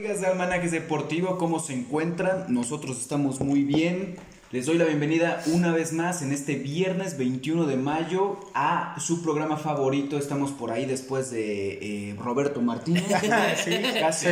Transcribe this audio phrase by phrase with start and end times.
[0.00, 2.44] Amigas de Almanaques Deportivo, ¿cómo se encuentran?
[2.46, 4.14] Nosotros estamos muy bien.
[4.50, 9.22] Les doy la bienvenida una vez más en este viernes 21 de mayo a su
[9.22, 10.16] programa favorito.
[10.16, 13.04] Estamos por ahí después de eh, Roberto Martínez,
[13.62, 14.28] Sí, casi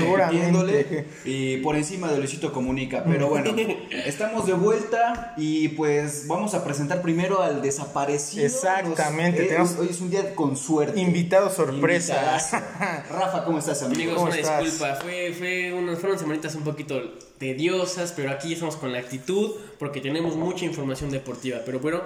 [1.26, 3.04] y por encima de Luisito Comunica.
[3.04, 3.54] Pero bueno,
[3.90, 8.46] estamos de vuelta y pues vamos a presentar primero al desaparecido.
[8.46, 10.98] Exactamente, Nos- eh, tenemos- hoy es un día con suerte.
[10.98, 12.14] Invitado sorpresa.
[12.14, 12.56] Invitadazo.
[13.12, 13.96] Rafa, ¿cómo estás, amigo?
[14.00, 14.64] Amigos, ¿Cómo una estás?
[14.64, 17.02] disculpa, fue, fue unas, fueron semanitas un poquito
[17.38, 21.60] tediosas, pero aquí estamos con la actitud porque tenemos mucha información deportiva.
[21.64, 22.02] Pero bueno,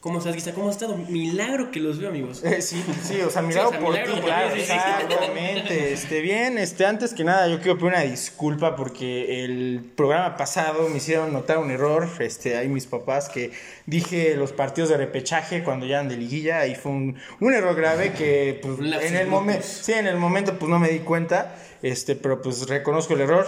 [0.00, 0.52] ¿cómo estás, Guisa?
[0.52, 0.96] ¿Cómo has estado?
[0.96, 2.42] Milagro que los veo, amigos.
[2.42, 4.66] Eh, sí, sí, o sea, mirado o sea, por milagro ti, por claro, ti, sí,
[4.66, 4.72] sí.
[4.72, 5.92] exactamente.
[5.92, 10.88] Este, bien, este, antes que nada, yo quiero pedir una disculpa porque el programa pasado
[10.88, 13.52] me hicieron notar un error, este, ahí mis papás, que
[13.86, 17.76] dije los partidos de repechaje cuando ya eran de liguilla, y fue un, un error
[17.76, 21.54] grave que, pues, en el momento, sí, en el momento, pues, no me di cuenta,
[21.82, 23.46] este, pero, pues, reconozco el error,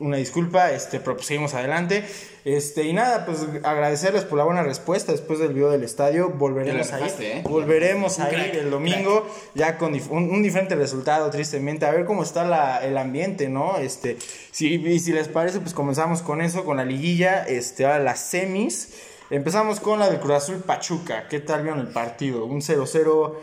[0.00, 2.04] una disculpa, este, pero pues seguimos adelante.
[2.44, 6.30] Este, y nada, pues agradecerles por la buena respuesta después del video del estadio.
[6.30, 7.04] Volveremos la a ir.
[7.20, 7.40] ¿eh?
[7.44, 11.86] Volveremos a ir el domingo, ya con dif- un, un diferente resultado, tristemente.
[11.86, 13.76] A ver cómo está la- el ambiente, ¿no?
[13.78, 14.16] Este,
[14.50, 18.18] si, y si les parece, pues comenzamos con eso, con la liguilla, este, ahora las
[18.20, 18.94] semis.
[19.30, 21.28] Empezamos con la del Cruz Azul Pachuca.
[21.28, 22.44] ¿Qué tal vieron el partido?
[22.44, 23.34] Un 0-0.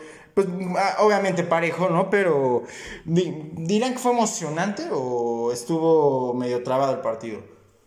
[0.44, 2.10] Pues ah, obviamente parejo, ¿no?
[2.10, 2.64] Pero
[3.04, 7.42] di- ¿dirán que fue emocionante o estuvo medio trabado el partido?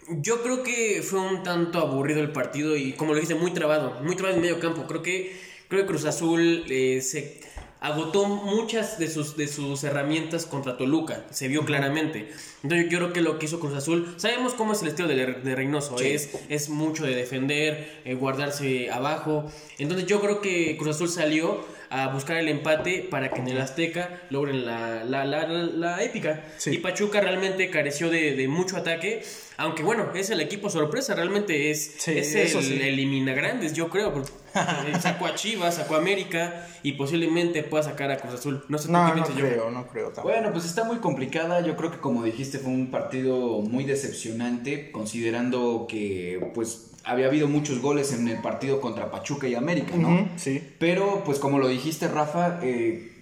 [0.10, 4.00] Yo creo que fue un tanto aburrido el partido y, como lo dijiste, muy trabado,
[4.04, 4.84] muy trabado en medio campo.
[4.88, 5.36] Creo que,
[5.70, 7.40] creo que Cruz Azul eh, se
[7.80, 12.30] agotó muchas de sus, de sus herramientas contra Toluca, se vio claramente.
[12.64, 15.16] Entonces yo creo que lo que hizo Cruz Azul, sabemos cómo es el estilo de,
[15.16, 19.45] de Reynoso, es, es mucho de defender, eh, guardarse abajo.
[19.80, 21.60] Entonces yo creo que Cruz Azul salió
[21.95, 26.03] a buscar el empate para que en el Azteca logren la, la, la, la- la
[26.03, 26.44] épica.
[26.58, 26.72] Sí.
[26.72, 29.22] Y Pachuca realmente careció de, de mucho ataque.
[29.58, 32.80] Aunque bueno, es el equipo sorpresa, realmente es, Sí, es el sí.
[32.81, 34.11] elimina grandes, yo creo.
[34.11, 34.31] porque,
[35.02, 38.64] sacó a Chivas, sacó a América y posiblemente pueda sacar a Cruz Azul.
[38.70, 39.45] No sé No, qué no piensas, yo.
[39.48, 40.30] creo, no creo tampoco.
[40.30, 41.61] Bueno, pues está muy complicada.
[41.61, 47.48] Yo creo que como dijiste fue un partido muy decepcionante, considerando que pues había habido
[47.48, 50.30] muchos goles en el partido contra Pachuca y América, ¿no?
[50.38, 50.61] Sí.
[50.80, 53.13] Pero pues como lo dijiste, Rafa, eh,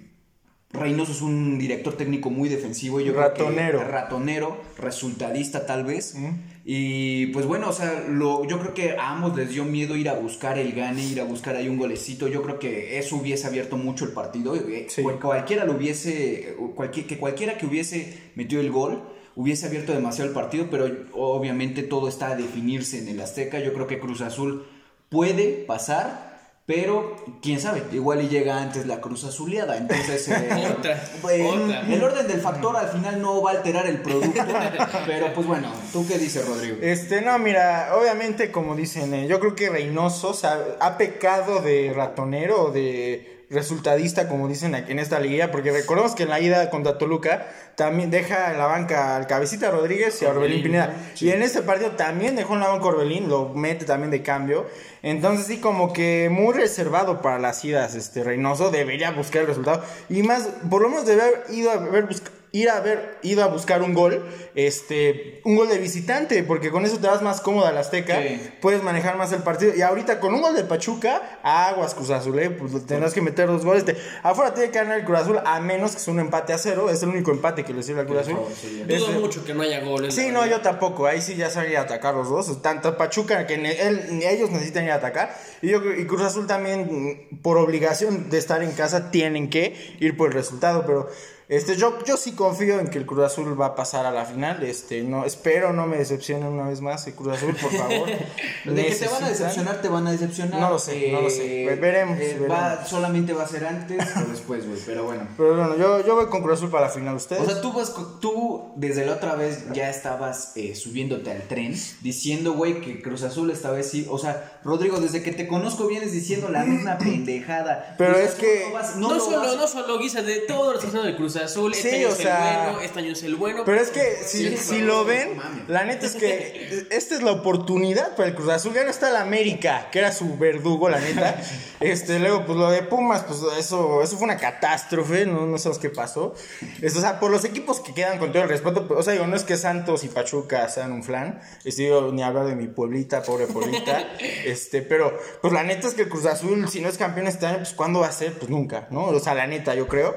[0.73, 3.83] Reynoso es un director técnico muy defensivo yo creo que- Ratonero.
[3.83, 6.15] ratonero, resultadista tal vez.
[6.63, 10.07] Y pues bueno, o sea, lo, yo creo que a ambos les dio miedo ir
[10.09, 12.27] a buscar el gane, ir a buscar ahí un golecito.
[12.27, 14.55] Yo creo que eso hubiese abierto mucho el partido.
[14.55, 15.01] eh, Sí.
[15.01, 19.01] cual- Cualquiera lo hubiese, cualquier, que cualquiera que hubiese metido el gol
[19.35, 23.59] hubiese abierto demasiado el partido, pero obviamente todo está a definirse en el Azteca.
[23.59, 24.65] Yo creo que Cruz Azul
[25.09, 26.30] puede pasar.
[26.67, 29.77] Pero, quién sabe, igual y llega antes la cruz azuleada.
[29.77, 31.81] Entonces, eh, Otra, eh, otra.
[31.81, 34.41] el orden del factor al final no va a alterar el producto.
[35.07, 36.77] pero, pues bueno, ¿tú qué dices, Rodrigo?
[36.81, 41.61] Este, no, mira, obviamente, como dicen, eh, yo creo que Reynoso o sea, ha pecado
[41.61, 46.29] de ratonero o de resultadista, como dicen aquí en esta liguilla, porque recordemos que en
[46.29, 50.63] la ida contra Toluca también deja en la banca al Cabecita Rodríguez y a Orbelín
[50.63, 50.93] Pineda.
[51.19, 54.65] Y en este partido también dejó en la banca Orbelín, lo mete también de cambio.
[55.03, 59.83] Entonces, sí, como que muy reservado para las idas, este Reynoso debería buscar el resultado.
[60.09, 63.43] Y más, por lo menos debe haber ido a ver buscar ir a haber ido
[63.43, 64.25] a buscar un gol,
[64.55, 68.49] este, un gol de visitante, porque con eso te vas más cómodo al Azteca, Sí.
[68.61, 69.73] puedes manejar más el partido.
[69.75, 73.47] Y ahorita con un gol de Pachuca, aguas Cruz Azul, eh, pues tendrás que meter
[73.47, 73.85] dos goles.
[73.85, 76.57] Te- afuera tiene que ganar el Cruz Azul, a menos que sea un empate a
[76.57, 78.37] cero, es el único empate que le sirve al Cruz Azul.
[78.59, 80.13] sí, Dudo Este- mucho que no haya goles.
[80.13, 81.05] Sí, no, yo tampoco.
[81.07, 82.61] Ahí sí ya sabría atacar los dos.
[82.61, 85.35] Tanto Pachuca, que ne- él- ni ellos necesitan ir a atacar.
[85.61, 86.87] Y, yo, creo- y Cruz Azul también,
[87.31, 90.85] mm, por obligación de estar en casa, tienen que ir por el resultado.
[90.85, 91.09] Pero
[91.51, 94.25] este, yo, yo sí confío en que el Cruz Azul va a pasar a la
[94.25, 94.63] final.
[94.63, 98.07] Este, no, espero no me decepcionen una vez más el Cruz Azul, por favor.
[98.65, 100.59] De que te van a decepcionar, te van a decepcionar.
[100.61, 101.65] No lo sé, no lo sé.
[101.79, 102.21] Veremos, va-
[102.69, 102.87] veremos.
[102.87, 104.79] solamente va a ser antes o después, güey.
[104.85, 105.27] Pero bueno.
[105.37, 107.15] Pero bueno, yo, yo voy con Cruz Azul para la final.
[107.15, 107.41] ¿Ustedes?
[107.41, 111.75] O sea, tú, vas, tú desde la otra vez ya estabas eh, subiéndote al tren
[112.01, 114.07] diciendo, güey, que Cruz Azul esta vez sí.
[114.09, 117.95] O sea, Rodrigo, desde que te conozco vienes diciendo la misma pendejada.
[117.97, 120.21] Pero Cruz es Azul que- No, vas- No, no lo solo, vas- no solo Guisa,
[120.21, 121.40] de todo lo que está haciendo de Cruz Azul.
[121.47, 123.63] Sí, este año o es sea, el bueno, este año es el bueno.
[123.65, 125.69] Pero es que si, Sí, si lo ven, mames.
[125.69, 128.73] la neta es que esta es la oportunidad para el Cruz Azul.
[128.73, 131.35] Ya no está el América, que era su verdugo, la neta.
[131.81, 135.79] Este, luego, pues lo de Pumas, pues eso, eso fue una catástrofe, no, no sabemos
[135.79, 136.35] qué pasó.
[136.79, 139.25] Esto, o sea, por los equipos que quedan con todo el respeto, o sea, digo,
[139.25, 142.67] no es que Santos y Pachuca sean un flan, este, digo, ni hablar de mi
[142.67, 144.13] pueblita, pobre pueblita,
[144.45, 147.47] este, pero, pues la neta es que el Cruz Azul, si no es campeón este
[147.47, 148.33] año, pues ¿cuándo va a ser?
[148.33, 149.05] Pues nunca, ¿no?
[149.05, 150.15] O sea, la neta, yo creo.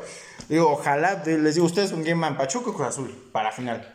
[0.48, 3.94] Digo, ojalá, les digo, ustedes con quién van, Pachuca o Cruz Azul, para final.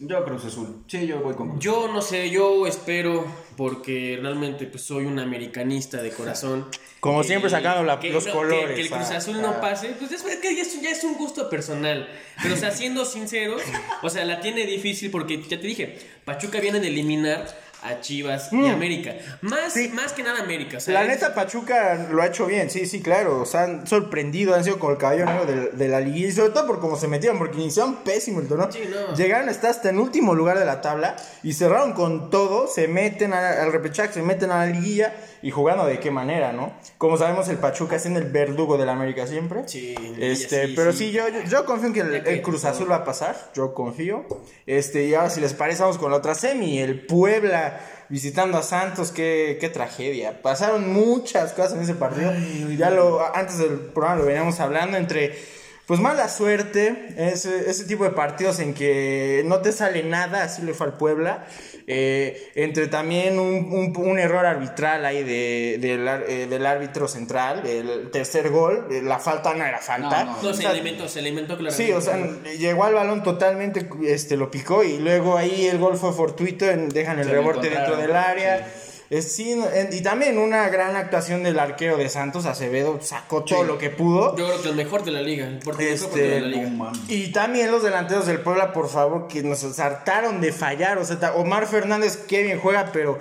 [0.00, 0.82] Yo Cruz Azul.
[0.88, 3.24] Sí, yo voy con Cruz Yo no sé, yo espero,
[3.56, 6.66] porque realmente pues soy un americanista de corazón.
[7.00, 9.36] Como que- siempre sacando la- que los no- colores, Que, que el Cruz ah, Azul
[9.38, 9.42] ah.
[9.42, 12.08] no pase, pues es que ya es, ya es un gusto personal.
[12.42, 13.60] Pero, o sea, siendo sinceros,
[14.02, 17.46] o sea, la tiene difícil porque ya te dije, Pachuca viene de eliminar
[17.82, 19.14] a Chivas y América.
[19.40, 19.78] Más, Mm.
[19.78, 19.88] Sí.
[19.88, 20.78] más que nada América.
[20.86, 23.40] La neta, Pachuca lo ha hecho bien, sí, sí, claro.
[23.40, 26.28] O sea, han sorprendido, han sido con el caballo negro de, de la liguilla.
[26.28, 28.70] Y sobre todo por cómo se metieron, porque iniciaron pésimo el torneo.
[28.70, 29.14] Sí, no.
[29.16, 32.66] Llegaron a estar hasta en último lugar de la tabla y cerraron con todo.
[32.68, 35.12] Se meten a- al repechaje, se meten a la liguilla
[35.42, 36.72] y jugando de qué manera, ¿no?
[36.98, 39.66] Como sabemos, el Pachuca es en el verdugo de la América siempre.
[39.66, 40.98] Sí, Este, sí, pero sí.
[40.98, 42.00] sí, yo, yo, yo confío en que
[42.30, 42.64] el, Cruz.
[42.64, 43.36] Azul va a pasar.
[43.54, 44.24] Yo confío.
[44.66, 46.78] Este, y ahora, si les parece, vamos con la otra semi.
[46.78, 49.10] El Puebla visitando a Santos.
[49.10, 50.40] Qué, qué tragedia.
[50.42, 52.32] Pasaron muchas cosas en ese partido.
[52.78, 55.61] ya lo, antes del programa lo veníamos hablando entre.
[55.86, 60.62] Pues mala suerte, ese, ese tipo de partidos en que no te sale nada, así
[60.62, 61.44] le fue al Puebla.
[61.88, 68.10] Eh, entre también un, un- un error arbitral ahí de, eh, del árbitro central, el
[68.12, 70.24] tercer gol, eh, la falta no era falta.
[70.24, 70.42] No, no.
[70.42, 71.84] No, O se sea, alimentó, se alimentó claramente.
[71.84, 72.16] Sí, o sea,
[72.56, 76.88] llegó al balón totalmente, este, lo picó y luego ahí el gol fue fortuito, en-
[76.90, 78.72] dejan el Se rebote dentro del área.
[79.10, 83.62] Es, sí, en- y también una gran actuación del arquero de Santos, Acevedo, sacó todo
[83.64, 84.34] lo que pudo.
[84.36, 85.46] Yo creo que el mejor de la liga.
[85.46, 86.62] El Este, portero de la liga.
[86.62, 87.00] no mames.
[87.08, 90.96] Y también los delanteros del Puebla, por favor, que nos hartaron de fallar.
[90.98, 93.18] O sea, Omar Fernández, qué bien juega, pero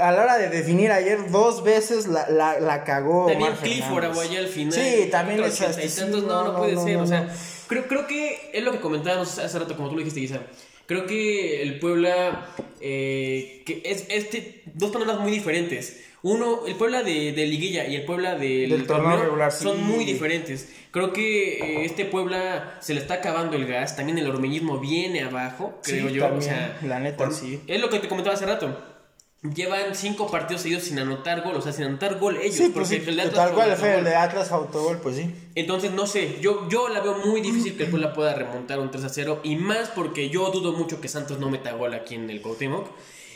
[0.00, 3.26] a la hora de definir ayer dos veces la, la, la cagó.
[3.26, 4.10] También Omar Clifford Fernández.
[4.12, 4.72] Aguayé al final.
[4.72, 6.96] Sí, también tantos, sí, no, no, puede no, ser.
[6.96, 7.32] no, o sea, no.
[7.68, 10.40] creo, creo que es lo que comentábamos hace rato, como tú lo dijiste, Guisa.
[10.88, 12.48] Creo que el Puebla,
[12.80, 16.02] eh, que es este, dos panoramas muy diferentes.
[16.22, 19.62] Uno, el Puebla de, de Liguilla y el Puebla del, Del torneo regular, sí.
[19.64, 20.68] son muy diferentes.
[20.90, 25.20] Creo que eh, este Puebla se le está acabando el gas, también el hormeñismo viene
[25.20, 26.22] abajo, Sí, creo yo.
[26.22, 27.60] también, o sea, la neta, por- sí.
[27.66, 28.97] Es lo que te comentaba hace rato.
[29.42, 32.56] Llevan cinco partidos seguidos sin anotar gol, o sea, sin anotar gol ellos.
[32.56, 35.32] Sí, pues sí, porque el de Atlas tal cual el de Atlas autogol, pues sí.
[35.54, 38.90] Entonces, no sé, yo, yo la veo muy difícil que el Puebla pueda remontar un
[38.90, 39.40] 3 a 0.
[39.44, 42.88] Y más porque yo dudo mucho que Santos no meta gol aquí en el Cuauhtémoc.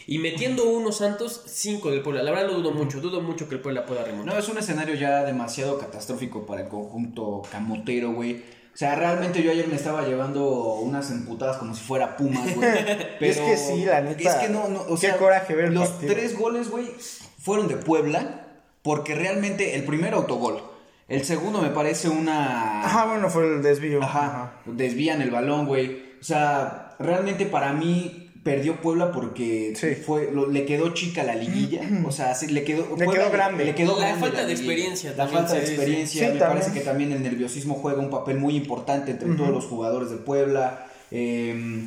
[0.08, 2.24] Y metiendo uno Santos, cinco del Puebla.
[2.24, 4.34] La verdad lo dudo mucho, dudo mucho que el Puebla pueda remontar.
[4.34, 8.42] No, es un escenario ya demasiado catastrófico para el conjunto camotero, güey.
[8.72, 12.70] O sea, realmente yo ayer me estaba llevando unas emputadas como si fuera Pumas, güey.
[13.18, 15.74] Pero Es que sí, la neta, Es que no, no, o qué coraje ver el
[15.74, 16.14] los partido.
[16.14, 16.90] tres goles, güey,
[17.38, 18.46] fueron de Puebla,
[18.82, 20.62] porque realmente el primero autogol.
[21.08, 22.82] El segundo me parece una...
[22.84, 24.02] Ajá, bueno, fue el desvío.
[24.02, 26.12] Ajá, desvían el balón, güey.
[26.18, 29.94] O sea, realmente para mí perdió Puebla porque Sí.
[29.94, 33.64] fue lo- le quedó chica la liguilla, o sea, sí, le quedó Le quedó grande.
[33.64, 36.58] le quedó La grande falta de experiencia la también, falta de experiencia, Sí, me también.
[36.60, 40.16] parece que también el nerviosismo juega un papel muy importante entre todos los jugadores de
[40.16, 40.86] Puebla.
[41.12, 41.86] Eh,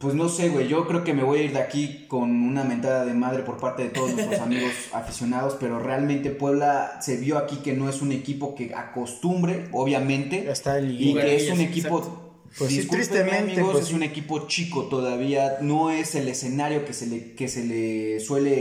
[0.00, 2.64] pues no sé, güey, yo creo que me voy a ir de aquí con una
[2.64, 7.36] mentada de madre por parte de todos nuestros amigos aficionados, pero realmente Puebla se vio
[7.36, 11.60] aquí que no es un equipo que acostumbre, obviamente, Está el y que es un
[11.60, 12.27] Exacto.
[12.56, 13.94] Pues sí, tristemente, amigos, pues es sí.
[13.94, 18.54] un equipo chico todavía, no es el escenario que se le, que se le suele,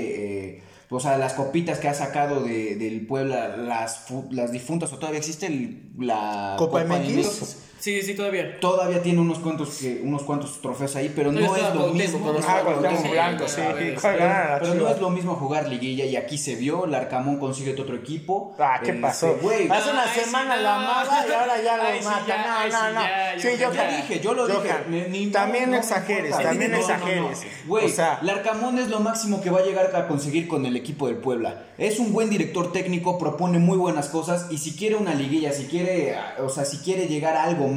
[0.55, 4.97] eh, o sea, las copitas que ha sacado de, del Puebla, las, las difuntas, o
[4.97, 7.57] todavía existe el- la Copa MX.
[7.87, 8.59] Sí, sí, todavía.
[8.59, 12.19] Todavía tiene unos cuantos, que, unos cuantos trofeos ahí, pero no es lo mismo.
[12.19, 15.69] cuando Ah, sí, ver, sí, este, ¿cuál gana la Pero no es lo mismo jugar
[15.69, 18.53] liguilla y aquí se vio, el Arcamón consigue otro equipo.
[18.59, 19.37] Ah, ¿qué Este, pasó?
[19.41, 20.61] güey, Hace una Ay, sí, semana no.
[20.63, 22.37] lo amaba y ahora ya lo Ay, sí, mata.
[22.45, 23.41] no, no, sí, no.
[23.41, 27.45] sí, yo- dije, yo lo dije, también exageres, también exageres.
[27.67, 30.75] Güey, o sea, Larcamón es lo máximo que va a llegar a conseguir con el
[30.75, 31.63] equipo del Puebla.
[31.77, 35.67] Es un buen director técnico, propone muy buenas cosas y si quiere una liguilla, si
[35.67, 37.76] quiere, o sea, si quiere llegar a algo más,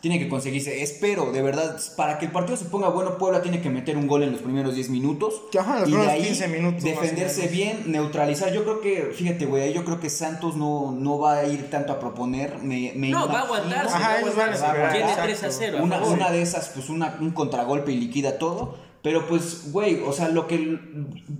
[0.00, 0.82] tiene que conseguirse.
[0.82, 4.06] Espero, de verdad, para que el partido se ponga bueno, Puebla tiene que meter un
[4.06, 5.42] gol en los primeros 10 minutos.
[5.58, 8.52] Ajá, los y de ahí 15 minutos, más o defenderse bien, neutralizar.
[8.52, 11.92] Yo creo que, fíjate, güey, yo creo que Santos no, no va a ir tanto
[11.92, 12.58] a proponer.
[12.62, 13.94] Me, me No, va a aguantarse.
[13.94, 15.22] Ajá, ellos van a Tiene exacto.
[15.24, 15.78] 3 a 0.
[15.78, 18.90] a una, de esas, pues una, un contragolpe y liquida todo.
[19.02, 20.78] Pero pues, güey, o sea, lo que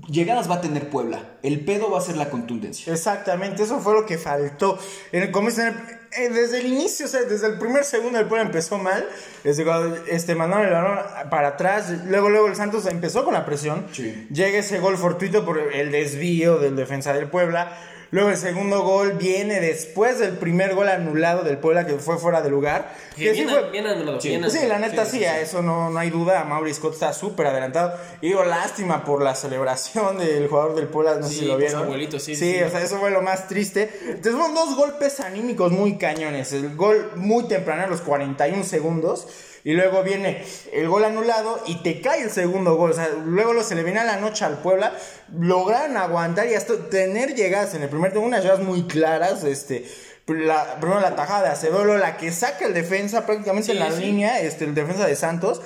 [0.09, 1.37] llegadas va a tener Puebla.
[1.43, 2.93] El pedo va a ser la contundencia.
[2.93, 4.79] Exactamente, eso fue lo que faltó.
[5.13, 8.27] En el, como dicen, eh, desde el inicio, o sea, desde el primer segundo el
[8.27, 9.09] Puebla empezó mal.
[9.45, 10.99] Desde cuando este, mandaron el balón
[11.31, 11.93] para atrás.
[12.07, 13.87] Luego, luego el Santos empezó con la presión.
[13.93, 14.27] Sí.
[14.33, 17.79] Llega ese gol fortuito por el desvío del defensa del Puebla.
[18.13, 22.43] Luego el segundo gol viene después del primer gol anulado del Puebla que fue fuera
[22.43, 22.93] de lugar.
[23.17, 24.31] Que Que sí bien, fue- bien anulado, Sí.
[24.31, 26.43] bien Sí, la neta sí, a eso no, no hay duda.
[26.43, 27.95] Mauri Scott está súper adelantado.
[28.21, 31.57] Y digo, lástima por la celebración del jugador del Puebla, no sé Sí, si lo
[31.57, 31.85] vieron.
[31.85, 32.63] abuelito, sí, Sí, sí.
[32.63, 33.89] o sea, eso fue lo más triste.
[34.07, 36.53] Entonces fueron dos golpes anímicos muy cañones.
[36.53, 39.29] El gol muy temprano, a los 41 segundos.
[39.65, 42.93] Y luego viene el gol anulado y te cae el segundo gol.
[42.93, 44.95] O sea, luego lo, se le viene a la noche al Puebla.
[45.39, 49.45] Lograron aguantar y hasta tener llegadas en el primer tiempo, unas llegadas muy claras.
[49.45, 49.85] Este,
[50.27, 53.79] la, primero la tajada de Acevedo, luego la que saca el defensa prácticamente Sí, en
[53.81, 54.01] la sí.
[54.03, 55.61] línea, este, el defensa de Santos.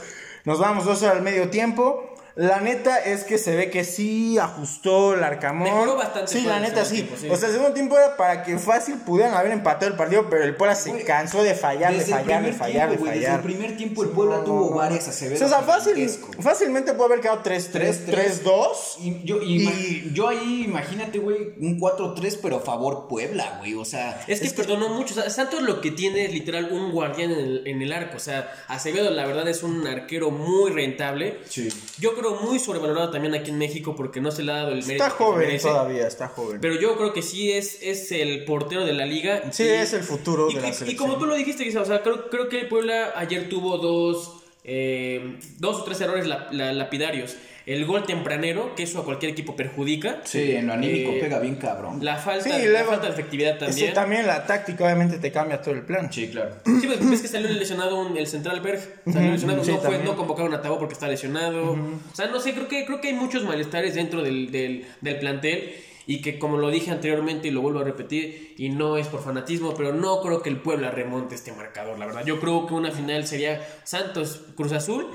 [0.44, 2.13] Nos vamos dos horas al medio tiempo.
[2.36, 5.62] La neta es que se ve que sí ajustó el Arcamón.
[5.64, 6.94] Mejoró bastante Sí, la neta sí.
[6.96, 7.28] tiempo, sí.
[7.30, 10.42] O sea, el segundo tiempo era para que fácil pudieran haber empatado el partido, pero
[10.42, 13.14] el Puebla se cansó de fallar, de Desde fallar, de primer fallar, de tiempo, güey,
[13.20, 13.40] Desde fallar.
[13.46, 15.48] el primer tiempo el Puebla No, tuvo no, varias O Acevedo.
[15.48, 16.10] sea, fácil,
[16.40, 18.68] fácilmente puede haber quedado 3-3, 3-2.
[19.00, 23.74] Y yo, y yo ahí, imagínate, güey, un 4-3, pero a favor Puebla, güey.
[23.74, 25.14] O sea, Es que perdonó mucho.
[25.14, 28.16] O sea, Santos lo que tiene es literal un guardián en el, en el arco.
[28.16, 31.38] O sea, Acevedo, la verdad, es un arquero muy rentable.
[31.48, 31.68] Sí.
[31.98, 34.84] Yo creo muy sobrevalorado también aquí en México porque no se le ha dado el
[34.84, 34.92] mérito.
[35.04, 36.60] Está joven todavía, está joven.
[36.60, 39.42] Pero yo creo que sí es, es el portero de la liga.
[39.52, 41.08] Sí, Y- es el futuro y, de la y- y selección.
[41.08, 45.38] como tú lo dijiste, o sea, creo, creo que el Puebla ayer tuvo dos, eh,
[45.58, 47.36] dos o tres errores la- la- lapidarios.
[47.66, 50.20] El gol tempranero, que eso a cualquier equipo perjudica.
[50.24, 52.04] Sí, en lo anímico Eh, pega bien cabrón.
[52.04, 53.94] La falta, Sí, la falta de efectividad también.
[53.94, 56.12] también la táctica obviamente te cambia todo el plan.
[56.12, 56.56] Sí, claro.
[56.64, 58.80] Sí, pues ves que salió lesionado un- el central Berg.
[59.10, 61.72] Salió lesionado, sí, no, fue, no convocaron a Tabo porque está lesionado.
[61.72, 65.18] O sea, no sé, creo que, creo que hay muchos malestares dentro del, del, del
[65.18, 65.74] plantel.
[66.06, 69.22] Y que como lo dije anteriormente y lo vuelvo a repetir, y no es por
[69.24, 72.26] fanatismo, pero no creo que el Puebla remonte este marcador, la verdad.
[72.26, 75.06] Yo creo que una final sería Santos Cruz Azul.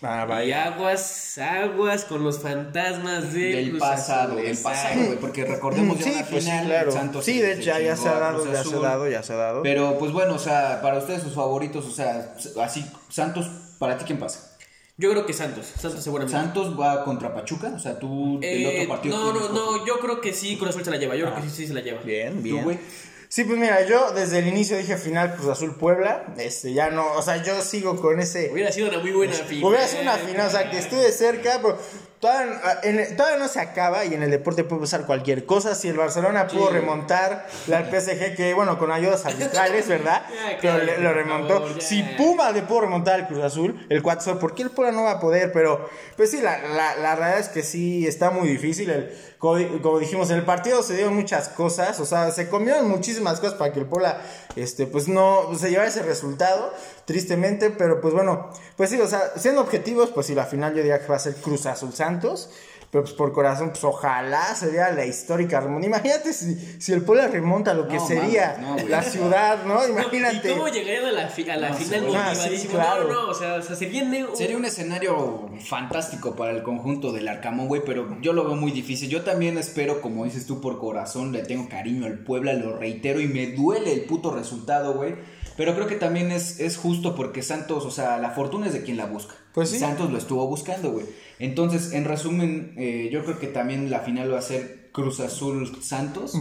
[0.00, 4.36] Ah, Y aguas, aguas con los fantasmas del, Del Cruz pasado, Azul.
[4.36, 4.68] del Exacto.
[4.68, 6.92] pasado, güey, porque recordemos ya Sí, una pues sí, final, claro.
[6.92, 9.32] Santos Sí, de hecho ya, ya se ha dado, ya se ha dado, ya se
[9.32, 9.62] ha dado.
[9.62, 13.50] Pero pues bueno, o sea, para ustedes sus favoritos, o sea, así, Santos,
[13.80, 14.44] ¿para ti quién pasa?
[15.00, 16.36] Yo creo que Santos, Santos seguramente.
[16.38, 19.16] Santos va contra Pachuca, o sea, tú del Eh, otro partido.
[19.16, 21.14] no, ¿quién no, no, yo creo que sí, Cruz Azul se la lleva.
[21.16, 22.00] Yo creo que sí, sí se la lleva.
[22.02, 22.64] Bien, ¿Tú, bien.
[22.64, 22.78] güey?
[23.30, 26.32] Sí, pues mira, yo desde el inicio dije final Cruz Azul Puebla.
[26.38, 28.50] Este, ya no, o sea, yo sigo con ese.
[28.50, 29.64] Hubiera sido una muy buena final.
[29.64, 31.78] Hubiera sido una final, o sea, que estuve cerca, pero
[32.20, 35.74] todavía, en- todavía no se acaba y en el deporte puede pasar cualquier cosa.
[35.74, 40.22] Si el Barcelona pudo remontar la PSG, que bueno, con ayudas arbitrales, ¿verdad?
[40.62, 41.60] Pero le- lo remontó.
[41.66, 44.92] favor, si Puma le pudo remontar al Cruz Azul, el 4 ¿por qué el Puebla
[44.92, 45.52] no va a poder?
[45.52, 48.90] Pero, pues sí, la, la, la realidad es que sí está muy difícil.
[48.90, 52.88] El, como, como dijimos, en el partido se dieron muchas cosas, o sea, se comieron
[52.88, 54.20] muchísimas cosas para que el Puebla,
[54.56, 56.74] este, pues no, se llevara ese resultado,
[57.08, 60.82] tristemente, pero pues bueno, pues sí, o sea, siendo objetivos, pues sí, la final yo
[60.82, 62.50] diría que va a ser Cruz Azul Santos.
[62.90, 65.86] Pero pues por corazón, pues ojalá sería la histórica remonta.
[65.86, 68.88] Imagínate si, si el Puebla remonta lo que No, sería mames, no, güey.
[68.88, 69.86] la ciudad, ¿no?
[69.86, 70.50] Imagínate.
[70.50, 73.04] ¿Y cómo llegarían a la, fi- a la No, final sí, ah, sí, claro.
[73.08, 74.34] No, no, o sea, o sea, se viene un...
[74.34, 78.70] Sería un escenario fantástico para el conjunto del Arcamón, güey, pero yo lo veo muy
[78.72, 79.10] difícil.
[79.10, 83.20] Yo también espero, como dices tú, por corazón, le tengo cariño al Puebla, lo reitero,
[83.20, 85.14] y me duele el puto resultado, güey.
[85.58, 88.82] Pero creo que también es, es justo porque Santos, o sea, la fortuna es de
[88.84, 89.34] quien la busca.
[89.52, 89.80] Pues sí.
[89.80, 91.04] Santos lo estuvo buscando, güey.
[91.40, 95.82] Entonces, en resumen, eh, yo creo que también la final va a ser Cruz Azul
[95.82, 96.38] Santos.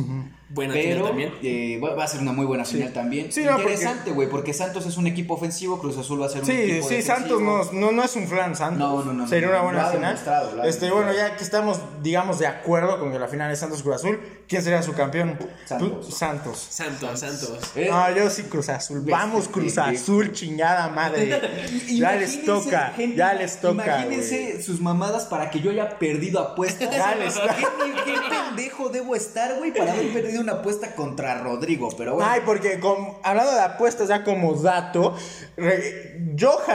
[0.50, 1.34] Buena final Pero también.
[1.44, 3.32] eh, va a ser una muy buena final también.
[3.32, 6.30] Sí, no, porque- Interesante, güey, porque Santos es un equipo ofensivo, Cruz Azul va a
[6.30, 7.16] ser un Sí, equipo sí, defensivo.
[7.18, 8.80] Santos no, no, no es un flan Santos.
[8.80, 10.18] No, no, no, Sería no, una buena final.
[10.66, 13.96] este, bueno, ya que estamos, digamos, de acuerdo con que la final es Santos Cruz
[13.96, 15.38] Azul, ¿quién sería su campeón?
[15.66, 16.06] Santos.
[16.08, 16.68] Tú- Santos.
[16.70, 17.60] Santos, Santos.
[17.75, 19.01] Eh, No, yo sí Cruz Azul.
[19.06, 19.77] Vamos Cruz.
[19.77, 21.27] Azul, chingada madre.
[21.89, 23.84] ya les Imagínense, toca, gente, ya les toca.
[24.06, 26.89] Imagínense sus mamadas para que yo haya perdido apuestas.
[26.89, 27.54] Ya les toca.
[27.56, 27.66] ¿Qué,
[28.06, 31.89] qué pendejo debo estar, güey, para haber perdido una apuesta contra Rodrigo?
[31.98, 32.29] Pero bueno.
[32.29, 35.15] Ay, porque con- hablando de apuestas ya como dato,
[35.56, 36.15] re-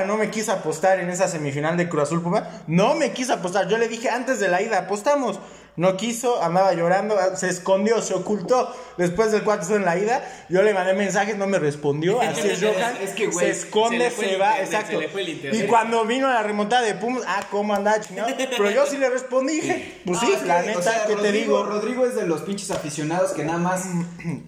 [0.06, 2.46] no me quiso apostar en esa semifinal de Cruz Azul Puma.
[2.66, 3.68] No me quiso apostar.
[3.68, 5.38] Yo le dije antes de la ida, apostamos.
[5.74, 8.70] No quiso, andaba llorando, se escondió, se ocultó.
[8.98, 12.20] Después del 4 en la ida, yo le mandé mensajes, no me respondió.
[12.20, 12.98] Así es, Johan.
[13.00, 14.92] Es que, güey, se esconde, se le se, fue el va, internet, exacto.
[14.92, 15.64] se le fue el internet.
[15.64, 18.28] y cuando vino la remontada de Pumas, ah, cómo andaba chingado.
[18.36, 21.32] Pero yo sí le respondí, dije, pues sí, la o neta, sea, ¿qué te Rodrigo-
[21.32, 21.64] digo?
[21.64, 23.84] Rodrigo es de los pinches aficionados que nada más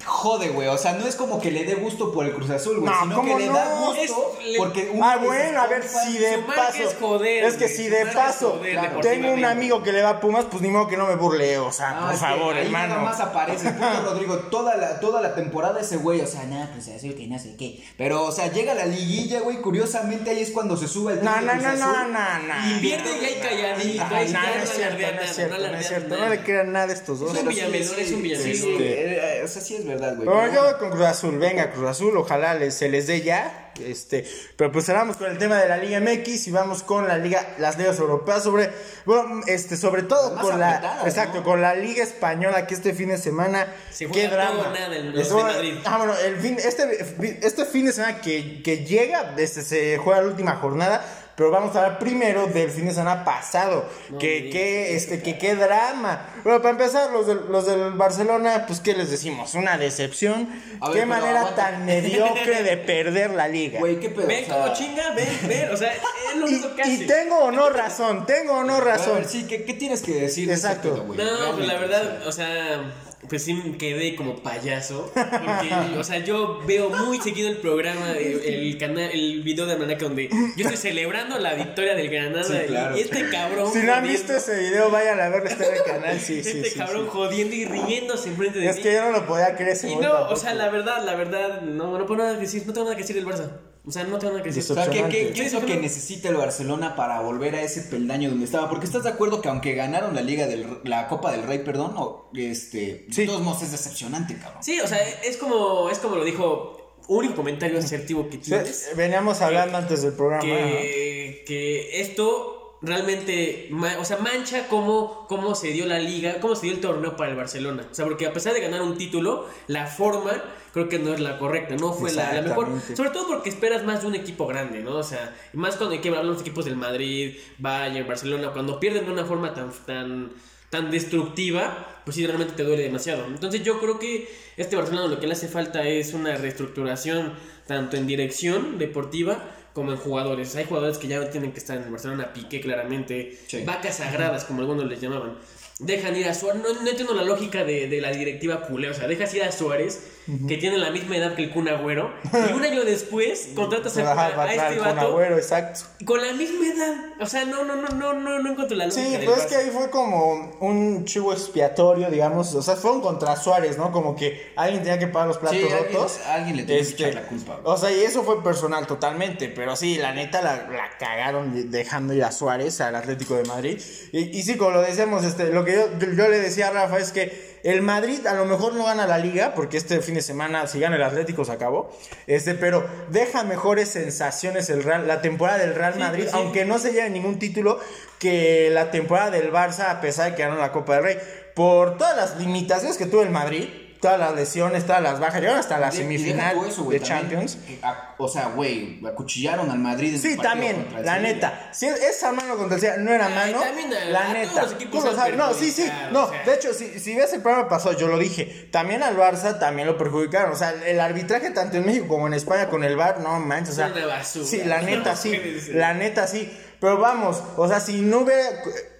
[0.04, 0.68] jode, güey.
[0.68, 2.92] O sea, no es como que le dé gusto por el Cruz Azul, güey.
[2.92, 3.54] No, sino ¿cómo que le no?
[3.54, 6.82] da gusto Es- porque uno Ah, bueno, a ver si de paso.
[6.82, 8.60] es joder, es que si de paso
[9.00, 11.20] tengo un amigo que le va a Pumas, pues ni modo que no me me
[11.20, 12.94] burle, o sea, No, por favor, ahí hermano.
[12.94, 16.70] Nada más aparece puto Rodrigo toda la, toda la temporada ese güey, o sea, nada,
[16.72, 17.82] pues así que no sé qué.
[17.96, 21.40] Pero, o sea, llega la liguilla, güey, curiosamente ahí es cuando se sube el No,
[21.40, 22.70] no, no, no, no, no.
[22.76, 24.04] Y Pierde y hay calladito.
[24.14, 26.16] Ahí no, es cierto, no es cierto, no es cierto.
[26.16, 27.34] No le crean nada a estos dos.
[27.34, 28.76] Es un Villamelón, es un Villamelón.
[28.80, 30.28] eh, o sea, sí es verdad, güey.
[30.28, 33.63] Pero yo con Cruz Azul, venga Cruz Azul, ojalá se les dé ya.
[33.80, 34.24] Este,
[34.56, 37.54] pero pues cerramos con el tema de la Liga MX y vamos con la Liga,
[37.58, 38.70] las ligas europeas sobre,
[39.04, 41.44] bueno, este, sobre todo con la, exacto, ¿no?
[41.44, 44.72] con la Liga española que este fin de semana, Se qué drama.
[44.72, 45.60] nada.
[45.84, 50.20] Ah, bueno, el fin, este, este fin de semana que, que llega, este, se juega
[50.20, 51.04] la última jornada.
[51.36, 53.88] Pero vamos a hablar primero del fin de semana pasado.
[54.08, 55.02] No que, digas.
[55.02, 56.26] este, que qué drama.
[56.44, 59.54] Bueno, para empezar, los del, los del Barcelona, pues, ¿qué les decimos?
[59.54, 60.48] Una decepción.
[60.80, 61.70] A ver, qué pero manera aguanta.
[61.70, 63.80] tan mediocre de perder la liga.
[63.80, 64.28] Güey, qué pedo.
[64.28, 65.70] Ven o sea, como chinga, ven, ven.
[65.72, 68.76] O sea, es lo y, único que y tengo o no razón, tengo o no
[68.76, 69.16] A razón.
[69.16, 70.48] ver, sí, ¿qué, qué tienes que decir?
[70.50, 70.92] Exacto.
[70.94, 71.18] pedo, güey?
[71.18, 72.92] No, pues la verdad, o sea,
[73.28, 75.10] pues sí me quedé como payaso.
[75.14, 79.76] Porque, o sea, yo veo muy seguido el programa, el, el canal, el video de
[79.76, 82.44] Manaca donde yo estoy celebrando la victoria del Granada.
[82.44, 82.96] Sí, claro.
[82.96, 83.72] Y este cabrón.
[83.72, 86.20] Si no han visto ese video, vayan a verlo, está en el canal.
[86.20, 87.10] Sí, sí, Este sí, cabrón sí.
[87.12, 88.82] jodiendo y riéndose enfrente de Es mí.
[88.82, 91.62] que yo no lo podía creer ese Y no, o sea, la verdad, la verdad,
[91.62, 93.50] no, no puedo nada que decir, no tengo nada que decir del Barça.
[93.86, 94.70] O sea, no tengo nada que decir.
[94.72, 95.32] O sea, ¿qué, qué, Decepcionante.
[95.34, 98.70] qué es lo que necesita el Barcelona para volver a ese peldaño donde estaba?
[98.70, 101.92] Porque estás de acuerdo que aunque ganaron la Liga del la Copa del Rey, perdón,
[101.96, 103.22] o este, Sí.
[103.22, 104.62] de todos modos es decepcionante, cabrón.
[104.62, 108.90] Sí, o sea, es como, es como lo dijo, único comentario asertivo que Sí, tienes.
[108.96, 110.42] Veníamos hablando antes del programa.
[110.42, 116.66] que, que esto realmente, o sea, mancha cómo, cómo se dio la liga, cómo se
[116.66, 117.86] dio el torneo para el Barcelona.
[117.90, 120.32] O sea, porque a pesar de ganar un título, la forma
[120.74, 122.68] creo que no es la correcta, no fue la, la mejor.
[122.94, 124.96] Sobre todo porque esperas más de un equipo grande, ¿no?
[124.96, 128.78] O sea, más cuando hay que hablar de los equipos del Madrid, Bayern, Barcelona, cuando
[128.80, 130.32] pierden de una forma tan, tan,
[130.70, 133.24] tan destructiva, pues sí, realmente te duele demasiado.
[133.26, 137.32] Entonces yo creo que este Barcelona lo que le hace falta es una reestructuración
[137.66, 140.54] tanto en dirección deportiva como en jugadores.
[140.56, 143.62] Hay jugadores que ya tienen que estar en el Barcelona, Piqué claramente, Sí.
[143.64, 145.38] vacas sagradas como algunos les llamaban.
[145.80, 148.94] Dejan ir a Suárez, no, no entiendo la lógica de, de la directiva culé, o
[148.94, 150.13] sea, dejas ir a Suárez,
[150.48, 154.12] que tiene la misma edad que el Kun Agüero, y un año después contratas a,
[154.12, 155.80] a atrás este con vato Agüero, exacto.
[156.06, 156.94] con la misma edad.
[157.20, 159.46] O sea, no, no, no, no, no, no encuentro la lógica Sí, del pues es
[159.46, 162.54] que ahí fue como un chivo expiatorio, digamos.
[162.54, 163.92] O sea, fueron contra Suárez, ¿no?
[163.92, 166.20] Como que alguien tenía que pagar los platos Sí, alguien- rotos.
[166.26, 167.74] alguien le tenía que Este, echar la culpa, güey.
[167.74, 169.48] O sea, y eso fue personal totalmente.
[169.48, 173.44] Pero sí, la neta la, la cagaron de- dejando ir a Suárez al Atlético de
[173.44, 173.80] Madrid.
[174.12, 176.70] Y, y sí, como lo decíamos, este, lo que yo, yo, yo le decía a
[176.72, 180.14] Rafa es que el Madrid a lo mejor no gana la liga, porque este fin
[180.14, 181.90] de semana, si gana el Atlético, se acabó.
[182.26, 186.38] Este, pero deja mejores sensaciones el Real, la temporada del Real Madrid, pues sí.
[186.38, 187.80] aunque no se lleve ningún título,
[188.18, 191.18] que la temporada del Barça, a pesar de que ganó la Copa del Rey,
[191.54, 193.68] por todas las limitaciones que tuvo el Madrid,
[194.04, 197.56] todas las lesiones, todas las bajas, llegaron hasta la deja semifinal eso, de también, Champions.
[197.66, 201.70] que a- o sea, güey, acuchillaron al Madrid en Sí, también, la neta.
[201.72, 204.50] Si es- esa mano contra el Sevilla no era Ay, mano, también a- la neta.
[204.50, 205.36] todos los equipos tú lo sabes.
[205.36, 205.90] No, sí, sí.
[206.12, 206.42] No, o sea.
[206.44, 208.68] de hecho, si, si ves el programa pasado, yo lo dije.
[208.70, 210.52] También al Barça también lo perjudicaron.
[210.52, 213.70] O sea, el arbitraje tanto en México como en España con el VAR, no manches.
[213.70, 214.44] O sea, basura.
[214.44, 215.40] sí, la neta No sí.
[215.72, 216.52] La neta sí.
[216.84, 218.42] Pero vamos, o sea, si no hubiera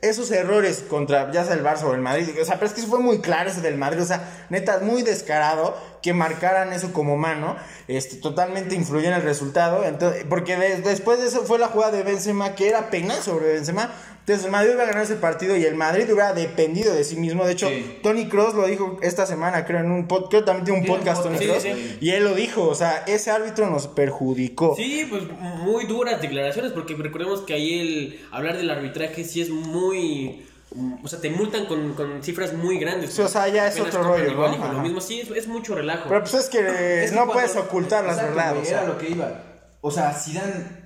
[0.01, 2.81] esos errores contra ya sea el Barça o el Madrid, o sea, pero es que
[2.81, 7.19] fue muy claro ese del Madrid, o sea, neta, muy descarado que marcaran eso como
[7.19, 11.69] mano, este, totalmente influyó en el resultado, entonces, porque de- después de eso fue la
[11.69, 13.91] jugada de Benzema, que era penal sobre Benzema,
[14.27, 17.17] entonces el Madrid iba a ganar ese partido y el Madrid hubiera dependido de sí
[17.17, 17.99] mismo, de hecho, Sí.
[18.03, 20.99] Tony Cross lo dijo esta semana, creo, en un podcast, creo también tiene un Tiene
[20.99, 21.99] un podcast, Tony Cross, sí, sí.
[22.01, 24.75] y él lo dijo, o sea, ese árbitro nos perjudicó.
[24.77, 29.51] Sí, pues muy duras declaraciones, porque recordemos que ahí el hablar del arbitraje sí es
[29.51, 30.47] muy.
[31.05, 33.13] O sea, te multan con, con cifras muy grandes.
[33.13, 34.59] Sí, o sea, ya es otro rollo, igual ¿no?
[34.59, 36.09] con lo mismo, sí, es, es mucho relajo.
[36.09, 36.59] Pero pues es que
[37.05, 38.53] Es que no cuando- puedes ocultar las verdades.
[38.55, 38.79] güey, o sea.
[38.83, 39.43] Era lo que iba.
[39.83, 40.84] O sea, Zidane,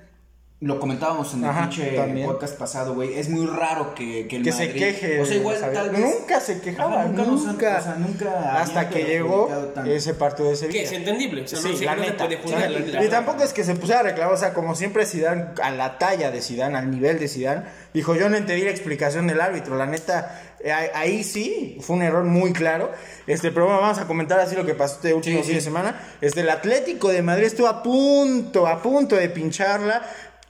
[0.61, 2.27] lo comentábamos en el Ajá, pinche también.
[2.27, 3.17] podcast pasado, güey.
[3.17, 5.21] Es muy raro que, que el que se queje.
[5.21, 6.01] O sea, igual tal vez.
[6.01, 7.21] Nunca se quejaba, Ajá, nunca.
[7.23, 7.29] han-
[7.77, 9.49] o sea, nunca hasta que llegó
[9.87, 10.79] ese partido de Sevilla.
[10.81, 11.43] que es entendible.
[11.43, 12.25] O sea, Sí, no, la no se neta.
[12.25, 14.53] puede juzgar Sí, la- la- y tampoco es que se pusiera a reclamar, o sea,
[14.53, 18.35] como siempre Zidane, a la talla de Zidane, al nivel de Zidane, dijo, yo no
[18.35, 22.91] entendí la explicación del árbitro, la neta, eh, ahí sí, fue un error muy claro,
[23.27, 25.55] este, pero bueno, vamos a comentar así lo que pasó este último Sí, fin sí.
[25.55, 30.01] de semana, este, el Atlético de Madrid estuvo a punto, a punto de pincharla,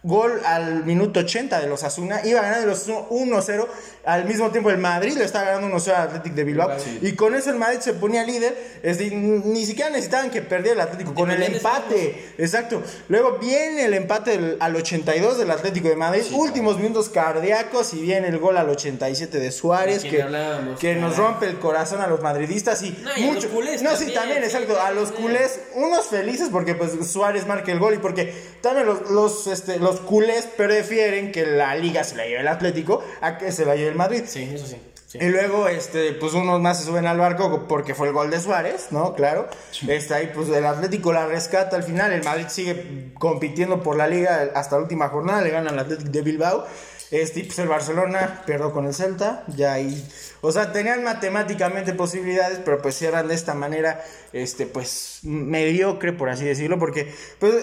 [0.02, 2.26] Gol al minuto 80 de los Asuna.
[2.26, 3.68] Iba ganando los 1-0.
[4.06, 6.72] Al mismo tiempo el Madrid le estaba ganando 1-0 al Atlético de Bilbao.
[7.02, 8.80] Y con eso el Madrid se ponía líder.
[8.82, 11.14] Es decir, ni siquiera necesitaban que perdiera el Atlético.
[11.14, 12.32] Con el empate.
[12.38, 12.82] Exacto.
[13.10, 16.24] Luego viene el empate del- al 82 del Atlético de Madrid.
[16.32, 17.94] Últimos minutos cardíacos.
[17.94, 20.06] Y viene el gol al 87 de Suárez.
[20.06, 22.82] Que, nos rompe el corazón a los madridistas.
[22.84, 24.80] Y, No, y a los culés No, sí, también, exacto.
[24.80, 29.10] A los culés unos felices porque pues Suárez marca el gol y porque también los,
[29.12, 33.52] los, este, los culés prefieren que la liga se la lleve el Atlético a que
[33.52, 34.24] se la lleve el Madrid.
[34.26, 34.78] Sí, eso sí.
[35.08, 35.20] sí.
[35.22, 38.40] Y luego, este, pues unos más se suben al barco porque fue el gol de
[38.40, 39.16] Suárez, ¿no?
[39.16, 39.48] Claro.
[39.88, 42.12] Está ahí, pues el Atlético la rescata al final.
[42.12, 45.42] El Madrid sigue compitiendo por la liga hasta la última jornada.
[45.42, 46.66] Le gana al Atlético de Bilbao.
[47.12, 49.44] Este, pues el Barcelona perdió con el Celta.
[49.56, 50.08] Ya ahí.
[50.42, 56.30] O sea, tenían matemáticamente posibilidades, pero pues cierran de esta manera, este, pues mediocre, por
[56.30, 57.54] así decirlo, porque pues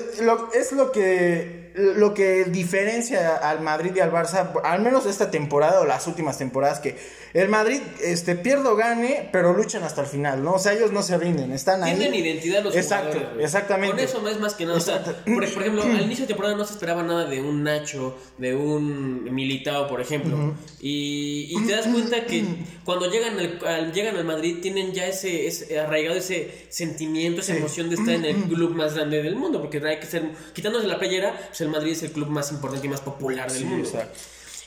[0.55, 5.81] es lo que lo que diferencia al Madrid y al Barça, al menos esta temporada
[5.81, 6.97] o las últimas temporadas, que
[7.35, 10.55] el Madrid este, pierde o gane, pero luchan hasta el final, ¿no?
[10.55, 11.97] O sea, ellos no se rinden, están ahí.
[11.97, 13.45] Tienen identidad los Exacto, jugadores.
[13.45, 13.97] exactamente.
[13.97, 14.79] Con eso más, más que nada.
[14.79, 17.63] O sea, por, por ejemplo, al inicio de temporada no se esperaba nada de un
[17.63, 20.55] Nacho, de un Militao, por ejemplo.
[20.81, 22.45] y, y te das cuenta que
[22.85, 27.57] cuando llegan al, al- llegan al Madrid tienen ya ese, ese arraigado ese sentimiento, esa
[27.57, 29.61] emoción de estar en el club más grande del mundo.
[29.61, 32.87] Porque hay que ser, quitándose la playera, pues el Madrid es el club más importante
[32.87, 33.89] y más popular del Sí, mundo.
[33.89, 34.19] exacto.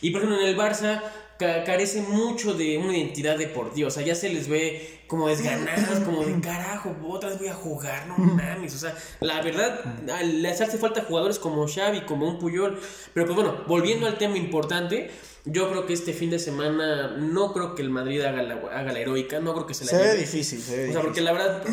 [0.01, 1.01] Y por ejemplo en el Barça
[1.39, 6.25] carece mucho de una identidad deportiva, o sea, ya se les ve como desganados, como
[6.25, 9.83] de carajo, otra vez voy a jugar, no mames, o sea, la verdad,
[10.21, 12.77] les hace falta jugadores como Xavi, como un Puyol,
[13.13, 15.11] pero pues bueno, volviendo al tema importante,
[15.45, 18.91] yo creo que este fin de semana no creo que el Madrid haga la, haga
[18.91, 21.01] la heroica, no creo que se la Se ve difícil, se ve O sea, difícil.
[21.01, 21.63] porque la verdad,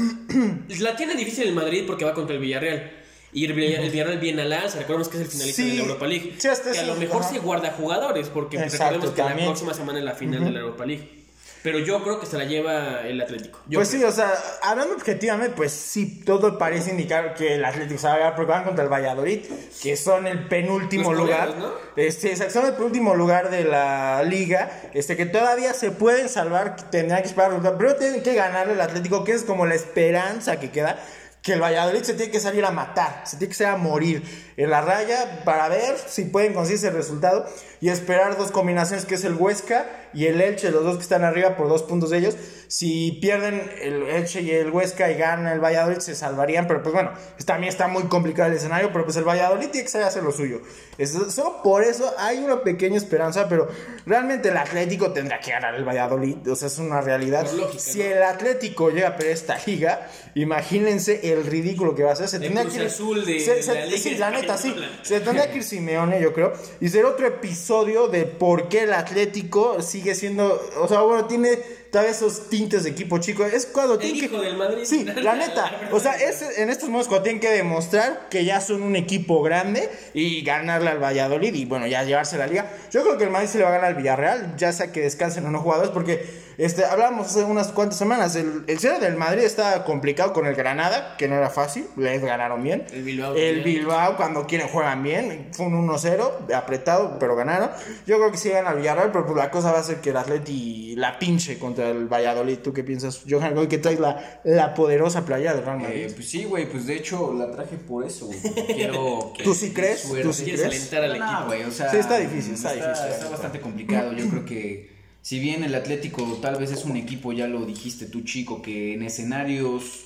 [0.79, 3.06] la tiene difícil el Madrid porque va contra el Villarreal.
[3.37, 5.83] Y el el Villarreal viene al alza, recordemos que es el finalista Sí, de la
[5.83, 6.35] Europa League.
[6.39, 7.31] sí, que a lo mejor ajá.
[7.35, 9.49] se guarda jugadores, porque pues, Exacto, recordemos que la también.
[9.49, 11.27] próxima semana es la final de la Europa League.
[11.63, 13.59] Pero yo creo que se la lleva el Atlético.
[13.67, 14.01] Yo pues creo.
[14.01, 18.15] sí, o sea, hablando objetivamente, pues sí, todo parece indicar que el Atlético se va
[18.15, 19.41] a ganar porque van contra el Valladolid,
[19.83, 21.57] que son el penúltimo Los lugar.
[21.59, 21.73] ¿no?
[21.97, 27.21] Este, son el penúltimo lugar de la liga, este, que todavía se pueden salvar, tendrán
[27.21, 30.99] que esperar, pero tienen que ganarle el Atlético, que es como la esperanza que queda.
[31.47, 34.53] Que el Valladolid se tiene que salir a matar, se tiene que salir a morir
[34.57, 37.47] en la raya para ver si pueden conseguir ese resultado
[37.81, 41.23] y esperar dos combinaciones que es el Huesca y el Elche, los dos que están
[41.25, 42.37] arriba por dos puntos de ellos.
[42.69, 46.93] Si pierden el Elche y el Huesca y gana el Valladolid se salvarían, pero pues
[46.93, 47.13] bueno,
[47.45, 50.61] también está muy complicado el escenario, pero pues el Valladolid tiene que hacer lo suyo.
[50.99, 53.69] Es- solo por eso hay una pequeña esperanza, pero
[54.05, 57.47] realmente el Atlético tendrá que ganar el Valladolid, o sea, es una realidad.
[57.79, 58.05] Si ¿no?
[58.05, 62.29] el Atlético llega a perder esta liga, imagínense el ridículo que va a hacer.
[62.29, 64.69] Se tendría que ir- Azul de- se- de se- la Liga sí, la neta, sí.
[64.69, 64.99] Española.
[65.03, 66.53] Se tendría que ir Simeone, yo creo.
[66.81, 70.61] Y será otro episodio de por qué el Atlético sigue siendo.
[70.81, 71.59] O sea, bueno, tiene
[71.91, 73.45] todavía esos tintes de equipo chico.
[73.45, 74.39] Es cuando El tiene que.
[74.39, 74.85] del Madrid.
[74.85, 75.89] Sí, la neta.
[75.93, 79.43] O sea, es en estos momentos cuando tienen que demostrar que ya son un equipo
[79.43, 82.71] grande y ganarle al Valladolid y bueno, ya llevarse la liga.
[82.91, 85.01] Yo creo que el Madrid se le va a ganar al Villarreal, ya sea que
[85.01, 88.35] descansen o no jugadores, porque este, hablamos hace unas cuantas semanas.
[88.37, 92.23] El, el cierre del Madrid estaba complicado con el Granada, que no era fácil, les
[92.23, 92.87] ganaron bien.
[92.93, 93.63] El Bilbao El.
[93.63, 95.49] Bilbao, cuando quieren, juegan bien.
[95.53, 97.71] Fue un 1-0, apretado, pero ganaron.
[98.07, 100.11] Yo creo que sí ganan al Villarreal, pero pues la cosa va a ser que
[100.11, 102.59] el Atleti la pinche contra el Valladolid.
[102.59, 103.57] ¿Tú qué piensas, Johan?
[103.59, 106.07] Hoy que traes la, la poderosa playa del Real Madrid.
[106.07, 108.39] Eh, pues sí, güey, pues de hecho la traje por eso, güey.
[108.75, 110.01] Quiero que ¿Tú sí crees?
[110.01, 110.23] suerte.
[110.27, 110.93] ¿Tú sí Quieres crees?
[110.93, 111.47] alentar al No, equipo.
[111.47, 114.13] güey, o sea, Sí, está difícil, está difícil, Está está bastante complicado.
[114.15, 114.91] Yo creo que
[115.23, 118.95] si bien el Atlético tal vez es un equipo, ya lo dijiste tú, chico, que
[118.95, 120.03] en escenarios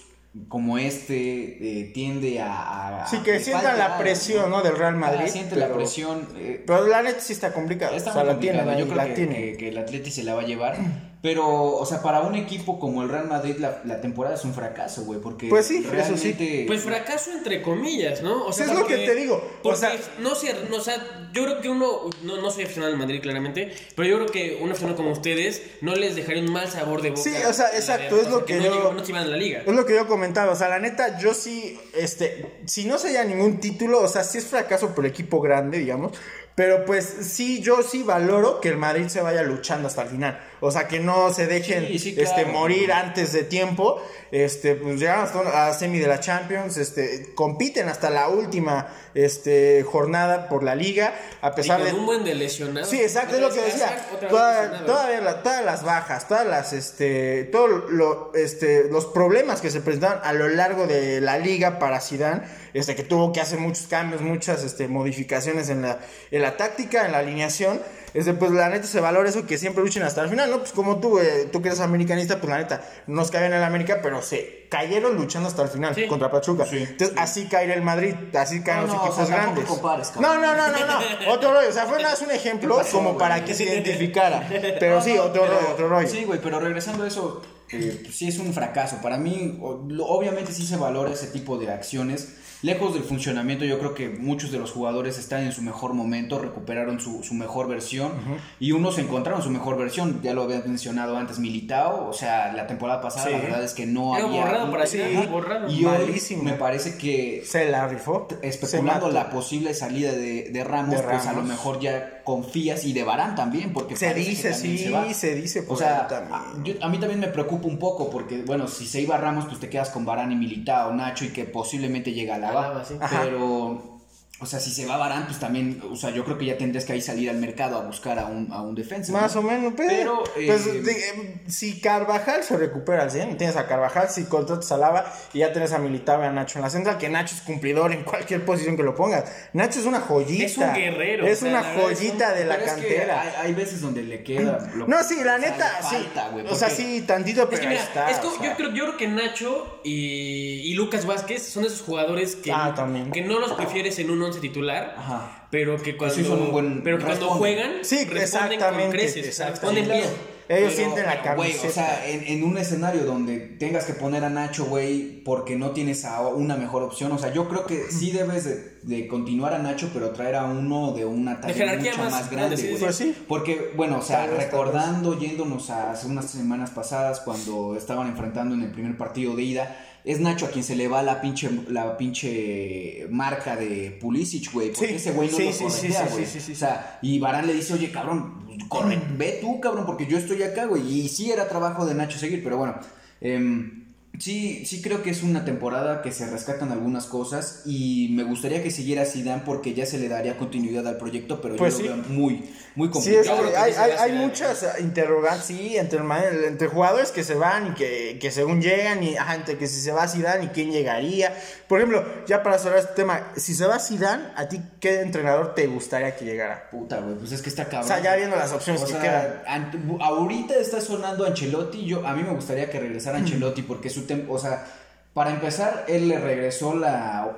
[0.47, 4.63] como este eh, tiende a, a- Sí, que sientan falta la presión, ¿no?
[4.63, 5.27] Del Real Ah, Madrid.
[5.29, 6.29] siente la pero- presión.
[6.39, 7.97] eh, Pero la neta sí está complicada.
[7.97, 8.59] Está o sea, la tiene.
[8.79, 9.35] Yo creo la que, tiene.
[9.35, 10.77] que- que el Atleti se la va a llevar.
[11.23, 14.55] Pero, o sea, para un equipo como el Real Madrid, la, la temporada es un
[14.55, 15.21] fracaso, güey.
[15.21, 16.33] Porque Pues sí, eso sí.
[16.33, 18.47] realmente- Pues fracaso entre comillas, ¿no?
[18.47, 21.29] O Sí, es lo que te digo, o Porque, sea- no sé, no, o sea,
[21.35, 24.59] yo creo que uno, no, no soy aficionado al Madrid claramente, pero yo creo que
[24.63, 27.23] un aficionado como ustedes no les dejaría un mal sabor de boca.
[27.23, 29.61] Sí, o sea, exacto, es lo que no yo- no se iban a la liga.
[29.67, 33.09] Es lo que yo comentaba, o sea, la neta, yo sí, este, si no se
[33.09, 36.13] haya ningún título, o sea, sí es fracaso por equipo grande, digamos,
[36.55, 40.41] pero pues sí, yo sí valoro que el Madrid se vaya luchando hasta el final,
[40.61, 44.99] o sea, que no se dejen, Sí, sí, este, morir antes de tiempo, este, pues
[45.01, 50.63] llegan hasta a semi de la Champions, este, compiten hasta la última, este, jornada por
[50.63, 51.95] la liga, a Y pesar con de...
[51.95, 52.89] un buen de lesionados.
[52.91, 54.07] Sí, exacto, es lo que decía.
[54.29, 59.71] Toda- todavía la- todas las bajas, todas las, este, todo lo, este, los problemas que
[59.71, 62.43] se presentaron a lo largo de la liga para Zidane,
[62.75, 65.99] este, que tuvo que hacer muchos cambios, muchas este, modificaciones en la,
[66.31, 67.81] en la táctica, en la alineación.
[68.15, 70.59] Este, pues la neta se valora eso que siempre luchen hasta el final, ¿no?
[70.59, 73.63] Pues como tú, eh, tú que eres americanista, pues la neta, nos caen en el
[73.65, 76.07] América, pero se cayeron luchando hasta el final Sí.
[76.07, 76.65] contra Pachuca.
[76.71, 79.65] Entonces, así caerá el Madrid, así caen No, los no, equipos o sea, tampoco grandes.
[79.67, 80.99] compares, no, no, no, no, no,
[81.33, 81.69] otro rollo.
[81.69, 83.19] O sea, fue nada más un ejemplo ¿Qué pasó, como güey?
[83.19, 84.47] para que se identificara.
[84.81, 86.09] Pero sí, otro Pero- rollo, otro rollo.
[86.09, 87.43] Sí, güey, pero regresando a eso,
[87.73, 88.97] eh, pues sí es un fracaso.
[89.03, 92.29] Para mí, obviamente sí se valora ese tipo de acciones.
[92.63, 96.39] Lejos del funcionamiento, yo creo que muchos de los jugadores están en su mejor momento,
[96.39, 98.13] recuperaron su, su mejor versión
[98.59, 100.21] y unos encontraron su mejor versión.
[100.23, 102.07] Ya lo había mencionado antes, Militao.
[102.09, 103.33] O sea, la temporada pasada, Sí.
[103.33, 104.41] la verdad es que no Era había.
[104.45, 105.71] borrado para Sí, borrado.
[105.71, 106.43] Y hoy Malísimo.
[106.43, 108.29] me parece que Se la rifó.
[108.43, 112.93] especulando la posible salida de, de Ramos, De pues a lo mejor ya confías y
[112.93, 115.13] de Barán también, porque Se dice, sí, se va.
[115.13, 116.35] se dice O por sea, ahí también.
[116.35, 119.47] a, yo- a mí también me preocupa un poco porque, bueno, si se iba Ramos,
[119.47, 122.85] pues te quedas con Barán y Militao, Nacho y que posiblemente llega a la Alaba,
[122.85, 122.95] sí.
[123.01, 123.23] Ajá.
[123.25, 124.00] Pero,
[124.41, 126.85] o sea, si se va Barán, pues también, o sea, yo creo que ya tendrías
[126.85, 129.13] que ahí salir al mercado a buscar a un, a un defensa.
[129.13, 129.41] Más ¿no?
[129.41, 133.57] o menos, pero, Pero, pues, eh, de- eh, si Carvajal se recupera al 100, tienes
[133.57, 136.63] a Carvajal, si contratas a Lava y ya tienes a Militao y a Nacho en
[136.65, 139.25] la central, que Nacho es cumplidor en cualquier posición que lo pongas.
[139.53, 140.45] Nacho es una joyita.
[140.45, 143.21] Es un guerrero, Es o sea, una es joyita de la Pero es que cantera.
[143.21, 144.59] hay, hay veces donde le queda.
[144.75, 145.97] lo- No, sí, la o sea, neta, sí.
[145.97, 148.11] falta, o sea, sí, tantito, pero Es que mira, está.
[148.11, 148.51] es que o sea.
[148.51, 152.73] yo, creo, yo creo que Nacho y, y Lucas Vázquez son esos jugadores que, Ah,
[152.75, 153.11] también.
[153.11, 155.47] que no los prefieres en un once titular, Ajá.
[155.51, 158.91] pero que cuando, sí son un buen- pero que cuando juegan, Sí, responden exactamente, con
[158.91, 160.01] creces, responden bien.
[160.01, 160.41] claro.
[160.51, 161.69] Ellos Pero, sienten la pero, güey, camiseta.
[161.69, 165.71] o sea, en, en un escenario donde tengas que poner a Nacho, güey, porque no
[165.71, 167.13] tienes a una mejor opción.
[167.13, 170.47] O sea, yo creo que sí debes de, de continuar a Nacho, pero traer a
[170.47, 172.69] uno de una talla mucho más más, grande, güey.
[172.75, 172.77] sí.
[172.81, 173.15] Pues sí.
[173.29, 178.63] Porque, bueno, o sea, recordando, yéndonos a hace unas semanas pasadas cuando estaban enfrentando en
[178.63, 181.97] el primer partido de ida, es Nacho a quien se le va la pinche, la
[181.97, 184.69] pinche marca de Pulisic, güey.
[184.73, 186.25] Porque Sí, ese güey no sí, lo corretea, güey.
[186.27, 186.53] sí, sí, sí.
[186.53, 190.43] O sea, y Barán le dice, oye, cabrón, corre, ve tú, cabrón, porque yo estoy
[190.43, 190.83] acá, güey.
[191.05, 192.77] Y sí era trabajo de Nacho seguir, pero bueno.
[193.21, 193.80] em,
[194.19, 198.63] sí, sí creo que es una temporada que se rescatan algunas cosas y me gustaría
[198.63, 201.89] que siguiera Zidane porque ya se le daría continuidad al proyecto, pero Pues yo sí.
[201.89, 203.45] lo veo muy, muy Sí, complicado.
[203.47, 204.15] es que hay, sí se hay, hay hacer.
[204.15, 206.01] muchas eh, interrogantes, sí, entre,
[206.47, 209.81] entre jugadores que se van y que, que según llegan, y ajá, entre que si
[209.81, 211.35] se va Zidane y quién llegaría.
[211.69, 215.55] Por ejemplo, ya para cerrar este tema, si se va Zidane, ¿a ti qué entrenador
[215.55, 216.69] te gustaría que llegara?
[216.71, 217.85] Puta, güey, pues es que está cabrón.
[217.85, 219.99] O sea, ya viendo las opciones O que sea, quedan.
[220.01, 221.85] ahorita está sonando Ancelotti.
[221.87, 224.65] Yo, a mí me gustaría que regresara Ancelotti porque su o sea,
[225.13, 227.35] para empezar, él le regresó la,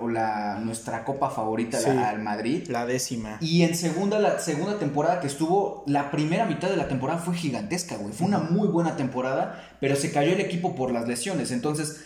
[0.62, 2.68] nuestra copa favorita la- al Madrid.
[2.68, 3.38] La décima.
[3.40, 7.34] Y en segunda, la segunda temporada que estuvo, la primera mitad de la temporada fue
[7.34, 8.12] gigantesca, güey.
[8.12, 11.50] Fue una muy buena temporada, pero se cayó el equipo por las lesiones.
[11.50, 12.04] Entonces,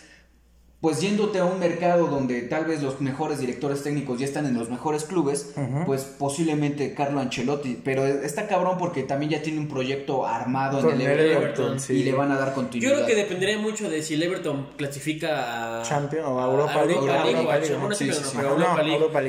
[0.79, 4.53] pues yéndote a un mercado donde tal vez los mejores directores técnicos ya están en
[4.53, 5.53] los mejores clubes,
[5.87, 7.79] pues posiblemente Carlo Ancelotti.
[7.83, 11.43] Pero está cabrón porque también ya tiene un proyecto armado Con en el el Everton,
[11.43, 11.93] Everton, sí.
[11.93, 12.93] y le van a dar Yo continuidad.
[12.93, 16.99] creo que dependería mucho de si el Everton clasifica a Champions o a Europa League.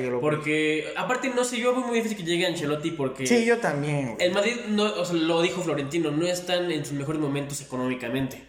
[0.07, 3.57] Europa Porque, aparte, no sé, yo veo muy difícil que llegue Ancelotti porque Sí, yo
[3.59, 4.15] también.
[4.15, 4.27] güey.
[4.27, 8.43] el Madrid, no, o sea, lo dijo Florentino, no están en sus mejores momentos económicamente.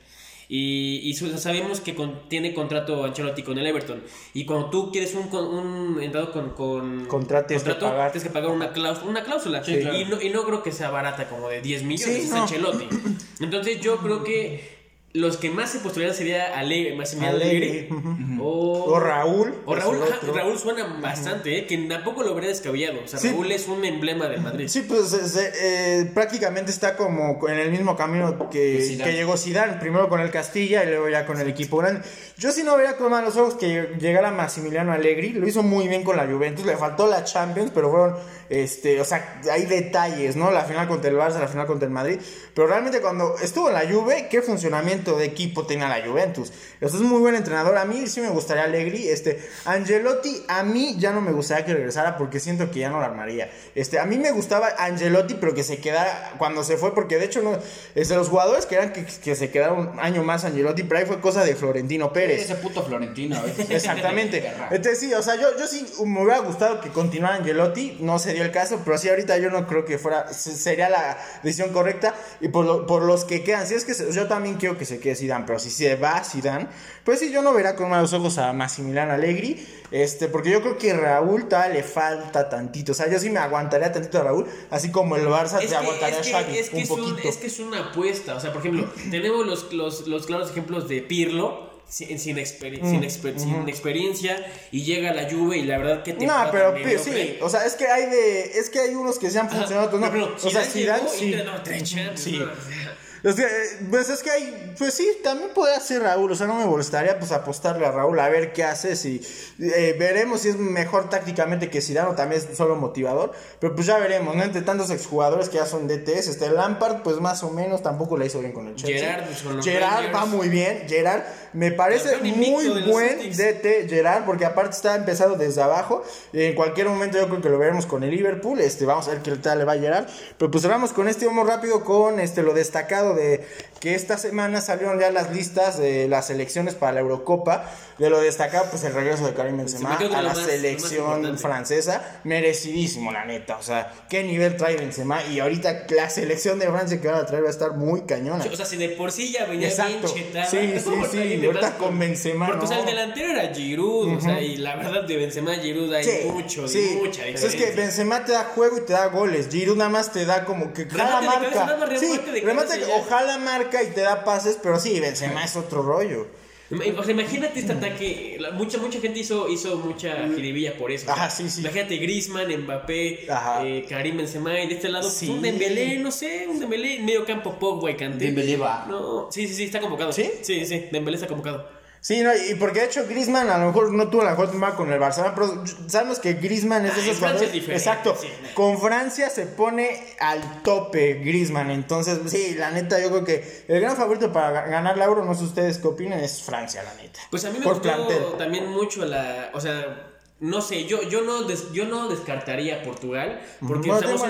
[0.52, 4.02] Y, y sabemos que con- tiene contrato Ancelotti con el Everton.
[4.34, 8.12] Y cuando tú quieres un, con- un entrado con, con Contrato, tienes que pagar.
[8.12, 9.08] tienes que pagar una cláusula.
[9.12, 9.64] Una cláusula.
[9.64, 9.96] Sí, claro.
[10.00, 12.42] y, no, y no creo que sea barata como de 10 millones, Sí, es no.
[12.42, 12.88] Ancelotti.
[13.42, 14.79] Entonces yo creo que
[15.14, 16.96] los que más se postularían sería Alegre,
[17.26, 18.44] Allegri ujú.
[18.44, 19.56] o, O Raúl.
[19.66, 20.20] o Raúl, ajá.
[20.32, 21.66] Raúl suena bastante, ¿eh?
[21.66, 23.00] que tampoco lo vería descabellado.
[23.04, 23.30] O sea, Sí.
[23.30, 24.68] Raúl es un emblema del Madrid.
[24.68, 29.10] Sí, pues eh, prácticamente está como en el mismo camino Que que, Zidane.
[29.12, 32.02] que llegó Zidane, primero con el Castilla y luego ya con el equipo grande.
[32.38, 36.04] Yo sí no vería con malos ojos que llegara Massimiliano Allegri, lo hizo muy bien
[36.04, 38.16] con la Juventus, le faltó la Champions, pero fueron,
[38.50, 40.52] este, o sea, hay detalles, ¿no?
[40.52, 42.20] La final contra el Barça, la final contra el Madrid,
[42.54, 46.52] pero realmente cuando estuvo en la Juve, ¿qué funcionamiento de equipo tenía la Juventus?
[46.82, 50.96] Eso es muy buen entrenador, a mí sí me gustaría Allegri, este, Angelotti, a mí
[50.98, 53.52] ya no me gustaría que regresara porque siento que ya no la armaría.
[53.76, 57.26] Este, a mí me gustaba Angelotti, pero que se quedara cuando se fue, porque de
[57.26, 57.58] hecho no,
[57.96, 61.20] este, los jugadores querían que, que se quedara un año más Angelotti, pero ahí fue
[61.20, 62.42] cosa de Florentino Pérez.
[62.42, 63.40] Ese puto Florentino.
[63.70, 64.52] Exactamente.
[64.72, 68.39] Entonces sí, o sea, yo, yo sí me hubiera gustado que continuara Angelotti, no se
[68.40, 71.72] dio el caso, pero sí ahorita yo no creo que fuera, se- sería la decisión
[71.72, 74.78] correcta y por, lo- por los que quedan, si es que se- yo también quiero
[74.78, 76.68] que se quede Zidane, pero si se va Zidane,
[77.04, 80.78] pues sí, yo no vería con malos ojos a Massimiliano Allegri, este, porque yo creo
[80.78, 84.46] que Raúl todavía le falta tantito, o sea, yo sí me aguantaría tantito a Raúl,
[84.70, 86.82] así como el Barça Es te que, aguantaría es, que, a Xavi es, que un
[86.84, 87.30] es, un- poquito.
[87.30, 88.36] es que es una apuesta.
[88.36, 92.80] O sea, por ejemplo, tenemos los, los, los claros ejemplos de Pirlo, sin, sin, exper-
[92.82, 96.74] sin, exper- sin experiencia y llega la Juve y la verdad que te No, pero
[97.00, 99.98] sí, o sea, es que hay de, es que hay unos que se han funcionado,
[100.00, 100.12] no.
[100.12, 101.96] Pero o sea, Zidane llegó y sí.
[101.96, 102.38] no, Sí.
[102.38, 102.96] no, o sea.
[103.24, 106.48] Es que, eh, pues es que hay, pues sí, también puede hacer Raúl, o sea,
[106.48, 109.22] no me molestaría pues apostarle a Raúl a ver qué hace, si
[109.60, 113.88] eh, veremos si es mejor tácticamente que Zidane o también es solo motivador, pero pues
[113.88, 114.44] ya veremos, ¿no?
[114.44, 118.26] Entre tantos exjugadores que ya son DTs, este Lampard pues más o menos tampoco la
[118.26, 119.00] hizo bien con el Chelsea.
[119.00, 120.16] Gerrard, pues, con los Gerrard Rangers.
[120.16, 123.20] va muy bien, Gerard me parece muy buen.
[123.20, 126.04] DT Gerard porque aparte está empezado desde abajo,
[126.34, 129.22] en cualquier momento yo creo que lo veremos con el Liverpool, este vamos a ver
[129.22, 130.06] qué tal le va a Gerard,
[130.38, 133.46] pero pues vamos con este, vamos rápido con este lo destacado de
[133.80, 137.66] que esta semana salieron ya las listas de las selecciones para la Eurocopa.
[138.00, 142.22] De lo destacado, pues el regreso de Karim Benzema a la más- selección francesa.
[142.24, 143.58] Merecidísimo, la neta.
[143.58, 145.22] O sea, qué nivel trae Benzema.
[145.26, 148.46] Y ahorita la selección de Francia que van a traer va a estar muy cañona.
[148.52, 150.14] O sea, si de por sí ya venía Exacto.
[150.14, 150.46] bien chetada.
[150.46, 152.84] Sí, sí, ¿cómo sí, y ahorita con Benzema, Porque, o sea, no.
[152.84, 156.20] el delantero era Giroud, o sea, y la verdad de Benzema a Giroud hay Sí,
[156.32, 156.98] mucho, sí.
[157.04, 157.48] mucha Pues diferencia.
[157.50, 159.50] es que Benzema te da juego y te da goles.
[159.52, 161.78] Giroud nada más te da como que jala cabeza, marca.
[161.88, 165.82] más Sí, remate cabeza ojalá marca y te da pases, pero sí, Benzema es otro
[165.82, 166.28] rollo.
[166.72, 168.38] O sea, imagínate este ataque.
[168.40, 171.12] la- mucha, mucha gente hizo, hizo mucha jiribilla por eso.
[171.12, 171.62] Ajá, sí, sí.
[171.62, 173.26] Imagínate Griezmann, Mbappé,
[173.64, 175.30] eh, Karim Benzema y de este lado Sí.
[175.30, 178.26] un Dembélé, no sé, un Dembélé medio campo Pogba y Kanté.
[178.26, 178.86] Dembélé va.
[178.88, 180.12] No, sí, sí, sí, está convocado.
[180.14, 180.30] ¿Sí?
[180.42, 181.79] Sí, sí, Dembélé está convocado.
[182.02, 184.78] Sí, no, y porque de hecho Griezmann a lo mejor no tuvo la mejor temporada
[184.78, 187.48] con el Barcelona, pero sabemos que Griezmann es de Ah, esos jugadores.
[187.48, 188.18] es diferente, Exacto.
[188.20, 188.28] sí.
[188.54, 193.82] Con Francia se pone al tope Griezmann, entonces sí, la neta yo creo que el
[193.82, 196.94] gran favorito para ga- ganar la Euro, no sé ustedes qué opinen, es Francia, la
[196.96, 197.20] neta.
[197.30, 198.24] Pues a mí me Por gustó plantel.
[198.38, 199.50] también mucho la.
[199.54, 200.06] O sea.
[200.42, 204.22] No sé, yo, yo, no des- yo no descartaría Portugal, porque No, seamos,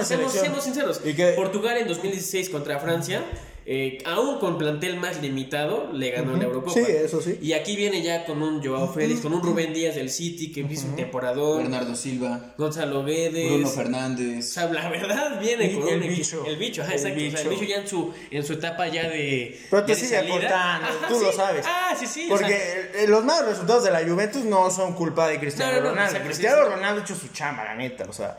[0.64, 1.02] sinceros.
[1.36, 3.24] Portugal en 2016 contra Francia,
[3.72, 6.74] eh, aún con plantel más limitado, le ganó la Eurocopa.
[6.74, 7.38] Sí, eso sí.
[7.40, 10.62] Y aquí viene ya con un Joao Félix, con un Rubén Díaz del City, que
[10.62, 13.48] hizo un temporador, Bernardo Silva, Gonzalo Guedes.
[13.48, 14.50] Bruno O Fernández.
[14.50, 16.44] sea, la verdad viene con el un bicho.
[16.48, 17.18] El bicho, ajá, El exacto.
[17.20, 17.62] O sea, el bicho.
[17.62, 19.60] bicho ya en su, en su etapa ya de.
[19.70, 21.64] Pero te sigue Ajá, tú lo sabes.
[21.68, 22.24] Ah, sí, sí.
[22.32, 25.74] o sea, Porque eh, los malos resultados de la Juventus no son culpa de Cristiano
[25.74, 26.20] No, no, no, Ronaldo.
[26.26, 26.64] Cristiano.
[26.64, 28.36] Ronaldo ha hecho su chamba, la neta, o sea.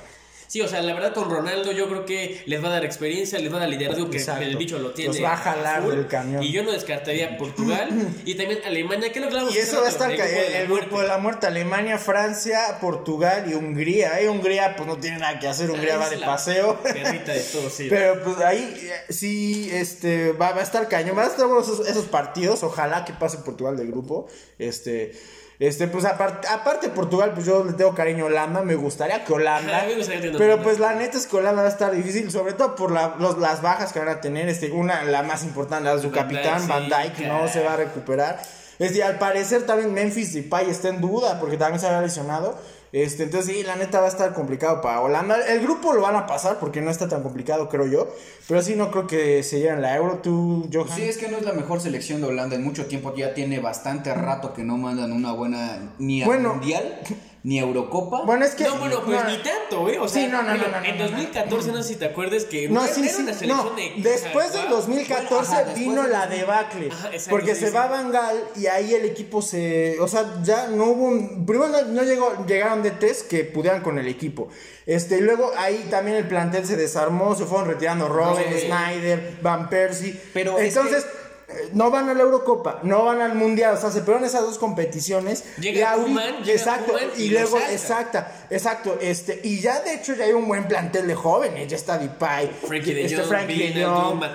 [0.50, 3.38] Sí, o sea, la verdad con Ronaldo yo creo que les va a dar experiencia,
[3.38, 4.42] les va a dar liderazgo que Exacto.
[4.42, 5.14] el bicho lo tiene.
[5.14, 5.92] Los va a jalar full.
[5.92, 6.42] del camión.
[6.42, 7.88] Y yo no descartaría Portugal
[8.24, 11.06] y también Alemania, que lo hablamos Y eso va a estar el el, grupo de
[11.06, 14.20] la muerte, Alemania, Francia, Portugal y Hungría.
[14.22, 16.82] Y Hungría pues no tiene nada que hacer, Hungría va de paseo.
[16.82, 17.86] perrita de todos, sí.
[17.88, 21.68] Pero pues ahí eh, sí este va, va a estar cañón, van a estar buenos
[21.68, 24.26] esos, esos partidos, ojalá que pase Portugal del grupo.
[24.58, 25.12] Este
[25.60, 29.32] este pues aparte aparte Portugal, pues yo le tengo cariño a Holanda, me gustaría que
[29.32, 29.84] Holanda.
[29.96, 32.74] Gustaría que pero pues la neta es que Holanda va a estar difícil, sobre todo
[32.74, 35.94] por la- los- las bajas que van a tener, este una la más importante, la
[35.96, 38.42] de su Van capitán Dijk, Van sí, Dijk, no se va a recuperar.
[38.78, 42.58] Este, al parecer también Memphis Depay está en duda porque también se había lesionado.
[42.92, 45.36] Este, entonces sí, la neta va a estar complicado para Holanda.
[45.46, 48.08] El grupo lo van a pasar porque no está tan complicado, creo yo.
[48.48, 50.18] Pero sí, no creo que se lleven la Euro.
[50.22, 50.88] Tú, Johan.
[50.96, 53.14] Sí, es que no es la mejor selección de Holanda en mucho tiempo.
[53.14, 56.54] Ya tiene bastante rato que no mandan una buena ni a Bueno.
[56.54, 57.00] Mundial
[57.42, 58.22] ni Eurocopa.
[58.24, 58.64] Bueno, es que.
[58.64, 59.98] no, bueno, pues no, ni tanto, ¿eh?
[59.98, 61.10] O sea, Sí, no, no, bueno, no, no, en no, no.
[61.10, 63.76] 2014, no sé si te acuerdas que No, sí, era sí, una selección no.
[63.76, 63.92] de.
[63.96, 64.76] Después del guau.
[64.76, 66.38] 2014 Ajá, después vino la 2000.
[66.38, 66.88] debacle.
[66.92, 67.74] Ajá, exacto, porque sí, se sí.
[67.74, 69.98] va Van Gaal y ahí el equipo se.
[70.00, 71.04] O sea, ya no hubo.
[71.06, 74.48] un- primero no, no llegó, llegaron de test que pudieran con el equipo.
[74.86, 78.44] Este, y luego ahí también el plantel se desarmó, se fueron retirando Robin.
[78.58, 80.20] Snyder, Van Persie.
[80.34, 81.06] Pero es entonces.
[81.50, 84.42] Eh, No van a la Eurocopa, no van al Mundial, o sea, se perdieron esas
[84.42, 85.44] dos competiciones.
[85.58, 90.32] Llega y llega exacto, y, luego, exacta, exacto, este, y ya de hecho ya hay
[90.32, 93.74] un buen plantel de jóvenes, ya está Depay, Frankie de este, Frankie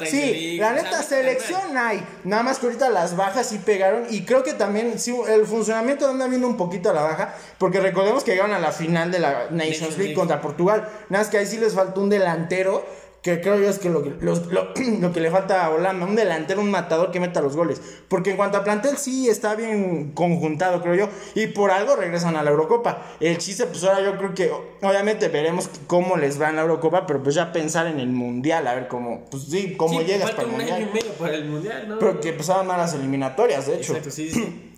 [0.05, 4.43] Sí, la neta selección hay, nada más que ahorita las bajas sí pegaron y creo
[4.43, 8.31] que también sí, el funcionamiento anda viendo un poquito a la baja, porque recordemos que
[8.31, 10.13] llegaron a la final de la Nations, Nations League, League.
[10.15, 13.04] contra Portugal, nada más que ahí sí les faltó un delantero.
[13.25, 14.67] Que creo yo es que lo, que- los- lo,
[15.01, 17.81] lo que le falta a Holanda, un delantero, un matador que meta los goles.
[18.07, 21.09] Porque en cuanto a plantel, sí está bien conjuntado, creo yo.
[21.33, 23.01] Y por algo regresan a la Eurocopa.
[23.19, 24.51] El chiste, pues ahora yo creo que,
[24.85, 28.67] obviamente, veremos cómo les va en la Eurocopa, pero pues ya pensar en el mundial,
[28.67, 30.89] a ver cómo, pues sí, cómo Sí, llegas para el mundial.
[30.93, 31.97] medio para el mundial, ¿no?
[31.97, 33.93] Porque empezaban a las eliminatorias, de hecho.
[33.93, 34.71] Exacto, sí, sí.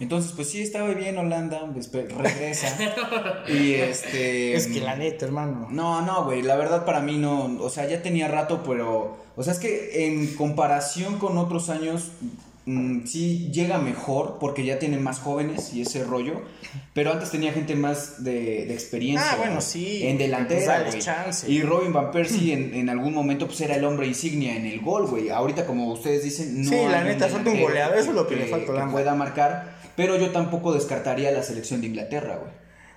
[0.00, 2.76] Entonces, pues sí, estaba bien Holanda, después regresa.
[3.48, 4.54] y este.
[4.54, 5.68] Es que la neta, hermano.
[5.70, 9.42] No, no, güey, la verdad para mí no, o sea, ya tenía rato, pero, o
[9.42, 12.10] sea, es que en comparación con otros años,
[12.66, 16.42] mm, sí llega mejor porque ya tiene más jóvenes y ese rollo.
[16.92, 19.32] Pero antes tenía gente más de, de experiencia.
[19.32, 20.84] Ah, bueno, sí, En pues delantera.
[20.84, 21.52] güey.
[21.52, 24.80] Y Robin Van Persie en, en algún momento pues era el hombre insignia en el
[24.80, 25.28] gol, güey.
[25.28, 26.68] Ahorita, como ustedes dicen, no.
[26.68, 29.14] Sí, la neta, falta un goleador, eso es lo que le falta a que pueda
[29.14, 29.73] marcar.
[29.96, 32.52] Pero yo tampoco descartaría la selección de Inglaterra, güey.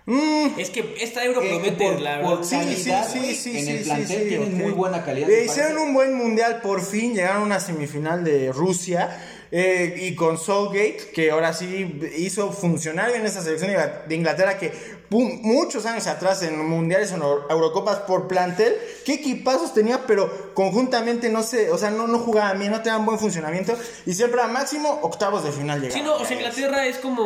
[0.09, 2.43] Mm, Es que esta euro Eh, promete, por- la por.
[2.45, 5.27] Sí, sí, calidad, sí, güey, sí, en el plantel sí, tienen muy buena calidad.
[5.27, 5.87] Le me hicieron parece.
[5.87, 9.09] un buen mundial por fin, llegaron a una semifinal de Rusia
[9.51, 13.71] eh, y con Southgate, que ahora sí hizo funcionar bien esa selección
[14.07, 14.71] de Inglaterra que
[15.09, 18.75] pum, muchos años atrás en mundiales o en Eurocopas por plantel,
[19.05, 23.05] qué equipazos tenía, pero conjuntamente no sé, o sea, no, no jugaban bien, no tenían
[23.05, 23.73] buen funcionamiento
[24.05, 26.03] y siempre a máximo octavos de final llegaban.
[26.03, 27.23] Sí, no, o sea, Inglaterra es como,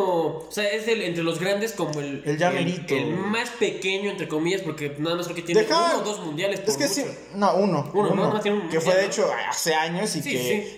[0.48, 2.94] o sea, es del- entre los grandes como el, El ya merito.
[2.94, 6.60] el más pequeño, entre comillas, porque nada más creo que tiene uno o dos mundiales
[6.60, 6.94] por Es que mucho.
[6.96, 7.90] sí, no, uno.
[7.96, 8.34] Uno, ¿no?
[8.34, 10.32] No tiene un que fue mundial, de hecho hace años y Sí,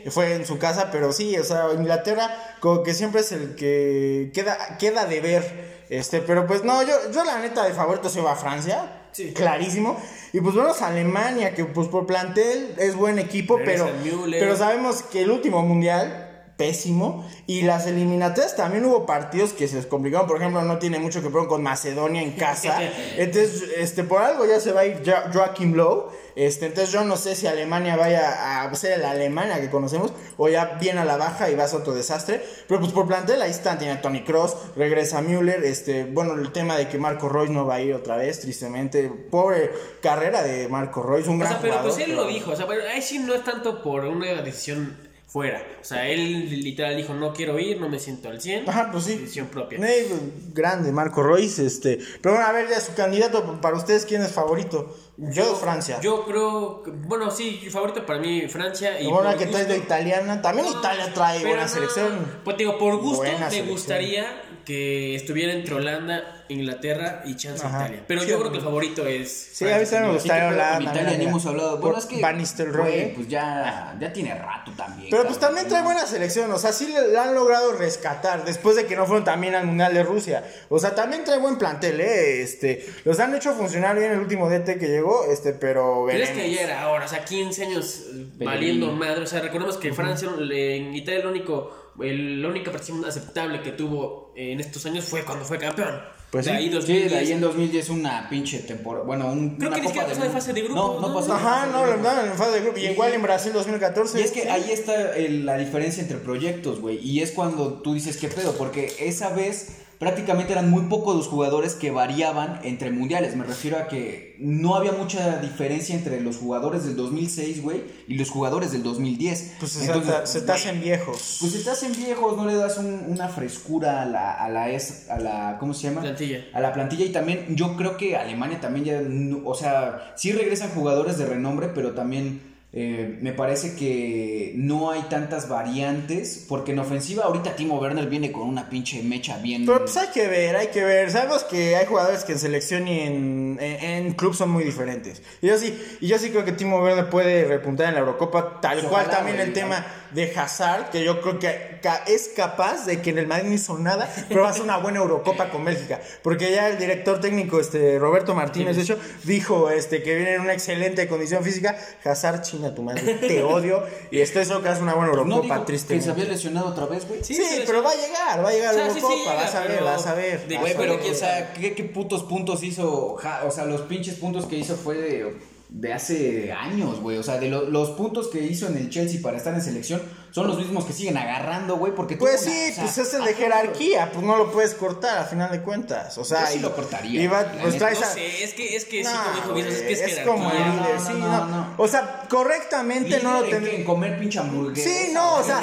[0.06, 3.56] que fue en su casa, pero sí, o sea, Inglaterra como que siempre es el
[3.56, 5.74] que queda, queda de ver.
[5.90, 9.00] Este, pero pues no, yo, yo la neta de favorito se va a Francia.
[9.12, 9.32] Sí.
[9.34, 10.02] Clarísimo.
[10.32, 13.88] Y pues bueno, es Alemania, que pues por plantel es buen equipo, pero,
[14.32, 16.23] pero sabemos que el último mundial
[16.58, 17.28] pésimo.
[17.48, 20.28] Y las eliminatorias también hubo partidos que se les complicaron.
[20.28, 22.80] Por ejemplo no tiene mucho que ver con Macedonia en casa.
[23.18, 27.04] Entonces este por algo ya se va a ir Jo- Joachim Low este entonces yo
[27.04, 31.06] no sé si Alemania vaya a ser la Alemania que conocemos o ya viene a
[31.06, 32.44] la baja y va a ser otro desastre.
[32.68, 33.78] Pero pues por plantel ahí están.
[33.78, 35.64] Tiene a Tony Cross regresa Müller.
[35.64, 39.10] Este bueno el tema de que Marco Royce no va a ir otra vez tristemente.
[39.30, 42.28] Pobre carrera de Marco Royce un O gran sea, pero jugador pues él pero- lo
[42.28, 44.98] dijo, o sea, pero ahí sí no es tanto por una decisión
[45.34, 45.66] fuera.
[45.82, 48.70] O sea, él literal dijo, no quiero ir, no me siento al 100.
[48.70, 49.16] Ajá, pues sí.
[49.18, 49.80] Decisión propia.
[49.82, 50.08] Eh,
[50.54, 51.98] grande, Marco Royce, este.
[52.22, 54.96] Pero bueno, a ver, ya su candidato, para ustedes, ¿quién es favorito?
[55.18, 56.00] Yo, Francia.
[56.02, 59.02] Yo creo, que- bueno, sí, favorito para mí Francia.
[59.02, 60.40] Y bueno, que traes de italiana.
[60.40, 62.28] También No, Italia trae buena no, selección.
[62.44, 67.82] Pues digo, por gusto me gustaría que estuviera entre Holanda, Inglaterra y chance Ajá.
[67.84, 68.04] Italia.
[68.08, 69.32] Pero Sí, yo creo que el favorito es.
[69.54, 70.92] Sí, a mí también me gustaría Holanda.
[70.92, 71.78] Italia ni hemos hablado.
[71.80, 72.22] Bueno, es que.
[72.22, 72.92] Van Nistelrooy.
[72.92, 75.10] güey, Pues ya, ya tiene rato también.
[75.10, 78.86] Pero pues también trae buena selección, o sea, sí la han logrado rescatar después de
[78.86, 80.44] que no fueron también al Mundial de Rusia.
[80.70, 84.50] O sea, también trae buen plantel, eh, este, los han hecho funcionar bien el último
[84.50, 88.26] DT que llegó, este, pero Pero es que era ahora, o sea, 15 años eh,
[88.38, 89.22] Pero valiendo madre.
[89.24, 93.72] O sea, recordemos que Francia, en Italia, el único, el- la única participación aceptable que
[93.72, 96.02] tuvo en estos años fue cuando fue campeón.
[96.34, 96.58] Pues de sí.
[96.58, 97.12] ahí Sí, 2010.
[97.12, 99.06] de ahí en 2010 una pinche temporada.
[99.06, 101.14] Bueno, un, Creo una que ni siquiera pasó de fase de grupos, No, no ¿no?
[101.14, 101.34] pasó.
[101.36, 102.80] Ajá, no, lo andaban en fase de grupo.
[102.80, 104.20] Y igual en Brasil 2014.
[104.20, 106.98] Y es que ahí está el- la diferencia entre proyectos, güey.
[107.08, 109.74] Y es cuando tú dices qué pedo, porque esa vez
[110.04, 113.38] prácticamente eran muy pocos los jugadores que variaban entre mundiales.
[113.38, 118.16] Me refiero a que no había mucha diferencia entre los jugadores del 2006, güey, y
[118.16, 119.54] los jugadores del 2010.
[119.60, 121.38] Pues se, Entonces, se te hacen viejos.
[121.40, 124.70] Pues si te hacen viejos, no le das un- una frescura a la, a la
[124.70, 126.02] es, a la, ¿cómo se llama?
[126.02, 126.46] Plantilla.
[126.54, 130.34] A la plantilla y también yo creo que Alemania también ya, no- o sea, sí
[130.34, 136.72] regresan jugadores de renombre, pero también eh, me parece que no hay tantas variantes, porque
[136.72, 139.68] en ofensiva ahorita Timo Werner viene con una pinche mecha bien...
[139.68, 141.12] Pero pues hay que ver, hay que ver.
[141.12, 145.22] Sabemos que hay jugadores que en selección y en, en, en club son muy diferentes.
[145.42, 148.60] Y yo sí, y yo sí creo que Timo Werner puede repuntar en la Eurocopa,
[148.60, 153.02] tal Pues cual también el tema de Hazard, que yo creo que es capaz de
[153.02, 155.66] que en el Madrid no hizo nada, pero va a ser una buena Eurocopa con
[155.66, 156.00] Bélgica.
[156.22, 160.42] Porque ya el director técnico, este Roberto Martínez, de hecho, dijo este que viene en
[160.42, 161.78] una excelente condición física.
[162.04, 163.84] Hazard, chinga tu madre, te odio.
[164.12, 166.06] Y esto eso que hace una buena ¿No Eurocopa, digo que tristemente.
[166.06, 167.24] se había lesionado otra vez, güey?
[167.24, 169.64] Sí, pero va a llegar, va a llegar O a sea, sí, Eurocopa, vas a
[169.64, 170.46] ver, vas a ver.
[170.60, 173.16] Güey, pero o sea, ¿qué, qué putos puntos hizo?
[173.16, 175.36] Ja- o sea, los pinches puntos que hizo fue de,
[175.74, 177.18] de hace años, güey.
[177.18, 180.02] O sea, de lo- los puntos que hizo en el Chelsea para estar en selección
[180.34, 183.14] son los mismos que siguen agarrando, güey, porque Pues sí, una- o sea, pues es
[183.14, 186.18] el de jerarquía, pues no lo puedes cortar a final de cuentas.
[186.18, 188.44] O sea, Yo sí y- lo cortaría, y va- la pues traes No a- sé,
[188.44, 189.10] es que, es que sí,
[189.46, 191.74] como dijo es que es, es como el líder, No, sí, no, no, no.
[191.78, 193.80] O sea, correctamente no lo líder en, tendría.
[193.80, 194.90] en comer pinche hamburguesa.
[194.90, 195.62] Sí, no, o sea,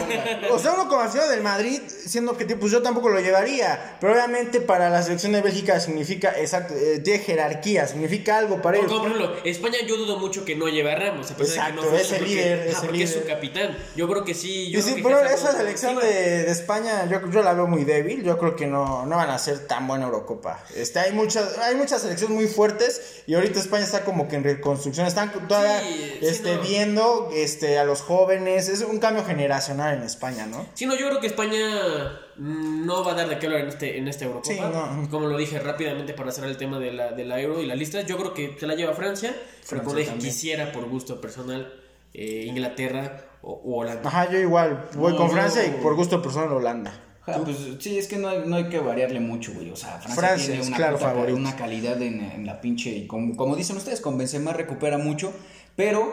[0.53, 4.13] o sea, uno como aficionado del Madrid, siendo que pues yo tampoco lo llevaría, pero
[4.13, 8.93] obviamente para la selección de Bélgica significa, exacto, eh, tiene jerarquía, significa algo para ellos.
[8.93, 11.87] por ejemplo, España yo dudo mucho que no lleve a Ramos, a pesar Exacto, de
[11.87, 13.23] que no fue es el porque- líder, es el porque es líder.
[13.23, 13.79] su capitán.
[13.97, 14.60] Yo creo que sí.
[14.69, 16.07] Yo Y sí, pero esa selección de,
[16.45, 18.23] de España yo, yo la veo muy débil.
[18.23, 20.63] Yo creo que no, no van a ser tan buena Eurocopa.
[20.75, 24.45] Este, hay, muchas, hay muchas selecciones muy fuertes y ahorita España está como que en
[24.45, 25.07] reconstrucción.
[25.07, 26.63] Están todavía Sí, sí, este, no.
[26.63, 28.69] viendo este, a los jóvenes.
[28.69, 30.67] Es un cambio generacional en España, ¿no?
[30.75, 33.69] Sí, no, yo creo que España mm, no va a dar de qué hablar en,
[33.69, 34.55] este, en esta Eurocopa.
[34.55, 35.09] Sí, no.
[35.11, 37.75] Como lo dije rápidamente para cerrar el tema de la, de la Euro y la
[37.75, 39.35] lista, yo creo que se la lleva Francia.
[39.69, 41.73] pero como dije, quisiera por gusto personal
[42.13, 44.09] eh, Inglaterra o, o Holanda.
[44.09, 44.89] Ajá, yo igual.
[44.97, 45.33] Voy No, con no.
[45.33, 46.93] Francia y por gusto personal Holanda.
[47.27, 49.71] Ja, pues sí, es que no hay, no hay que variarle mucho, güey.
[49.71, 51.37] O sea, Francia, Francia tiene es una, claro puta ca- favorito.
[51.39, 52.91] una calidad en, en la pinche.
[52.91, 55.33] Y como, como dicen ustedes, con Benzema recupera mucho.
[55.77, 56.13] Pero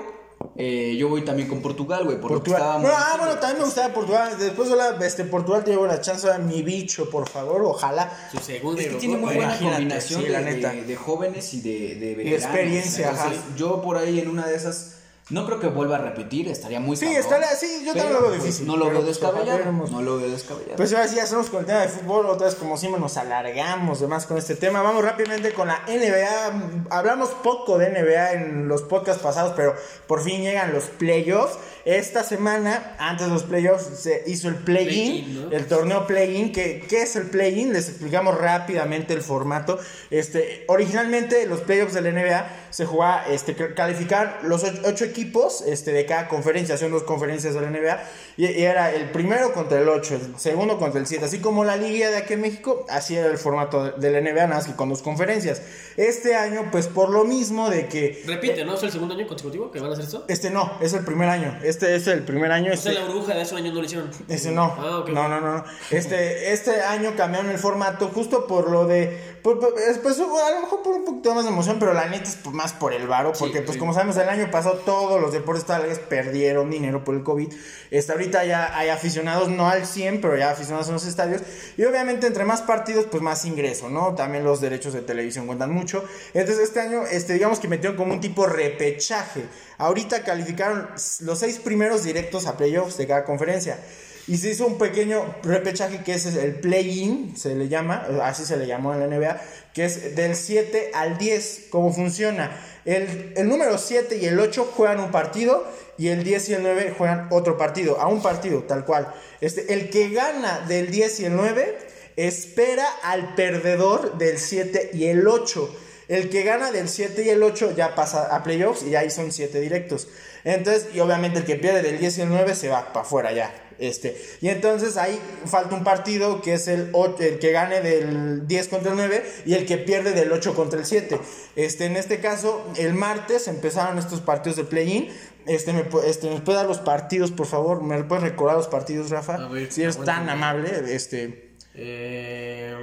[0.57, 2.19] eh, yo voy también con Portugal, güey.
[2.19, 2.61] Por lo que Portugal.
[2.61, 4.35] estábamos Bueno, ah, bueno, también me gustaba Portugal.
[4.37, 8.11] Después de la, este, Portugal te llevo la chance a mi bicho, por favor, ojalá.
[8.31, 10.71] Su segunda Es que tiene muy buena combinación sí, de, la neta.
[10.73, 12.43] de- de jóvenes y de, de veteranos.
[12.45, 13.31] experiencia, ajá.
[13.55, 14.96] Yo por ahí en una de esas.
[15.29, 18.21] No creo que vuelva a repetir, estaría muy Sí, cabrón, estaría- sí, yo también lo
[18.21, 19.57] veo pues, difícil, No lo veo pues, descabellado.
[19.57, 19.91] veremos.
[19.91, 20.77] No lo veo descabellado.
[20.77, 22.27] Pues ahora sí, hacemos con el tema de fútbol.
[22.27, 24.81] Otra vez, como siempre, nos alargamos de más con este tema.
[24.81, 26.87] Vamos rápidamente con la NBA.
[26.89, 29.75] Hablamos poco de NBA en los podcasts pasados, pero
[30.07, 31.57] por fin llegan los playoffs.
[31.87, 36.51] Esta semana, antes de los playoffs, se hizo el play-in, el torneo play-in.
[36.51, 37.71] ¿Qué, ¿Qué es el play-in?
[37.71, 39.79] Les explicamos rápidamente el formato.
[40.11, 45.61] Este, originalmente, los playoffs de la NBA se jugaba, este, calificar los ocho, ocho equipos
[45.61, 46.77] este, de cada conferencia.
[46.77, 48.03] Son dos conferencias de la NBA.
[48.35, 51.23] Y, y era el primero contra el 8, el segundo contra el 7.
[51.23, 54.33] Así como la liga de aquí en México, así era el formato de, la NBA,
[54.33, 55.61] nada más que con dos conferencias.
[55.95, 58.23] Este año, pues por lo mismo de que...
[58.27, 58.75] Repite, ¿no?
[58.75, 60.25] ¿Es el segundo año consecutivo que van a hacer esto?
[60.27, 61.57] Este no, es el primer año.
[61.63, 62.71] Este es el primer año.
[62.71, 64.09] O Este, sea, la burbuja de hace un año no lo hicieron.
[64.27, 64.75] ese no.
[64.77, 65.09] Ah, ok.
[65.09, 65.57] No, no, no.
[65.57, 65.63] no.
[65.91, 69.36] Este, este año cambiaron el formato justo por lo de.
[69.55, 72.07] Por- por- es- pues, a lo mejor por un poquito más de emoción, pero la
[72.07, 73.31] neta es por- más por el varo.
[73.39, 73.79] Porque, pues, sí.
[73.79, 77.53] como sabemos, el año pasado todos los deportes totales perdieron dinero por el COVID.
[77.89, 81.41] Este, ahorita ya hay aficionados, no al 100, pero ya aficionados en los estadios.
[81.77, 84.15] Y obviamente, entre más partidos, pues más ingreso, ¿no?
[84.15, 86.03] También los derechos de televisión cuentan mucho.
[86.33, 89.45] Entonces, este año, este, digamos que metieron como un tipo repechaje.
[89.77, 90.89] Ahorita calificaron
[91.21, 93.79] los seis primeros directos a playoffs de cada conferencia.
[94.27, 98.57] Y se hizo un pequeño repechaje que es el play-in, se le llama, así se
[98.57, 99.41] le llamó en la NBA,
[99.73, 101.67] que es del 7 al 10.
[101.69, 102.51] ¿Cómo funciona?
[102.83, 105.65] El, el número 7 y el 8 juegan un partido
[105.97, 109.13] y el 10 y el 9 juegan otro partido, a un partido, tal cual.
[109.39, 111.77] Este, el que gana del 10 y el 9
[112.17, 115.75] espera al perdedor del 7 y el 8.
[116.09, 119.31] El que gana del 7 y el 8 ya pasa a playoffs y ahí son
[119.31, 120.07] 7 directos.
[120.43, 123.31] Entonces, y obviamente el que pierde del 10 y el 9 se va para afuera
[123.31, 123.66] ya.
[123.79, 128.67] Este, y entonces ahí falta un partido que es el, el que gane del 10
[128.69, 131.19] contra el 9 y el que pierde del 8 contra el 7.
[131.55, 135.09] Este, en este caso, el martes empezaron estos partidos de play-in.
[135.45, 137.81] Este, me, este, ¿me puede dar los partidos, por favor?
[137.83, 139.47] ¿Me puedes recordar los partidos, Rafa?
[139.47, 141.53] Ver, si eres tan amable, este...
[141.75, 142.75] Eh,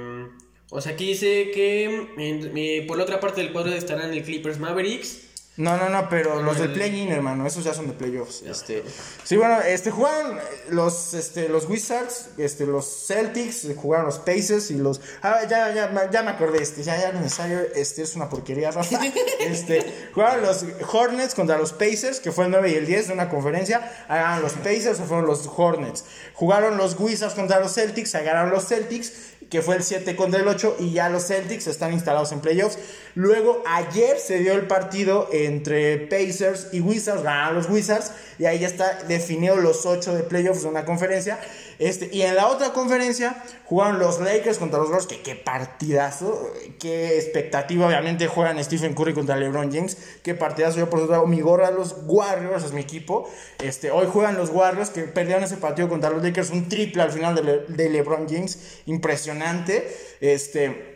[0.69, 1.83] o sea, aquí dice que
[2.17, 5.21] en- eh, por la otra parte del cuadro estarán el Clippers Mavericks.
[5.57, 8.41] No, no, no, pero los del el- play-in, hermano, esos ya son de playoffs.
[8.41, 8.83] Este,
[9.23, 10.37] sí, bueno, este jugaron
[10.69, 14.99] los, este, los Wizards, este, los Celtics, jugaron los Pacers y los.
[15.21, 18.99] Ah, ya, ya, ya me acordé, este, ya, ya necesario, este es una porquería, Rafa.
[19.39, 23.13] Este, jugaron los Hornets contra los Pacers, que fue el 9 y el 10 de
[23.13, 24.05] una conferencia.
[24.09, 26.03] Ganaron los Pacers o fueron los Hornets.
[26.33, 29.13] Jugaron los Wizards contra los Celtics, ganaron los Celtics
[29.49, 32.79] que fue el 7 contra el 8 y ya los Celtics están instalados en playoffs.
[33.15, 38.59] Luego ayer se dio el partido entre Pacers y Wizards, ganaron los Wizards y ahí
[38.59, 41.39] ya está definido los 8 de playoffs de una conferencia.
[41.79, 46.51] Este, y en la otra conferencia jugaron los Lakers contra los Warriors, que qué partidazo,
[46.77, 51.25] qué expectativa, obviamente juegan Stephen Curry contra LeBron James, qué partidazo, yo por eso traigo
[51.25, 53.29] mi gorra los Warriors, es mi equipo.
[53.63, 57.11] Este, hoy juegan los Warriors que perdieron ese partido contra los Lakers, un triple al
[57.11, 59.87] final de, de LeBron James, impresionante.
[60.19, 60.94] Este,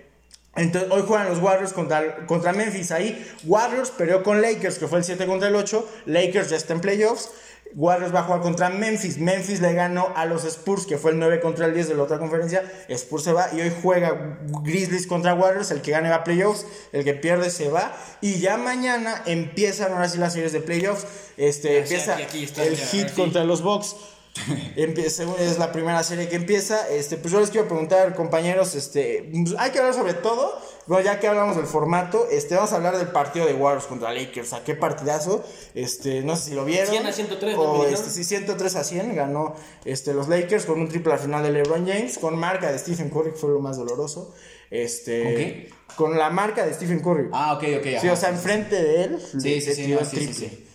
[0.55, 2.91] entonces, hoy juegan los Warriors contra, contra Memphis.
[2.91, 5.87] Ahí, Warriors perdió con Lakers, que fue el 7 contra el 8.
[6.05, 7.29] Lakers ya está en playoffs.
[7.75, 9.19] Warriors va a jugar contra Memphis.
[9.19, 12.03] Memphis le ganó a los Spurs, que fue el 9 contra el 10 de la
[12.03, 12.63] otra conferencia.
[12.89, 15.69] Spurs se va y hoy juega Grizzlies contra Warriors.
[15.69, 17.95] El que gane va a playoffs, el que pierde se va.
[18.21, 21.05] Y ya mañana empiezan ahora sí las series de playoffs.
[21.37, 23.95] Este, Ya, empieza aquí, aquí está, el ya, Heat contra los Bucks.
[24.75, 26.87] Empieza, es la primera serie que empieza.
[26.89, 30.57] Este, pues yo les quiero preguntar, compañeros, este, pues, hay que hablar sobre todo.
[30.87, 34.13] Bueno, ya que hablamos del formato, este, vamos a hablar del partido de Warriors contra
[34.13, 34.53] Lakers.
[34.53, 35.43] ¿A qué partidazo?
[35.75, 36.89] Este, no sé si lo vieron.
[36.89, 37.61] 100 a 103, ¿no?
[37.61, 39.55] O, Me este, sí, 103 a 100 ganó
[39.85, 43.09] este, los Lakers con un triple al final de LeBron James, con marca de Stephen
[43.09, 44.33] Curry, que fue lo más doloroso.
[44.71, 45.69] Este, ¿Con qué?
[45.95, 47.29] Con la marca de Stephen Curry.
[47.33, 47.83] Ah, ok, ok.
[47.83, 48.13] sí, ajá.
[48.13, 49.19] o sea, enfrente de él.
[49.19, 50.65] Sí, le sí, sí, no, sí.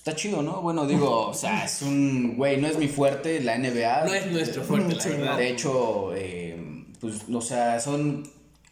[0.00, 0.62] Está chido, ¿no?
[0.62, 4.06] Bueno, digo, o sea, es un, güey, no es mi fuerte la NBA.
[4.06, 5.36] No es nuestro fuerte, la Sí, verdad.
[5.36, 8.22] De hecho, eh, pues, o sea, son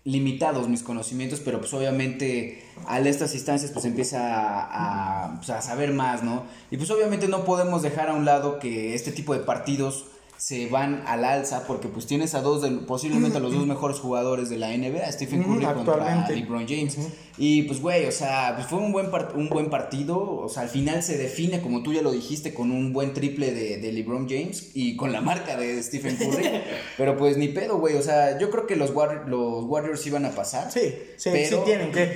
[0.05, 5.61] limitados mis conocimientos, pero pues obviamente a estas instancias pues empieza a, a, pues, a
[5.61, 6.45] saber más, ¿no?
[6.71, 10.07] Y pues obviamente no podemos dejar a un lado que este tipo de partidos
[10.39, 13.99] se van al alza porque pues tienes a dos de, posiblemente a los dos mejores
[13.99, 16.97] jugadores de la NBA, Stephen Curry contra LeBron James.
[17.37, 20.69] Y pues güey, o sea, pues fue un buen un buen partido, o sea, al
[20.69, 24.29] final se define como tú ya lo dijiste con un buen triple de, de LeBron
[24.29, 26.49] James y con la marca de Stephen Curry,
[26.97, 28.91] pero pues ni pedo, güey, o sea, yo creo que los,
[29.27, 30.71] los Warriors iban a pasar.
[30.71, 32.07] Sí, sí, sí tienen que.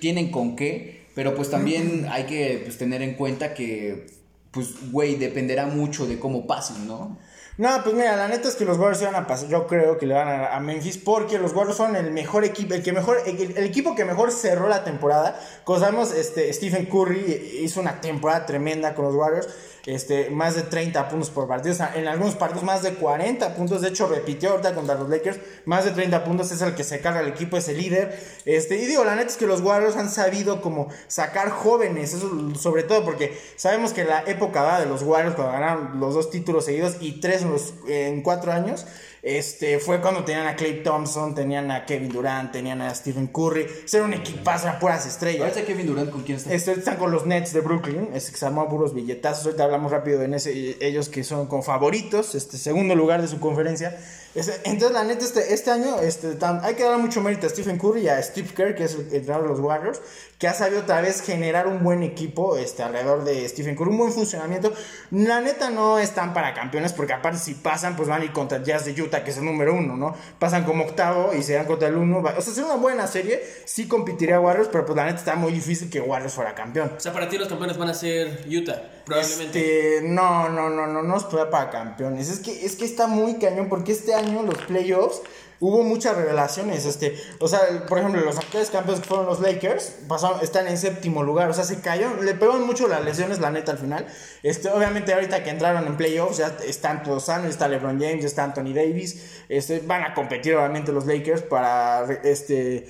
[0.00, 4.06] tienen con qué, pero pues también hay que pues, tener en cuenta que
[4.52, 7.18] pues güey, dependerá mucho de cómo pasen, ¿no?
[7.58, 9.48] No, pues mira, la neta es que los Warriors van a pasar.
[9.48, 12.72] Yo creo que le van a, a Memphis porque los Warriors son el mejor equipo,
[12.72, 15.38] el que mejor, el, equipo que mejor cerró la temporada.
[15.64, 19.48] Como sabemos, este, Stephen Curry hizo una temporada tremenda con los Warriors
[19.86, 21.74] este, más de 30 puntos por partido.
[21.94, 23.80] en algunos partidos más de 40 puntos.
[23.80, 25.38] De hecho, repitió ahorita contra los Lakers.
[25.64, 28.18] Más de 30 puntos es el que se carga el equipo, es el líder.
[28.44, 32.14] Este, y digo, la neta es que los Warriors han sabido como sacar jóvenes.
[32.14, 36.30] Eso sobre todo porque sabemos que la época de los Warriors cuando ganaron los dos
[36.30, 37.44] títulos seguidos y tres
[37.88, 38.86] en cuatro años.
[39.22, 43.68] Este, fue cuando tenían a Clay Thompson, tenían a Kevin Durant, tenían a Stephen Curry.
[43.92, 45.42] Era un equipazo, eran puras estrellas.
[45.42, 46.52] ¿Ahorita Kevin Durant con quién está?
[46.52, 48.08] Este, están con los Nets de Brooklyn.
[48.14, 49.46] Este, que se armó puros billetazos.
[49.46, 52.34] Ahorita hablamos rápido en ese, ellos que son con favoritos.
[52.34, 53.96] Este, segundo lugar de su conferencia.
[54.34, 58.02] Entonces, la neta, este, este año este, hay que dar mucho mérito a Stephen Curry
[58.02, 60.00] y a Steve Kerr, que es el entrenador de los Warriors,
[60.42, 63.98] que ha sabido otra vez generar un buen equipo este, alrededor de Stephen Curry, un
[63.98, 64.72] buen funcionamiento.
[65.12, 68.58] La neta no están para campeones, porque aparte si pasan, pues van a ir contra
[68.58, 70.16] el Jazz de Utah, que es el número uno, ¿no?
[70.40, 72.18] Pasan como octavo y se dan contra el uno.
[72.18, 75.52] O sea, es una buena serie, sí competiría Warriors, pero pues la neta está muy
[75.52, 76.90] difícil que Warriors fuera campeón.
[76.96, 79.98] O sea, para ti los campeones van a ser Utah, probablemente.
[79.98, 82.28] Este, no, no, no, no, no es para campeones.
[82.28, 85.22] Es que, es que está muy cañón, porque este año los playoffs
[85.62, 86.84] hubo muchas revelaciones.
[86.84, 90.76] Este, o sea, por ejemplo, los actuales campeones que fueron los Lakers pasaron, están en
[90.76, 91.48] séptimo lugar.
[91.48, 94.06] O sea, se cayó, le pegaron mucho las lesiones, la neta, al final.
[94.42, 98.42] Este, obviamente, ahorita que entraron en playoffs, ya están todos sanos, está LeBron James, está
[98.42, 99.44] Anthony Davis.
[99.48, 102.88] Este, van a competir, obviamente, los Lakers para este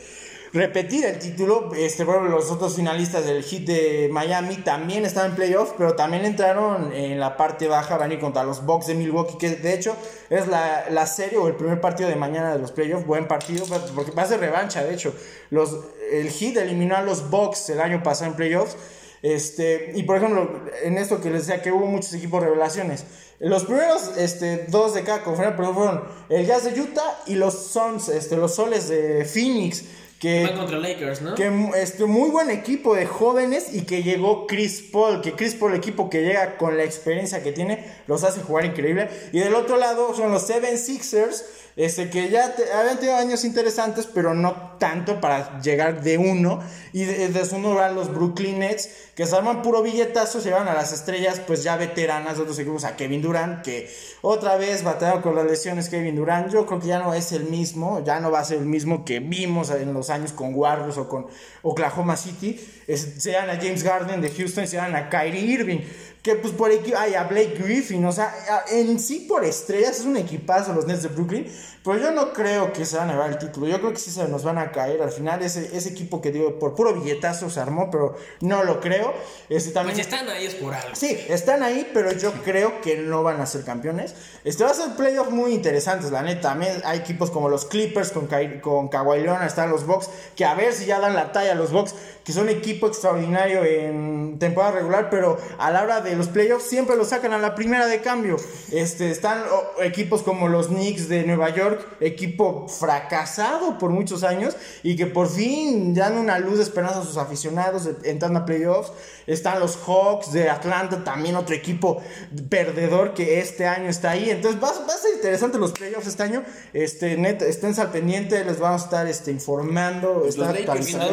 [0.52, 1.72] repetir el título.
[1.74, 6.24] Este, bueno, los otros finalistas del hit de Miami también están en playoff, pero también
[6.24, 9.74] entraron en la parte baja, van a ir contra los Bucks de Milwaukee, que de
[9.74, 9.96] hecho
[10.30, 13.06] es la, la serie o el primer partido de mañana de los playoffs.
[13.06, 15.14] Buen partido, porque va a ser revancha, de hecho.
[15.50, 15.78] Los,
[16.10, 18.76] el hit eliminó a los Bucks el año pasado en playoffs.
[19.22, 20.50] Este, y por ejemplo,
[20.82, 23.04] en esto que les decía que hubo muchos equipos revelaciones.
[23.38, 28.08] Los primeros este, dos de cada conferencia fueron el Jazz de Utah y los Suns,
[28.08, 29.84] este, los Soles de Phoenix.
[30.22, 31.34] Que, contra Lakers, ¿no?
[31.34, 35.74] Que este, muy buen equipo de jóvenes y que llegó Chris Paul, que Chris Paul,
[35.74, 39.08] equipo que llega con la experiencia que tiene, los hace jugar increíble.
[39.32, 41.44] Y del otro lado son los Seven Sixers,
[41.76, 46.60] este, que ya habían tenido años interesantes, pero no tanto para llegar de uno.
[46.92, 50.68] Y de, su uno van los Brooklyn Nets, que se arman puro billetazo, se van
[50.68, 54.82] a las estrellas, pues ya veteranas de otros equipos, a Kevin Durant, que otra vez
[54.82, 56.52] batallaron con las lesiones Kevin Durant.
[56.52, 59.04] Yo creo que ya no es el mismo, ya no va a ser el mismo
[59.04, 61.26] que vimos en los años con Warriors o con
[61.62, 62.60] Oklahoma City.
[62.86, 65.80] se dan a James Garden de Houston, se dan a Kyrie Irving
[66.22, 68.32] que pues por aquí hay a Blake Griffin, o sea,
[68.70, 71.46] en sí por estrellas es un equipazo los Nets de Brooklyn,
[71.84, 74.12] pero yo no creo que se van a llevar el título, yo creo que sí
[74.12, 77.50] se nos van a caer al final, ese, ese equipo que digo, por puro billetazo
[77.50, 79.12] se armó, pero no lo creo.
[79.48, 80.94] Este, también, pues están ahí es por algo.
[80.94, 84.14] Sí, están ahí, pero yo creo que no van a ser campeones.
[84.44, 88.12] Este va a ser playoffs muy interesantes, la neta, también hay equipos como los Clippers
[88.12, 88.28] con,
[88.60, 91.72] con Kawhi Leonard, están los Bucks, que a ver si ya dan la talla los
[91.72, 96.64] Bucks, que son equipo extraordinario en temporada regular, pero a la hora de los playoffs
[96.64, 98.36] siempre lo sacan a la primera de cambio.
[98.70, 99.42] Este, están
[99.80, 105.28] equipos como los Knicks de Nueva York, equipo fracasado por muchos años y que por
[105.28, 108.92] fin dan una luz de esperanza a sus aficionados entrando a playoffs.
[109.26, 112.02] Están los Hawks de Atlanta, también otro equipo
[112.48, 114.30] perdedor que este año está ahí.
[114.30, 116.44] Entonces va, a ser interesante los playoffs este año.
[116.72, 120.20] Este, net, estén al pendiente, les vamos a estar este, informando.
[120.22, 120.36] Pues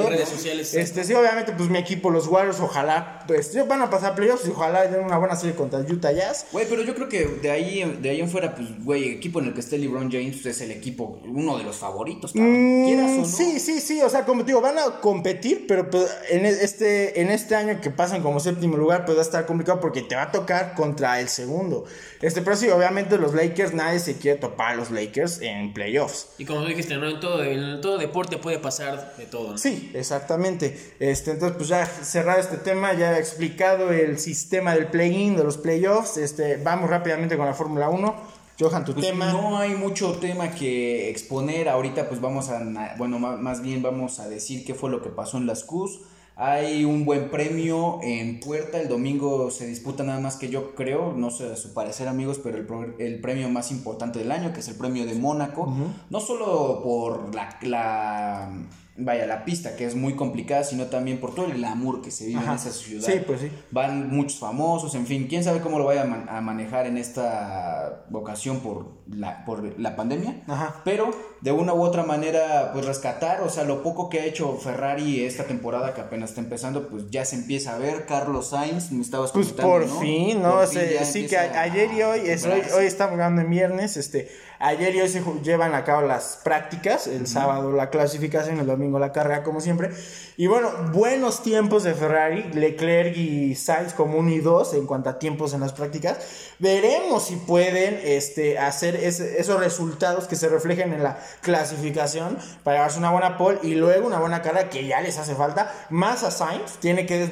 [0.09, 0.73] redes sociales.
[0.73, 4.51] Este, sí, obviamente, pues mi equipo, los Warriors, ojalá, pues van a pasar playoffs y
[4.51, 6.47] ojalá den una buena serie contra el Utah Jazz.
[6.51, 9.47] Güey, pero yo creo que de ahí, de ahí en fuera, pues, güey, equipo en
[9.47, 13.59] el que esté LeBron James pues, es el equipo, uno de los favoritos, mm, Sí,
[13.59, 17.21] sí, sí, o sea, como te digo, van a competir, pero pues, en e, este,
[17.21, 20.15] en este año que pasan como séptimo lugar, pues va a estar complicado porque te
[20.15, 21.85] va a tocar contra el segundo.
[22.21, 26.27] Este, pero sí, obviamente los Lakers, nadie se quiere topar a los Lakers en playoffs.
[26.37, 27.07] Y como dijiste, ¿no?
[27.07, 30.77] En todo, en todo deporte puede pasar de todo, Sí, exactamente.
[30.99, 35.43] Este, entonces, pues ya cerrado este tema, ya he explicado el sistema del play-in, de
[35.43, 36.17] los playoffs.
[36.17, 38.15] Este, vamos rápidamente con la Fórmula 1.
[38.59, 39.31] Johan, tu pues tema.
[39.31, 41.69] No hay mucho tema que exponer.
[41.69, 42.95] Ahorita, pues vamos a.
[42.97, 45.99] Bueno, más bien vamos a decir qué fue lo que pasó en las Qs.
[46.41, 48.79] Hay un buen premio en puerta.
[48.79, 52.39] El domingo se disputa nada más que yo creo, no sé a su parecer amigos,
[52.41, 52.57] pero
[52.97, 55.73] el, premio más importante del año, que es el premio de Mónaco.
[56.09, 58.51] No solo por la, la-
[58.99, 62.25] vaya, la pista, que es muy complicada, sino también por todo el glamour que se
[62.27, 62.51] vive Ajá.
[62.51, 63.07] en esa ciudad.
[63.07, 63.51] Sí, pues sí.
[63.71, 66.97] Van muchos famosos, en fin, quién sabe cómo lo vaya a, man- a manejar en
[66.97, 70.43] esta ocasión por la, por la pandemia.
[70.47, 70.81] Ajá.
[70.83, 74.55] Pero de una u otra manera, pues rescatar, o sea, lo poco que ha hecho
[74.57, 78.05] Ferrari esta temporada que apenas está empezando, pues ya se empieza a ver.
[78.05, 79.99] Carlos Sainz, me estabas Pues por ¿no?
[79.99, 80.55] fin, ¿no?
[80.55, 84.29] Por sí que a- ayer y hoy, es hoy, hoy estamos hablando en viernes, este,
[84.59, 88.99] ayer y hoy se llevan a cabo las prácticas, el sábado la clasificación, el domingo
[88.99, 89.89] la carrera como siempre,
[90.37, 95.09] y bueno, buenos tiempos de Ferrari, Leclerc y Sainz como uno y dos en cuanto
[95.09, 96.17] a tiempos en las prácticas,
[96.59, 102.77] veremos si pueden este, hacer ese- esos resultados que se reflejen en la clasificación para
[102.77, 106.23] llevarse una buena pole y luego una buena carrera que ya les hace falta, más
[106.23, 107.29] a Sainz, tiene que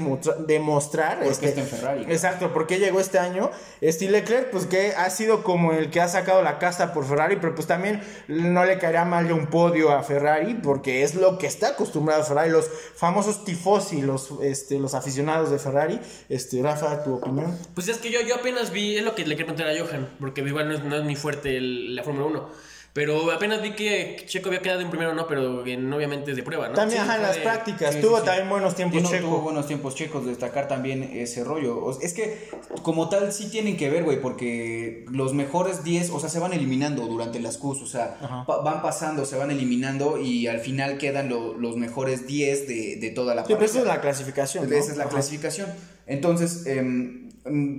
[0.47, 2.05] demostrar Porque este, está en Ferrari.
[2.09, 3.49] Exacto, porque llegó este año.
[3.82, 7.16] Este Leclerc, pues que ha sido como el que ha sacado la casta por Ferrari,
[7.41, 11.38] pero pues también no le caería mal de un podio a Ferrari, porque es lo
[11.38, 15.99] que está acostumbrado a Ferrari, los famosos tifosi, los, este, los aficionados de Ferrari.
[16.30, 17.57] Este, Rafa, tu opinión.
[17.74, 20.07] Pues es que yo, yo apenas vi, es lo que le quiero preguntar a Johan,
[20.20, 22.49] porque igual no es, no es mi fuerte el- la Fórmula 1.
[22.98, 26.68] Pero apenas vi que Checo había quedado en primero, no, pero en- obviamente de prueba,
[26.68, 26.74] ¿no?
[26.74, 28.26] También, Sí, ajá, en las de- prácticas, Sí, tuvo sí, sí.
[28.26, 29.28] también buenos tiempos Tuvo- Checo.
[29.28, 31.78] Tuvo buenos tiempos checos, destacar también ese rollo.
[31.78, 32.50] O- Es que,
[32.82, 36.54] como tal, sí tienen que ver, güey, porque los mejores 10, o sea, se van
[36.54, 38.18] eliminando durante las Qs, o sea,
[38.48, 42.95] pa- van pasando, se van eliminando y al final quedan lo- los mejores 10 de,
[42.95, 44.68] de toda la Sí, pero esa es la clasificación.
[44.68, 44.76] ¿no?
[44.76, 45.12] Esa es la Ajá.
[45.14, 45.68] clasificación.
[46.08, 47.26] Entonces, mm,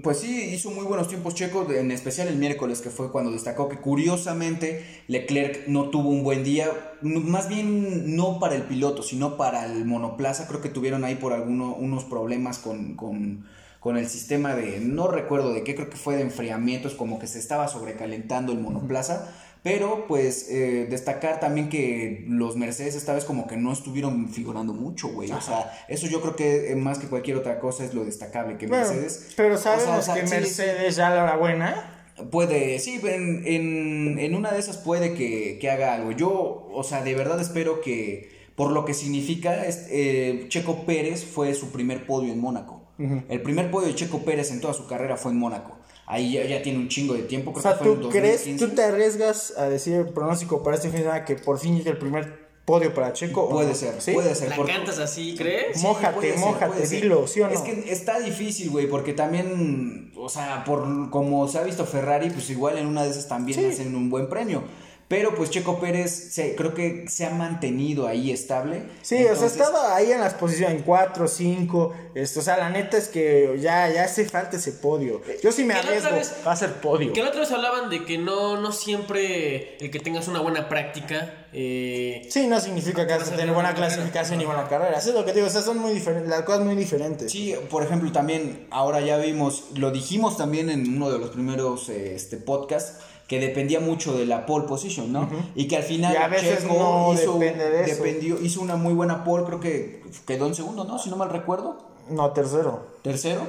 [0.02, 3.68] pues sí, hizo muy buenos tiempos Checo, en especial el miércoles, que fue cuando destacó
[3.68, 6.70] que curiosamente Leclerc no tuvo un buen día,
[7.02, 10.48] más bien no para el piloto, sino para el monoplaza.
[10.48, 13.44] Creo que tuvieron ahí por algunos unos problemas con, con,
[13.80, 17.26] con el sistema de, no recuerdo de qué, creo que fue de enfriamientos, como que
[17.26, 19.32] se estaba sobrecalentando el monoplaza.
[19.62, 24.72] Pero pues eh, destacar también que los Mercedes esta vez como que no estuvieron figurando
[24.72, 25.30] mucho, güey.
[25.32, 28.56] O sea, eso yo creo que eh, más que cualquier otra cosa es lo destacable
[28.56, 29.32] que Bueno, Mercedes.
[29.36, 31.94] pero sabemos o sea, que sí, Mercedes ya la hora buena.
[32.30, 36.12] Puede, sí, en, en, en una de esas puede que, que haga algo.
[36.12, 41.54] Yo, o sea, de verdad espero que, por lo que significa, eh, Checo Pérez fue
[41.54, 42.82] su primer podio en Mónaco.
[43.28, 45.77] El primer podio de Checo Pérez en toda su carrera fue en Mónaco.
[46.10, 47.50] Ahí ya, ya tiene un chingo de tiempo.
[47.50, 48.66] O Creo sea, que ¿tú crees, 2015.
[48.66, 51.76] tú te arriesgas a decir el pronóstico para este fin de semana que por fin
[51.76, 53.42] llegue el primer podio para Checo?
[53.42, 54.12] o Puede ser, ¿Sí?
[54.12, 54.48] puede ser.
[54.50, 55.78] ¿La porque- cantas así, crees?
[55.78, 57.02] Sí, Mójate, ser, mójate, ser.
[57.02, 57.52] dilo, ¿sí o no?
[57.52, 62.30] Es que está difícil, güey, porque también, o sea, por como se ha visto Ferrari,
[62.30, 63.66] pues igual en una de esas también Sí.
[63.66, 64.62] hacen un buen premio.
[65.08, 68.82] Pero pues Checo Pérez se, creo que se ha mantenido ahí estable.
[69.00, 71.94] Sí, o sea, Entonces, estaba ahí en las posiciones 4, 5.
[72.14, 75.22] Esto, o sea, la neta es que ya, ya hace falta ese podio.
[75.42, 76.10] Yo sí me arriesgo.
[76.10, 77.14] vez- va a ser podio.
[77.14, 80.68] Que la otra vez hablaban de que no, no siempre el que tengas una buena
[80.68, 81.46] práctica.
[81.54, 84.98] Eh, Sí, no significa que vas a tener buena clasificación y buena carrera.
[84.98, 87.32] Eso es lo que digo, o sea, son muy diferentes, las cosas muy diferentes.
[87.32, 91.88] Sí, por ejemplo, también ahora ya vimos, lo dijimos también en uno de los primeros
[91.88, 92.98] eh, este, podcasts,
[93.28, 95.28] que dependía mucho de la pole position, ¿no?
[95.54, 98.02] Y que al final Y a veces Checo no hizo, depende de eso.
[98.02, 100.98] dependió- hizo una muy buena pole, creo que quedó en segundo, ¿no?
[100.98, 101.78] Si no mal recuerdo.
[102.10, 102.86] No, tercero.
[103.02, 103.42] Tercero.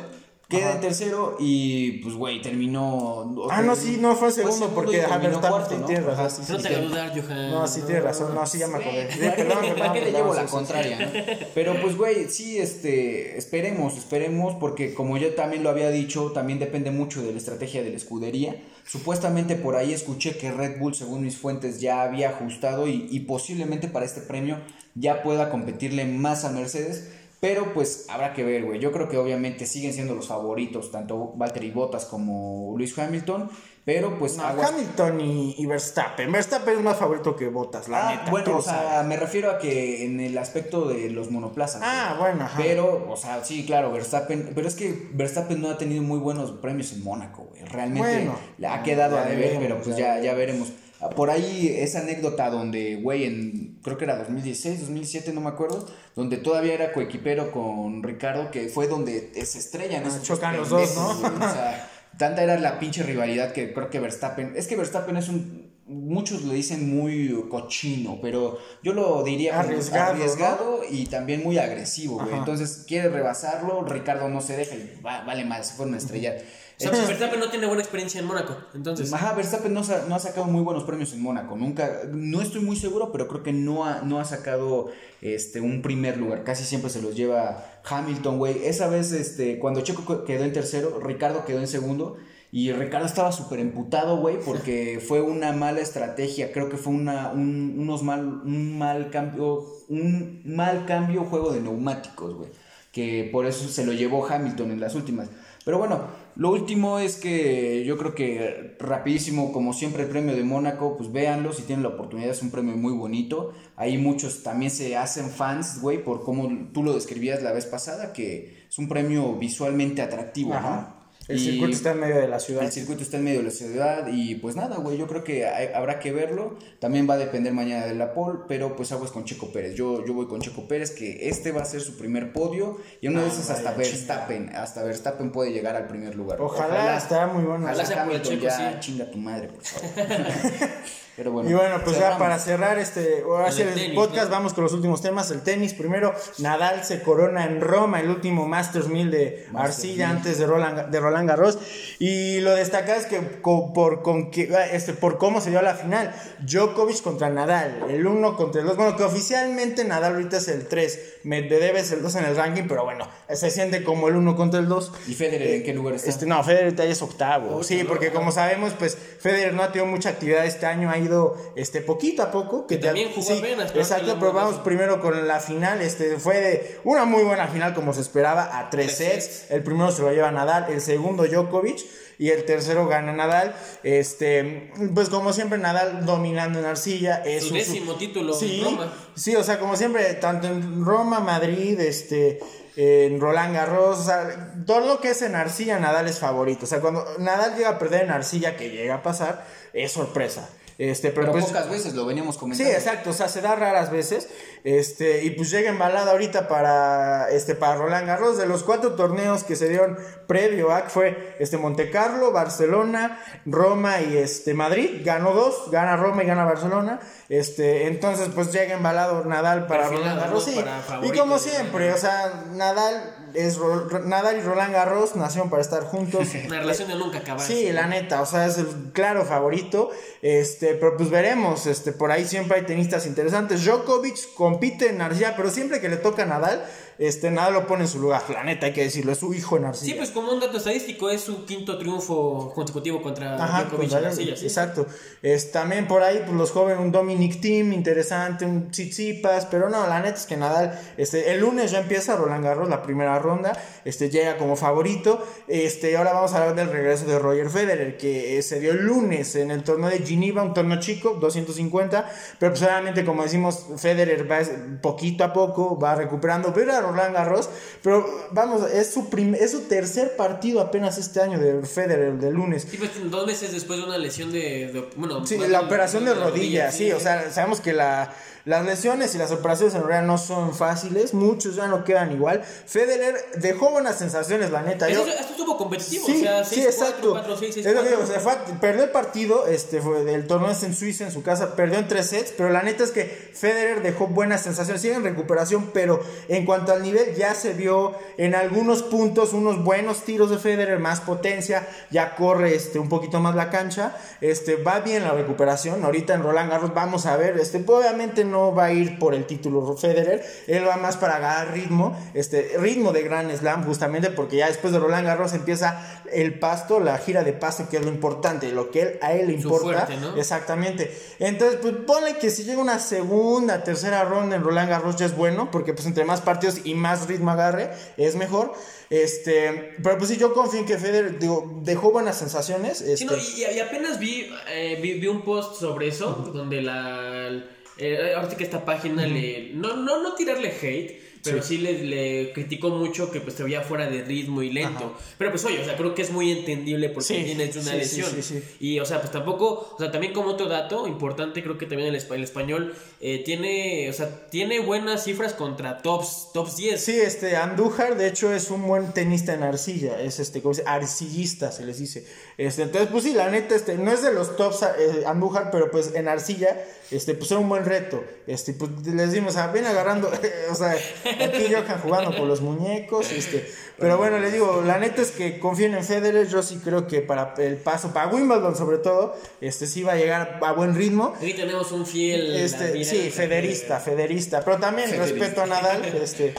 [0.49, 0.75] Queda Ajá.
[0.77, 3.36] en tercero y pues güey, terminó.
[3.51, 4.97] Ah, no, sí, no fue segundo segundo porque
[5.39, 5.86] cuarto, ¿no?
[5.86, 6.73] tiene razón, Ajá, sí, no te sí.
[6.73, 7.51] hagas dudar, Johan.
[7.51, 9.05] No, sí tienes razón, no, sí ya me acordé.
[9.05, 10.99] ¿Para qué, Perdón, ¿para perdón, qué le llevo la contraria?
[10.99, 11.11] no?
[11.53, 16.57] Pero pues, güey, sí, este, esperemos, esperemos, porque como yo también lo había dicho, también
[16.57, 18.55] depende mucho de la estrategia de la escudería.
[18.89, 23.87] Supuestamente por ahí escuché que Red Bull, según mis fuentes, ya había ajustado y, posiblemente
[23.87, 24.57] para este premio
[24.95, 27.11] ya pueda competirle más a Mercedes.
[27.39, 28.79] Pero pues habrá que ver, güey.
[28.79, 33.49] Yo creo que obviamente siguen siendo los favoritos, tanto Valtteri Bottas como Luis Hamilton.
[33.85, 36.31] Pero pues No, aguas- Hamilton y, y Verstappen.
[36.31, 38.29] Verstappen es más favorito que Bottas, la Ah, neta.
[38.29, 39.07] bueno, o sea, sabes.
[39.07, 41.81] me refiero a que en el aspecto de los monoplazas.
[41.83, 42.31] Ah, güey.
[42.31, 42.59] bueno, ajá.
[42.61, 44.51] Pero, o sea, sí, claro, Verstappen.
[44.53, 47.63] Pero es que Verstappen no ha tenido muy buenos premios en Mónaco, güey.
[47.63, 48.35] Realmente Bueno,
[48.69, 50.71] ha quedado a deber, pero pues ya, ya veremos.
[51.15, 55.87] Por ahí esa anécdota donde, güey, en creo que era 2016, 2007, no me acuerdo,
[56.15, 60.95] donde todavía era coequipero con Ricardo, que fue donde se estrellan Ah, chocan los dos,
[60.95, 61.09] ¿no?
[61.09, 65.29] O sea, tanta era la pinche rivalidad que creo que Verstappen, es que Verstappen es
[65.29, 71.57] un muchos le dicen muy cochino, pero yo lo diría Arriesgado, arriesgado y también muy
[71.57, 72.35] agresivo, güey.
[72.35, 76.37] Entonces quiere rebasarlo, Ricardo no se deja y va- vale más, se fueron a estrellar.
[76.37, 78.55] O Verstappen no tiene buena experiencia en Mónaco.
[78.73, 81.55] Entonces, Ajá, Verstappen no, ha sacado muy buenos premios en Mónaco.
[81.57, 84.89] Nunca, no estoy muy seguro, pero creo que no ha, no ha sacado
[85.21, 86.43] este, un primer lugar.
[86.43, 88.65] Casi siempre se los lleva Hamilton, güey.
[88.65, 92.17] Esa vez, este, cuando Checo co- quedó en tercero, Ricardo quedó en segundo.
[92.51, 96.51] Y Ricardo estaba súper emputado, güey, porque fue una mala estrategia.
[96.51, 101.61] Creo que fue una, un, unos mal, un mal cambio, un mal cambio juego de
[101.61, 102.49] neumáticos, güey.
[102.91, 105.30] Que por eso se lo llevó Hamilton en las últimas.
[105.63, 106.01] Pero bueno,
[106.39, 111.11] lo último es que yo creo que rapidísimo, como siempre, el premio de Mónaco, pues
[111.11, 113.51] véanlo, si tienen la oportunidad, es un premio muy bonito.
[113.75, 118.13] Ahí muchos también se hacen fans, güey, por cómo tú lo describías la vez pasada,
[118.13, 120.93] que es un premio visualmente atractivo, Ajá.
[120.93, 120.98] ¿no?
[121.30, 122.63] El Y- circuito está en medio de la ciudad.
[122.63, 125.45] el circuito está en medio de la ciudad y pues nada, güey, yo creo que
[125.45, 126.57] hay- habrá que verlo.
[126.80, 129.75] También va a depender mañana de la pole, pero pues aguas con Checo Pérez.
[129.75, 133.07] Yo, yo voy con Checo Pérez, que este va a ser su primer podio y
[133.07, 136.41] una Ah, de esas hasta Verstappen, hasta Verstappen puede llegar al primer lugar.
[136.41, 137.63] Ojalá, estará muy bueno.
[137.65, 138.77] Ojalá sea por el Hamilton Checo, ya sí.
[138.80, 140.07] chinga tu madre, por favor.
[141.20, 141.49] pero bueno.
[141.49, 143.26] Y bueno, pues ya para cerrar este
[143.57, 144.38] el tenis, podcast, ¿no?
[144.38, 145.30] vamos con los últimos temas.
[145.32, 150.07] El tenis, primero, Nadal se corona en Roma, el último Masters 1000 de Masters Arcilla
[150.07, 150.17] 1000.
[150.17, 151.59] antes de Roland, de Roland Garros.
[151.99, 156.15] Y lo destacado es que por, con que, este, por cómo se dio la final,
[156.39, 158.78] Djokovic contra Nadal, el 1 contra el 2.
[158.78, 162.63] Bueno, que oficialmente Nadal ahorita es el 3, Medvedev es el 2 en el ranking,
[162.70, 164.93] pero bueno, se siente como el 1 contra el 2.
[165.09, 166.09] ¿Y Federer en qué lugar está?
[166.09, 167.61] Este, no, Federer ahorita ya es octavo.
[167.61, 171.09] Sí, porque como sabemos, pues Federer no ha tenido mucha actividad este año, ha ido
[171.55, 172.68] este poquito a poco.
[172.68, 173.82] Que también jugó apenas, ¿no?
[173.82, 175.82] Exacto, pero vamos primero con la final.
[175.82, 179.51] Este fue de una muy buena final, como se esperaba, a tres sets.
[179.51, 181.80] El primero se lo lleva Nadal, el segundo Djokovic.
[182.20, 183.55] Y el tercero gana Nadal.
[183.82, 187.24] Este, pues como siempre, Nadal dominando en arcilla.
[187.24, 188.93] Es Su décimo título en sí, Roma.
[189.16, 192.39] Sí, o sea, como siempre, tanto en Roma, Madrid, este,
[192.76, 196.66] en Roland Garros, o sea, todo lo que es en arcilla, Nadal es favorito.
[196.66, 200.49] O sea, cuando Nadal llega a perder en arcilla, que llega a pasar, es sorpresa.
[200.80, 202.71] Este, pero, Pero pues, pocas veces lo veníamos Sí, comentando.
[202.71, 204.30] exacto, o sea, se da raras veces.
[204.63, 209.43] Este, y pues llega embalada ahorita para este para Roland Garros de los cuatro torneos
[209.43, 215.01] que se dieron previo a que fue este Monte Carlo, Barcelona, Roma y este Madrid,
[215.03, 217.01] ganó dos, gana Roma y gana Barcelona.
[217.27, 220.55] Este, entonces pues llega embalado Nadal para Perfilado, Roland Garros, sí.
[220.88, 223.59] Para Y como siempre, o sea, Nadal es
[224.05, 226.27] Nadal y Roland Garros nacieron para estar juntos.
[226.47, 227.45] Una relación de nunca acabar.
[227.45, 229.89] Sí, la neta, o sea, es el claro favorito.
[230.21, 233.63] Este, pero pues veremos, este, por ahí siempre hay tenistas interesantes.
[233.65, 236.65] Djokovic compite en arcilla, pero siempre que le toca a Nadal,
[236.97, 238.23] este, Nadal lo pone en su lugar.
[238.30, 239.93] La neta, hay que decirlo, es su hijo en arcilla.
[239.93, 243.99] Sí, pues como un dato estadístico, es su quinto triunfo consecutivo contra Ajá, Djokovic contra
[243.99, 244.45] en arcilla, sí.
[244.45, 244.86] exacto.
[245.21, 249.88] Es, también por ahí, pues los jóvenes, un Dominic Team interesante, un Tsitsipas, pero no,
[249.88, 253.53] la neta es que Nadal, este, el lunes ya empieza Roland Garros, la primera ronda,
[253.86, 257.97] este, llega como favorito, este, y ahora vamos a hablar del regreso de Roger Federer,
[257.97, 262.09] que eh, se dio el lunes en el torneo de Geneva, un torneo chico, 250,
[262.39, 264.39] pero pues obviamente, como decimos, Federer va
[264.82, 267.49] poquito a poco, va recuperando, pero a Roland Garros,
[267.84, 269.07] pero vamos, es su,
[269.39, 272.67] es su tercer partido apenas este año de Federer, el de lunes.
[272.70, 274.72] Sí, pues dos meses después de una lesión de.
[274.72, 278.13] de- bueno, Sí, la de- operación de rodilla, sí, o sea, sabemos que la,
[278.45, 282.43] las lesiones y las operaciones en realidad no son fáciles, muchos ya no quedan igual.
[282.43, 284.89] Federer dejó buenas sensaciones, la neta.
[284.89, 287.13] Yo- esto, estuvo competitivo, Sí, o sea, sí, 6-4, exacto.
[287.15, 287.69] 4-6, 6-4.
[287.69, 290.51] Es lo que digo, o sea, fue a- perdió el partido, este, fue del torneo
[290.51, 293.05] este en Suiza, en su casa, perdió en tres sets, pero la neta es que
[293.33, 297.93] Federer dejó buenas sensaciones, sigue en recuperación, pero en cuanto al nivel ya se vio
[298.17, 303.19] en algunos puntos unos buenos tiros de Federer, más potencia, ya corre este, un poquito
[303.19, 307.37] más la cancha, este, va bien la recuperación, ahorita en Roland Garros vamos a ver,
[307.37, 311.53] este, obviamente no va a ir por el título Federer, él va más para agarrar
[311.53, 316.39] ritmo, este, ritmo de Grand Slam justamente porque ya después de Roland Garros empieza el
[316.39, 319.34] pasto, la gira de pasto que es lo importante, lo que él- a él le
[319.34, 319.86] importa.
[319.86, 320.15] fuerte, ¿no?
[320.15, 320.91] Exactamente.
[321.19, 325.15] Entonces, pues ponle que si llega una segunda, tercera ronda en Roland Garros ya es
[325.15, 328.53] bueno, porque pues entre más partidos y más ritmo agarre, es mejor.
[328.89, 332.80] Este, pero pues sí, yo confío en que Federer digo, dejó buenas sensaciones.
[332.80, 336.61] Sí, Este, no, y, y apenas vi, eh, vi, vi un post sobre eso, donde
[336.61, 337.43] la...
[337.80, 339.51] Eh, ahora sí que esta página le...
[339.53, 343.61] No, no, no tirarle hate, pero sí, le, le, criticó mucho que pues se veía
[343.61, 344.95] fuera de ritmo y lento.
[345.17, 347.72] Pero pues oye, o sea, creo que es muy entendible porque Sí, viene de una
[347.72, 348.09] sí, lesión.
[348.09, 348.55] sí, sí, sí.
[348.59, 351.93] Y o sea, pues tampoco, o sea, también como otro dato importante, creo que también
[351.93, 356.82] el, el español eh, tiene, o sea, tiene buenas cifras contra tops, tops 10.
[356.84, 360.61] Sí, este Andújar, de hecho, es un buen tenista en arcilla, es este, ¿cómo se
[360.61, 360.72] dice?
[360.72, 362.05] Arcillista, se les dice.
[362.38, 365.72] Este, entonces, pues sí, la neta, este, no es de los tops eh, Andújar, pero
[365.72, 366.57] pues en arcilla,
[366.91, 368.03] este, pues era un buen reto.
[368.28, 370.11] Este, pues les dimos, o sea, ven agarrando,
[370.51, 370.76] o sea,
[371.12, 375.39] aquí Johan jugando por los muñecos, este, pero bueno, les digo, la neta es que
[375.39, 379.68] confíen en Federer, yo sí creo que para el paso, para Wimbledon sobre todo, este,
[379.68, 381.14] sí va a llegar a buen ritmo.
[381.18, 382.36] Aquí tenemos un fiel.
[382.36, 384.41] Este, sí, federista, federista.
[384.43, 385.16] Pero también Federista.
[385.20, 385.86] respeto a Nadal.
[385.86, 386.34] Este,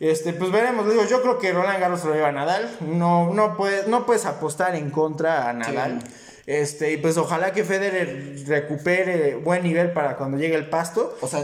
[0.00, 0.88] este, pues veremos.
[0.88, 2.76] Digo, yo creo que Roland Garros lo lleva a Nadal.
[2.80, 6.00] No, no, puedes, no puedes apostar en contra a Nadal.
[6.48, 11.14] Este, y pues ojalá que Federer recupere buen nivel para cuando llegue el pasto.
[11.20, 11.42] O sea,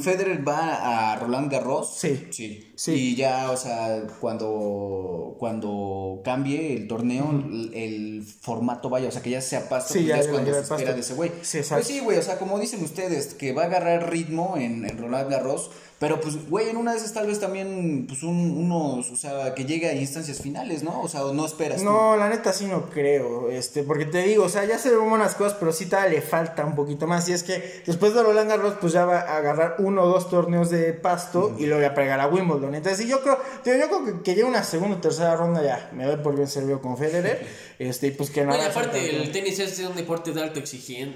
[0.00, 1.98] Federer va a Roland Garros.
[1.98, 2.28] Sí.
[2.30, 2.72] Sí.
[2.74, 2.92] Sí.
[2.92, 9.20] Y ya, o sea, cuando, cuando cambie el torneo, el, el formato vaya, o sea,
[9.20, 11.30] que ya sea pasto, Sí, pues ya ya es cuando se espera de ese güey.
[11.42, 11.84] Sí, exacto.
[11.84, 14.96] pues sí, güey, o sea, como dicen ustedes, que va a agarrar ritmo en, en
[14.96, 19.10] Roland Garros, pero pues, güey, en una de esas tal vez también, pues, un- unos,
[19.10, 21.00] o sea, que llegue a instancias finales, ¿no?
[21.02, 21.84] O sea, no esperas tú.
[21.84, 25.08] No, la neta sí no creo, este, porque te digo, o sea, ya se ven
[25.10, 27.28] buenas cosas, pero sí todavía le falta un poquito más.
[27.28, 30.30] Y es que después de Roland Garros, pues ya va a agarrar uno o dos
[30.30, 32.76] torneos de pasto y luego a pegar a Wimbledon.
[32.76, 35.62] Entonces, sí, yo creo, digo, yo creo que, que llegue una segunda o tercera ronda
[35.64, 37.44] ya, me doy por bien servido con Federer,
[37.80, 40.40] este, y pues que no No, y aparte, falta- el tenis es un deporte de
[40.42, 41.08] alto exigencia.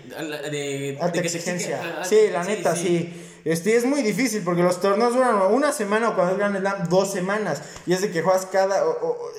[0.50, 1.80] De, Alta de que se exigencia.
[1.80, 3.12] exige- ah, Sí, la neta, sí.
[3.44, 6.88] Este, es muy difícil porque los torneos duran una semana o cuando es Grand Slam
[6.88, 7.62] dos semanas.
[7.86, 8.82] Y es de que juegas cada.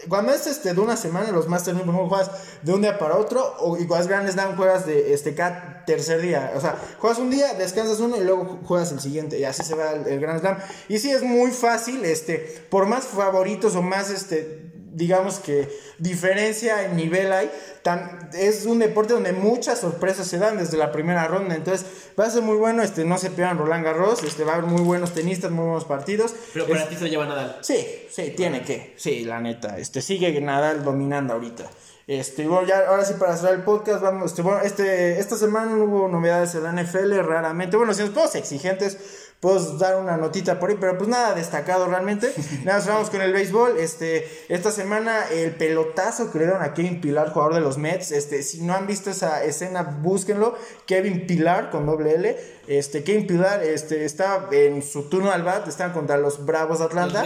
[0.10, 2.32] cuando es este de una semana, los Masters por juegas
[2.62, 3.56] de un día para otro.
[3.60, 6.54] O y cuando es Grand Slam juegas de este cada tercer día.
[6.56, 9.40] O sea, juegas un día, descansas uno y luego juegas el siguiente.
[9.40, 10.58] Y así se va el, el Grand Slam.
[10.88, 12.04] Y sí, es muy fácil.
[12.06, 15.68] Este, por más favoritos o más este digamos que
[16.00, 17.52] diferencia en nivel hay.
[17.82, 21.56] Tan, es un deporte donde muchas sorpresas se dan desde la primera ronda.
[21.56, 21.86] Entonces
[22.18, 22.82] va a ser muy bueno.
[22.84, 24.24] Este, no se pierdan Roland Garros.
[24.24, 26.34] Este, va a haber muy buenos tenistas, muy buenos partidos.
[26.54, 27.58] Pero para Es- ti se lo lleva Nadal.
[27.62, 28.94] Sí, sí, tiene que.
[28.98, 29.78] Sí, la neta.
[29.78, 31.66] Este, sigue Nadal dominando ahorita.
[32.06, 35.72] Este, bueno, ya, ahora sí para cerrar el podcast, vamos, este, bueno, este, esta semana
[35.72, 38.98] no hubo novedades en la NFL, raramente, bueno, si nos ponemos exigentes,
[39.44, 42.32] puedo dar una notita por ahí, pero pues nada destacado realmente.
[42.64, 46.74] nada, más vamos con el béisbol, este, esta semana el pelotazo que le dieron a
[46.74, 51.28] Kevin Pilar, jugador de los Mets, este, si no han visto esa escena, búsquenlo, Kevin
[51.28, 52.38] Pilar con doble L,
[52.68, 56.86] este, Kevin Pilar, este, está en su turno al bat, están contra los Bravos de
[56.86, 57.26] Atlanta,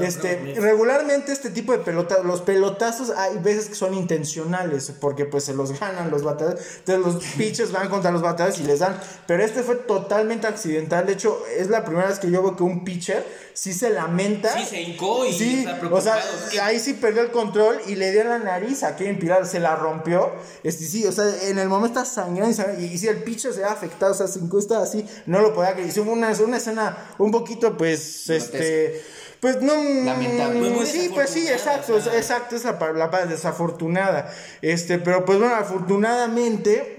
[0.00, 5.26] este, Bravos regularmente este tipo de pelota, los pelotazos hay veces que son intencionales porque
[5.26, 8.78] pues se los ganan los bateadores, entonces los pitchers van contra los bateadores y les
[8.78, 12.56] dan, pero este fue totalmente accidental, de hecho es la primera vez que yo veo
[12.56, 13.24] que un pitcher
[13.60, 14.52] sí se lamenta.
[14.56, 16.02] Sí, se hincó y Sí, está o preocupado.
[16.02, 19.18] sea, Es que- ahí sí perdió el control y le dio la nariz a Kevin
[19.18, 20.30] Pilar, se la rompió.
[20.62, 23.22] Este, sí, o sea, en el momento está sangrando y, sangrando, y, y si el
[23.24, 25.88] pitcher se ha afectado, o sea, se encuesta así, no lo podía creer.
[25.88, 29.02] Hizo una, una escena un poquito, pues, este,
[29.40, 29.74] pues no.
[29.74, 30.60] Lamentable.
[30.60, 32.16] Muy, muy sí, pues sí, exacto, o sea.
[32.16, 34.32] exacto, es la palabra desafortunada.
[34.62, 36.97] Este, pero pues bueno, afortunadamente.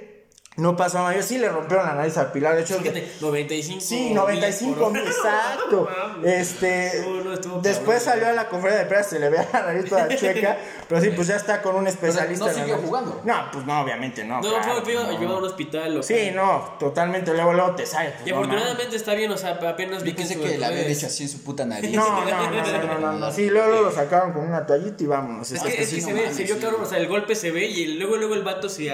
[0.60, 2.78] No pasó mayor, sí le rompieron la nariz al Pilar, de hecho.
[2.80, 5.90] Fíjate, 95 Sí, millas 95 por mil, exacto.
[6.20, 6.28] No.
[6.28, 8.22] Este, No, no, después cabrón.
[8.22, 10.58] salió a la conferencia de prensa, se le ve la nariz toda chueca,
[10.88, 12.46] pero sí, pues ya está con un especialista.
[12.46, 13.22] no en la siguió jugando.
[13.24, 14.36] No, pues no, obviamente no.
[14.42, 15.12] No, claro, fue fue no.
[15.20, 16.04] llevado a un hospital.
[16.04, 18.12] Sí, no, totalmente, luego, luego te sale.
[18.12, 20.68] pues, Y no, afortunadamente está bien, o sea, apenas vi Yo pensé en que la
[20.68, 21.92] había hecho así en su puta nariz.
[21.96, 25.04] No, no, no, no, no, no, no, Sí, luego, luego lo sacaron con una toallita
[25.04, 25.52] y vámonos.
[25.52, 27.52] Es que, que no se ve, mames, se vio cabrón, o sea, el golpe se
[27.52, 28.90] ve y luego luego el vato se-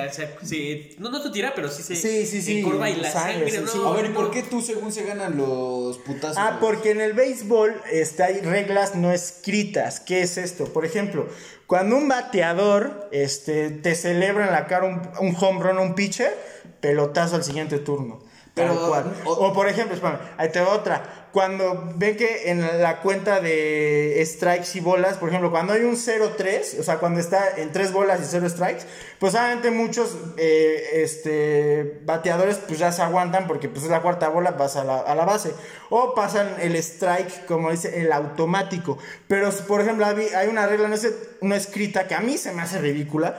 [0.99, 3.67] no, no se tira, pero sí se Sí, sí, sí, encorva y la sangre, sangre,
[3.71, 3.87] sí, no.
[3.87, 4.15] A ver, ¿y no.
[4.15, 6.37] por qué tú según se ganan los putazos?
[6.37, 9.99] Ah, porque en el béisbol este, hay reglas no escritas.
[9.99, 10.65] ¿Qué es esto?
[10.65, 11.27] Por ejemplo,
[11.67, 16.37] cuando un bateador este, te celebra en la cara un, un home run un pitcher,
[16.81, 18.19] pelotazo al siguiente turno.
[18.53, 19.13] Pero, cual.
[19.25, 21.24] o- O, por ejemplo, espérame, ahí te va otra.
[21.35, 25.97] Cuando ven que en la cuenta de strikes y bolas, por ejemplo, cuando hay un
[25.97, 28.83] 0-3, o sea, cuando está en 3 bolas y 0 strikes,
[29.19, 34.29] pues obviamente muchos eh, este, bateadores pues ya se aguantan porque pues es la cuarta
[34.29, 35.51] bola, vas a la, base.
[35.89, 38.97] O pasan el strike, como dice, el automático.
[39.27, 42.61] Pero, por ejemplo, hay una regla no, es- no escrita que a mí se me
[42.61, 43.37] hace ridícula,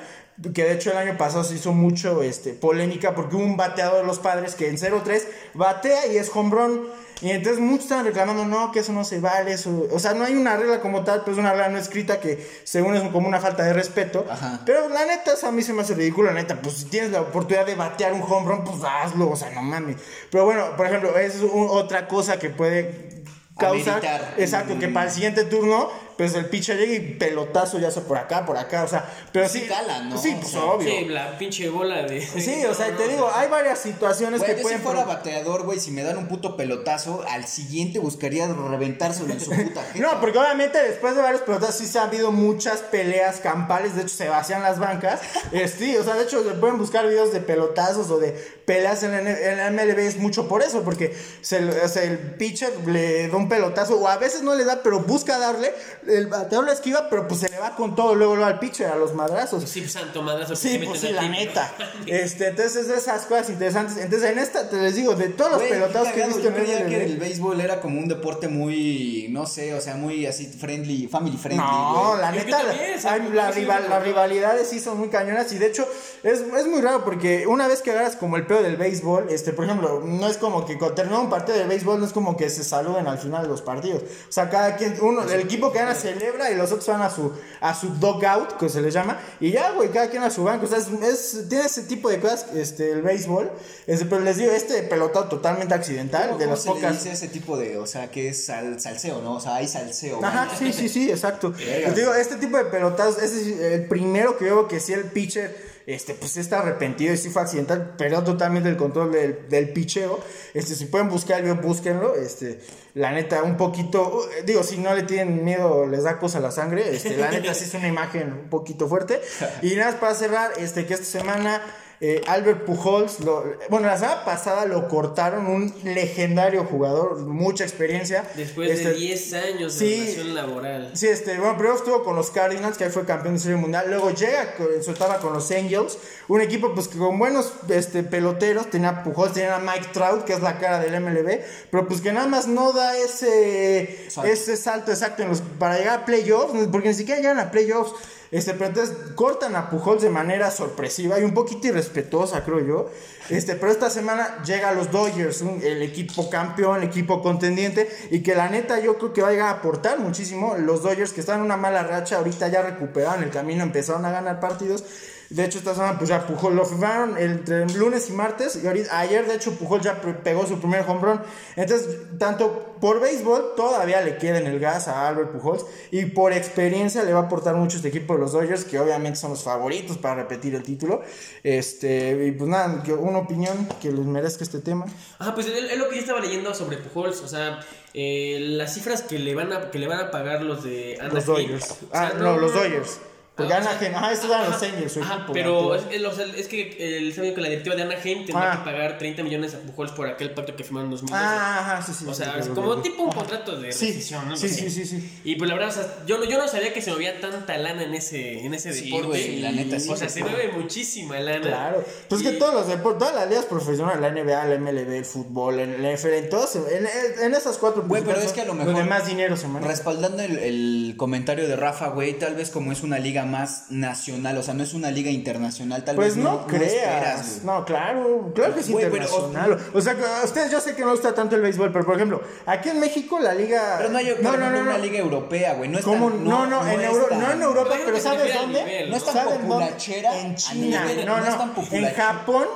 [0.55, 3.99] que de hecho el año pasado se hizo mucho este, polémica porque hubo un bateador
[4.01, 5.23] de los padres que en 0-3
[5.55, 6.83] batea y es home run.
[7.23, 9.87] Y entonces muchos estaban reclamando, no, que eso no se vale, eso...
[9.91, 12.47] O sea, no hay una regla como tal, pero es una regla no escrita que
[12.65, 14.27] según es como una falta de respeto.
[14.31, 14.61] Ajá.
[14.67, 16.61] Pero la neta, eso a mí se me hace ridículo, la neta.
[16.61, 19.63] Pues si tienes la oportunidad de batear un home run, pues hazlo, o sea, no
[19.63, 19.97] mames.
[20.31, 23.25] Pero bueno, por ejemplo, es un- otra cosa que puede
[23.59, 27.91] causa, Ameritar exacto, que para el siguiente turno, pues el pitcher llega y pelotazo ya
[27.91, 30.17] sea por acá, por acá, o sea, pero sí, Sí cala, ¿no?
[30.19, 30.89] Sí, O pues sea, obvio.
[30.89, 32.21] Sí, la pinche bola de.
[32.21, 35.15] Sí, o sea, te digo, hay varias situaciones Güey, que yo pueden si fuera pro-
[35.15, 39.83] bateador, güey, si me dan un puto pelotazo, al siguiente buscaría reventárselo en su puta
[39.83, 39.99] jeta.
[40.01, 44.03] No, porque obviamente después de varios pelotazos sí se ha habido muchas peleas campales, de
[44.03, 45.21] hecho se vacían las bancas.
[45.53, 48.33] Este, o sea, de hecho se pueden buscar videos de pelotazos o de
[48.67, 49.13] peleas en,
[49.57, 53.37] la MLB es mucho por eso, porque se, le- o sea, el pitcher le da
[53.37, 55.73] un pelotazo o a veces no le da, pero busca darle,
[56.09, 58.87] el bateador la esquiva, pero pues se le va con todo luego, luego al pitcher,
[58.89, 59.65] a los madrazos.
[59.69, 60.51] Sí, pues, santo madrazo.
[60.53, 61.73] que Sí, pues sí, la neta.
[62.07, 63.97] Este, entonces es de esas cosas interesantes.
[63.97, 65.69] Entonces, en esta te les digo, de todos los qué
[66.15, 69.27] que he visto yo en creía que MLB, el béisbol era como un deporte muy,
[69.31, 71.65] no sé, o sea, muy así friendly, family friendly.
[71.67, 75.59] No, la Yo- neta, también, hay- la rival- las rivalidades sí son muy cañonas y
[75.59, 75.87] de hecho
[76.23, 79.53] es, es muy raro porque una vez que agarras como el pedo del béisbol, este,
[79.53, 82.37] por ejemplo, no es como que cuando termina un partido de béisbol no es como
[82.37, 84.03] que se saluden al final de los partidos.
[84.03, 87.11] O sea, cada quien, uno, el equipo que gana celebra y los otros van a
[87.11, 90.45] su, a su dugout, que se les llama, y ya, güey, cada quien a su
[90.45, 90.67] banco.
[90.67, 93.51] O sea, es, es- tiene ese tipo de cosas, este, el béisbol.
[93.87, 96.93] Este, pero les digo, este pelotado totalmente accidental, ¿Cómo, de cómo las pocas.
[96.95, 99.35] dice ese tipo de, o sea, que es sal- salseo, ¿no?
[99.37, 100.25] O sea, hay salseo.
[100.25, 101.53] Ajá, sí, sí, sí, exacto.
[101.53, 105.05] Pues digo, este tipo de pelotazos, ese es el primero que veo que sí el
[105.05, 109.73] pitcher, este, pues está arrepentido y sí fue accidental, perdió totalmente el control del, del
[109.73, 110.19] picheo.
[110.53, 112.17] Este, si pueden buscar el video, búsquenlo.
[112.17, 112.61] Este,
[112.95, 116.51] la neta, un poquito, uh, digo, si no le tienen miedo, les da cosa la
[116.51, 116.95] sangre.
[116.95, 119.21] Este, la neta sí es una imagen un poquito fuerte.
[119.63, 121.63] Y nada más para cerrar, este, que esta semana.
[122.01, 128.25] Eh, Albert Pujols, lo- bueno, la semana pasada lo cortaron, un legendario jugador, mucha experiencia.
[128.35, 130.01] Después de Este, 10 años de sí.
[130.01, 130.91] relación laboral.
[130.95, 133.87] Sí, este, bueno, primero estuvo con los Cardinals, que ahí fue campeón de serie mundial.
[133.89, 138.03] Luego llega en su etapa con los Angels, un equipo pues que con buenos este,
[138.03, 138.69] peloteros.
[138.71, 141.41] Tenía Pujols, tenía a Mike Trout, que es la cara del MLB,
[141.71, 144.31] pero pues que nada más no da ese Salto.
[144.31, 147.93] ese salto exacto en los, para llegar a playoffs, porque ni siquiera llegan a playoffs.
[148.31, 152.91] Este, pero entonces cortan a Pujols de manera sorpresiva y un poquito irrespetuosa, creo yo.
[153.31, 157.89] Este, pero esta semana llega a los Dodgers, un- el equipo campeón, el equipo contendiente,
[158.11, 160.57] y que la neta yo creo que va a a aportar muchísimo.
[160.59, 164.11] Los Dodgers que están en una mala racha, ahorita ya recuperaron el camino, empezaron a
[164.11, 164.83] ganar partidos.
[165.31, 168.61] De hecho, esta semana pues ya Pujol lo firmaron entre lunes y martes.
[168.63, 171.21] Y ahorita, ayer, de hecho, Pujol ya pegó su primer home run.
[171.57, 175.65] Entonces, tanto por béisbol, todavía le queda en el gas a Albert Pujols.
[175.91, 179.19] Y por experiencia le va a aportar mucho este equipo de los Dodgers, que obviamente
[179.19, 181.03] son los favoritos para repetir el título.
[181.43, 184.87] Este, y pues nada, una opinión que les merezca este tema.
[185.19, 187.61] Ajá, pues es lo que yo estaba leyendo sobre Pujols, o sea,
[187.95, 191.15] eh, las cifras que le van a que le van a pagar los de Anaheim.
[191.15, 191.71] Los Dodgers.
[191.71, 193.01] O sea, Ah, no, los Dodgers.
[193.37, 196.13] Porque Ah, Anaheim, ajá, estos eran los Angels, su ajá, equipo pero es, es- o
[196.15, 198.57] sea, es que el sabe que la directiva de Anaheim tendría Ah.
[198.59, 201.23] que pagar 30 millones a Pujols por aquel pacto que firmaron en 2012.
[201.23, 202.07] Ah, ajá, sí, sí.
[202.09, 202.81] o sí, sea, sí, es sí, como sí.
[202.83, 204.37] tipo un contrato de Sí, rescisión, ¿no?
[204.39, 205.21] sí, sí, sí, sí.
[205.25, 207.59] Y pues la verdad, o sea, yo, no- yo no sabía que se movía tanta
[207.59, 209.07] lana en ese, en ese Sí, deporte.
[209.09, 211.43] güey, la neta sí, O sea, sí, se mueve muchísima lana.
[211.47, 211.85] Claro.
[212.09, 215.05] Pues Y- que todos los deportes, todas las ligas profesionales, la NBA, la MLB, el
[215.05, 216.89] fútbol, el NFL, en todos, en,
[217.23, 219.71] en esas cuatro Güey, pero es que a lo donde mejor- más dinero se maneja.
[219.71, 224.39] Respaldando el, el comentario de Rafa, güey, tal vez como es una liga más nacional,
[224.39, 226.73] o sea, no es una liga internacional, tal Pues vez no, creas.
[226.73, 229.59] esperas, no, claro, claro que es Güey, pero- internacional.
[229.75, 232.23] o sea, a ustedes yo sé que no gusta tanto el béisbol, pero por ejemplo,
[232.47, 233.75] aquí en México la liga.
[233.79, 234.79] Pero no hay no, no, no, una no.
[234.79, 235.69] liga europea, güey.
[235.69, 238.35] No es tan- No, no, en, es Euro- tan- no en Europa, Pero pero ¿sabes
[238.35, 238.65] dónde?
[238.65, 240.85] nivel, No es tan populachera En China.
[240.87, 241.29] nivel- no, no no.
[241.31, 241.95] es tan en.
[241.95, 242.47] Japón,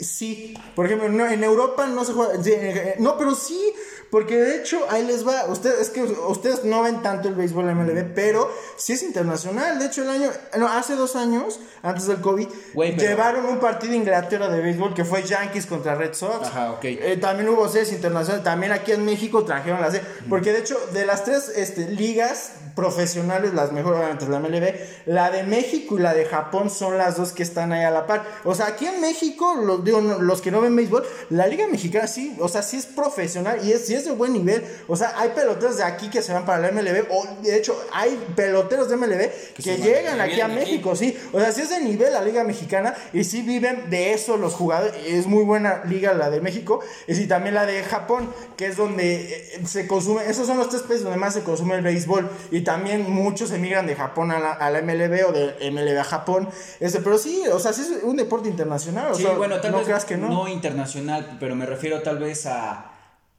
[0.00, 0.54] sí.
[0.74, 2.34] Por ejemplo, no, en Europa no se juega.
[2.34, 3.72] en- No, pero sí.
[4.12, 5.46] Porque de hecho, ahí les va.
[5.46, 9.78] Ustedes, es que ustedes no ven tanto el béisbol MLB, pero sí es internacional.
[9.78, 10.30] De hecho, el año.
[10.58, 12.46] No, hace dos años, antes del COVID,
[13.08, 16.46] llevaron un partido de Inglaterra de béisbol que fue Yankees contra Red Sox.
[16.46, 16.84] Ajá, ok.
[16.84, 18.44] Eh, también hubo sedes internacionales.
[18.44, 20.02] También aquí en México trajeron las de.
[20.28, 24.74] Porque de hecho, de las tres este, ligas profesionales, las mejores, obviamente, la MLB,
[25.06, 28.06] la de México y la de Japón son las dos que están ahí a la
[28.06, 28.24] par.
[28.44, 32.06] O sea, aquí en México, lo- digo, los que no ven béisbol, la liga mexicana
[32.06, 34.64] sí, o sea, sí es profesional y es, sí es de buen nivel.
[34.88, 37.80] O sea, hay peloteros de aquí que se van para la MLB, o de hecho,
[37.92, 40.54] hay peloteros de MLB que, llegan aquí a aquí.
[40.54, 41.16] México, sí.
[41.32, 44.54] O sea, sí es de nivel la liga mexicana y sí viven de eso los
[44.54, 44.94] jugadores.
[45.06, 48.76] Es muy buena liga la de México y sí también la de Japón, que es
[48.76, 49.22] donde
[49.56, 52.62] eh, se consume, esos son los tres países donde más se consume el béisbol y
[52.62, 56.48] también muchos emigran de Japón a la, a la MLB o de MLB a Japón.
[56.80, 59.12] Este, pero sí, o sea, sí es un deporte internacional.
[59.12, 60.28] O Sí, sea, bueno, tal no vez creas que no.
[60.28, 62.91] no internacional, pero me refiero tal vez a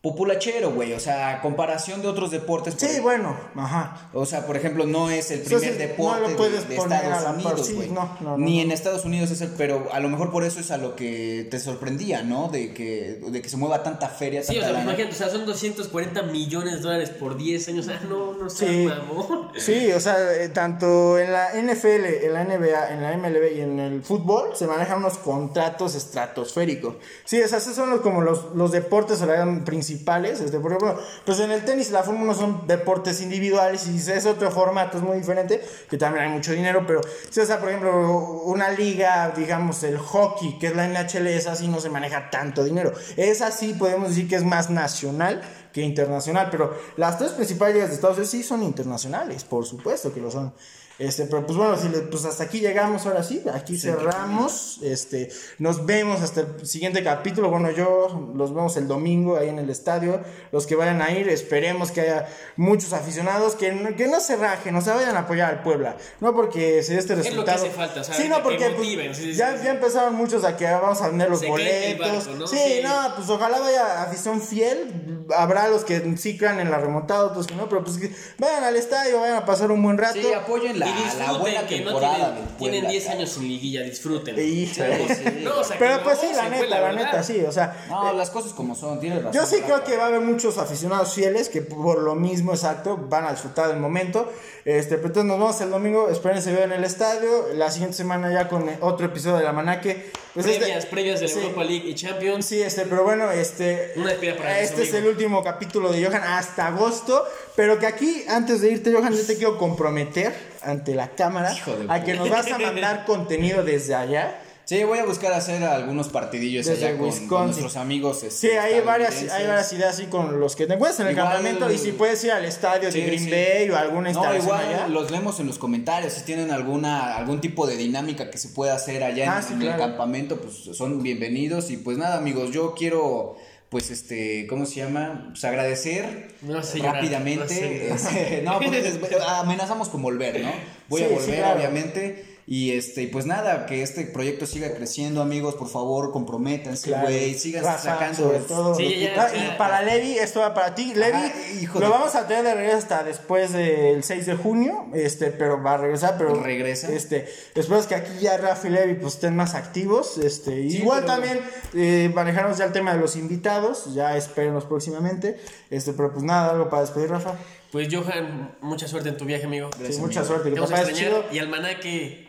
[0.04, 0.91] populachero, güey.
[0.91, 2.76] O sea, a comparación de otros deportes.
[2.76, 4.10] por Sí, bueno, ajá.
[4.12, 6.76] O sea, por ejemplo, no es el primer sí, deporte no lo de- puedes de,
[6.76, 7.89] poner a Estados la Unidos, sí, güey.
[7.89, 8.64] no, no, no, Ni no.
[8.64, 11.47] en Estados Unidos es el, pero a lo mejor por eso es a lo que
[11.49, 12.49] te sorprendía, ¿no?
[12.49, 14.84] De que, de que se mueva tanta feria, Sí, o sea, lana.
[14.84, 17.88] imagínate, o sea, son 240 millones de dólares por 10 años.
[17.88, 18.86] Ah, no, no seas Sí.
[18.86, 19.51] mamón.
[19.58, 23.62] Sí, o sea, eh, tanto en la NFL, en la NBA, en la MLB y
[23.62, 26.95] en el fútbol se manejan unos contratos estratosféricos.
[27.24, 29.45] Sí, o sea, esos son los, como los, los deportes o la-
[29.93, 30.39] principales.
[30.39, 34.97] Este, pues en el tenis la Fórmula 1 son deportes individuales y es otro formato,
[34.97, 38.69] es muy diferente, que también hay mucho dinero, pero sí, o sea, por ejemplo, una
[38.69, 42.93] liga, digamos, el hockey, que es la NHL, es así, no se maneja tanto dinero.
[43.17, 45.41] Es así, podemos decir que es más nacional
[45.71, 50.13] que internacional, pero las tres principales ligas de Estados Unidos sí son internacionales, por supuesto
[50.13, 50.53] que lo son.
[50.99, 55.29] Este, pero pues bueno, si le- pues hasta aquí llegamos ahora sí, aquí cerramos, este,
[55.57, 59.69] nos vemos hasta el siguiente capítulo, bueno yo los vemos el domingo ahí en el
[59.71, 60.21] estadio,
[60.51, 62.27] los que vayan a ir, esperemos que haya
[62.57, 65.97] muchos aficionados, que no, que no se rajen, o sea, vayan a apoyar al Puebla,
[66.21, 68.77] no porque se dé este lo que resultado, hace falta, sea, sí, no porque pues,
[68.77, 72.39] motiven, sí, sí, ya, empezaron muchos a que vamos a vender los Se boletos, barco,
[72.39, 72.47] ¿no?
[72.47, 72.79] sí, Sí.
[72.83, 75.25] no, pues ojalá vaya afición fiel.
[75.36, 78.63] Habrá los que sí crean en la remontada, otros que no, pero pues que vayan
[78.63, 80.20] al estadio, vayan a pasar un buen rato.
[80.21, 83.04] Sí, apoyen la, y la disfruten buena que no temporada tienen, del Puebla, tienen 10
[83.04, 83.18] cabrón.
[83.20, 84.39] años sin liguilla, disfruten.
[84.39, 85.34] Híjole.
[85.43, 87.86] No, o sea, Pero pues no, sí, la neta, la, neta, sí, o sea.
[87.89, 89.34] No, eh, las cosas como son, tienes razón.
[89.34, 92.97] yo sí creo que va a haber muchos aficionados fieles que por lo mismo exacto
[93.10, 94.32] van a disfrutar del momento.
[94.66, 97.47] Este, pero entonces nos vemos el domingo, esperen se vean en el estadio.
[97.55, 100.12] La siguiente semana ya con eh, otro episodio de la Manaque.
[100.34, 101.39] Pues este- Previas, previas de la sí.
[101.39, 102.46] Europa League y Champions.
[102.46, 103.92] Sí, este, pero bueno, este.
[103.97, 107.26] Una para Este es el último capítulo de Johan hasta agosto.
[107.55, 111.55] Pero que aquí, antes de irte, Johan, yo te quiero comprometer ante la cámara
[111.89, 114.39] a que nos vas a mandar contenido desde allá.
[114.65, 118.23] Sí, voy a buscar hacer algunos partidillos Desde allá con, nuestros amigos.
[118.23, 121.13] este, Sí, hay varias, hay varias ideas así con los que te encuentras en el
[121.17, 121.69] Igual- campamento.
[121.69, 123.29] Y si puedes ir al estadio Sí, de Green sí.
[123.29, 124.87] Bay o alguna No, instalación igual allá.
[124.87, 126.13] los leemos en los comentarios.
[126.13, 129.53] Si tienen alguna algún tipo de dinámica que se pueda hacer allá Ah, en, sí,
[129.53, 129.83] en claro.
[129.83, 131.69] el campamento, pues son bienvenidos.
[131.69, 133.35] Y pues nada, amigos, yo quiero,
[133.74, 135.25] pues este, ¿cómo se llama?
[135.32, 137.87] Pues agradecer No sé llorar, rápidamente.
[137.89, 138.13] no sé.
[138.24, 140.51] Este, no, porque es- amenazamos con volver, ¿no?
[140.87, 141.58] Voy Sí, a sí, volver, claro.
[141.59, 142.25] obviamente.
[142.45, 145.55] Y este, y pues nada, que este proyecto siga creciendo, amigos.
[145.55, 147.07] Por favor, comprométanse, Claro.
[147.07, 147.33] güey.
[147.36, 148.17] Sigan Rafa, sacando.
[148.17, 148.75] sobre todo.
[148.75, 149.45] Sí, ya, Ah, ya.
[149.53, 150.93] y para Levi, esto va para ti.
[150.93, 154.87] Levi, hijo lo de- vamos a tener de regreso hasta después del 6 de junio,
[154.93, 156.91] este, pero va a regresar, pero Regresa.
[156.91, 161.03] Este, espero que aquí ya Rafa y Levi pues estén más activos, este, Sí, igual
[161.05, 161.39] pero- también
[161.74, 165.39] eh, manejarnos ya el tema de los invitados, ya espérenos próximamente,
[165.70, 167.36] este, pero pues nada, algo para despedir Rafa.
[167.71, 169.70] Pues Johan, mucha suerte en tu viaje, amigo.
[169.78, 170.25] Sí, mucha amigo.
[170.25, 171.09] suerte, Te que vamos a extrañar.
[171.09, 171.24] chido.
[171.33, 172.22] Y Almanaque.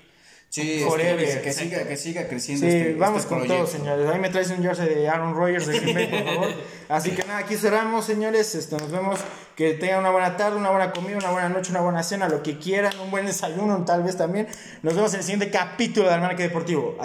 [0.55, 1.35] Sí, este, Forever.
[1.35, 2.65] que, que siga, que siga creciendo.
[2.65, 3.65] Sí, este- vamos este con proyecto.
[3.65, 4.09] todo, señores.
[4.09, 6.55] Ahí me traes un jersey de Aaron Rodgers de Green Bay, por favor.
[6.89, 8.55] Así que nada, aquí cerramos, señores.
[8.55, 9.19] Este, nos vemos.
[9.57, 12.43] Que tengan una buena tarde, una buena comida, una buena noche, una buena cena, lo
[12.43, 14.49] que quieran, un buen desayuno, tal vez también.
[14.83, 16.97] Nos vemos en el siguiente capítulo de Almanaque Deportivo.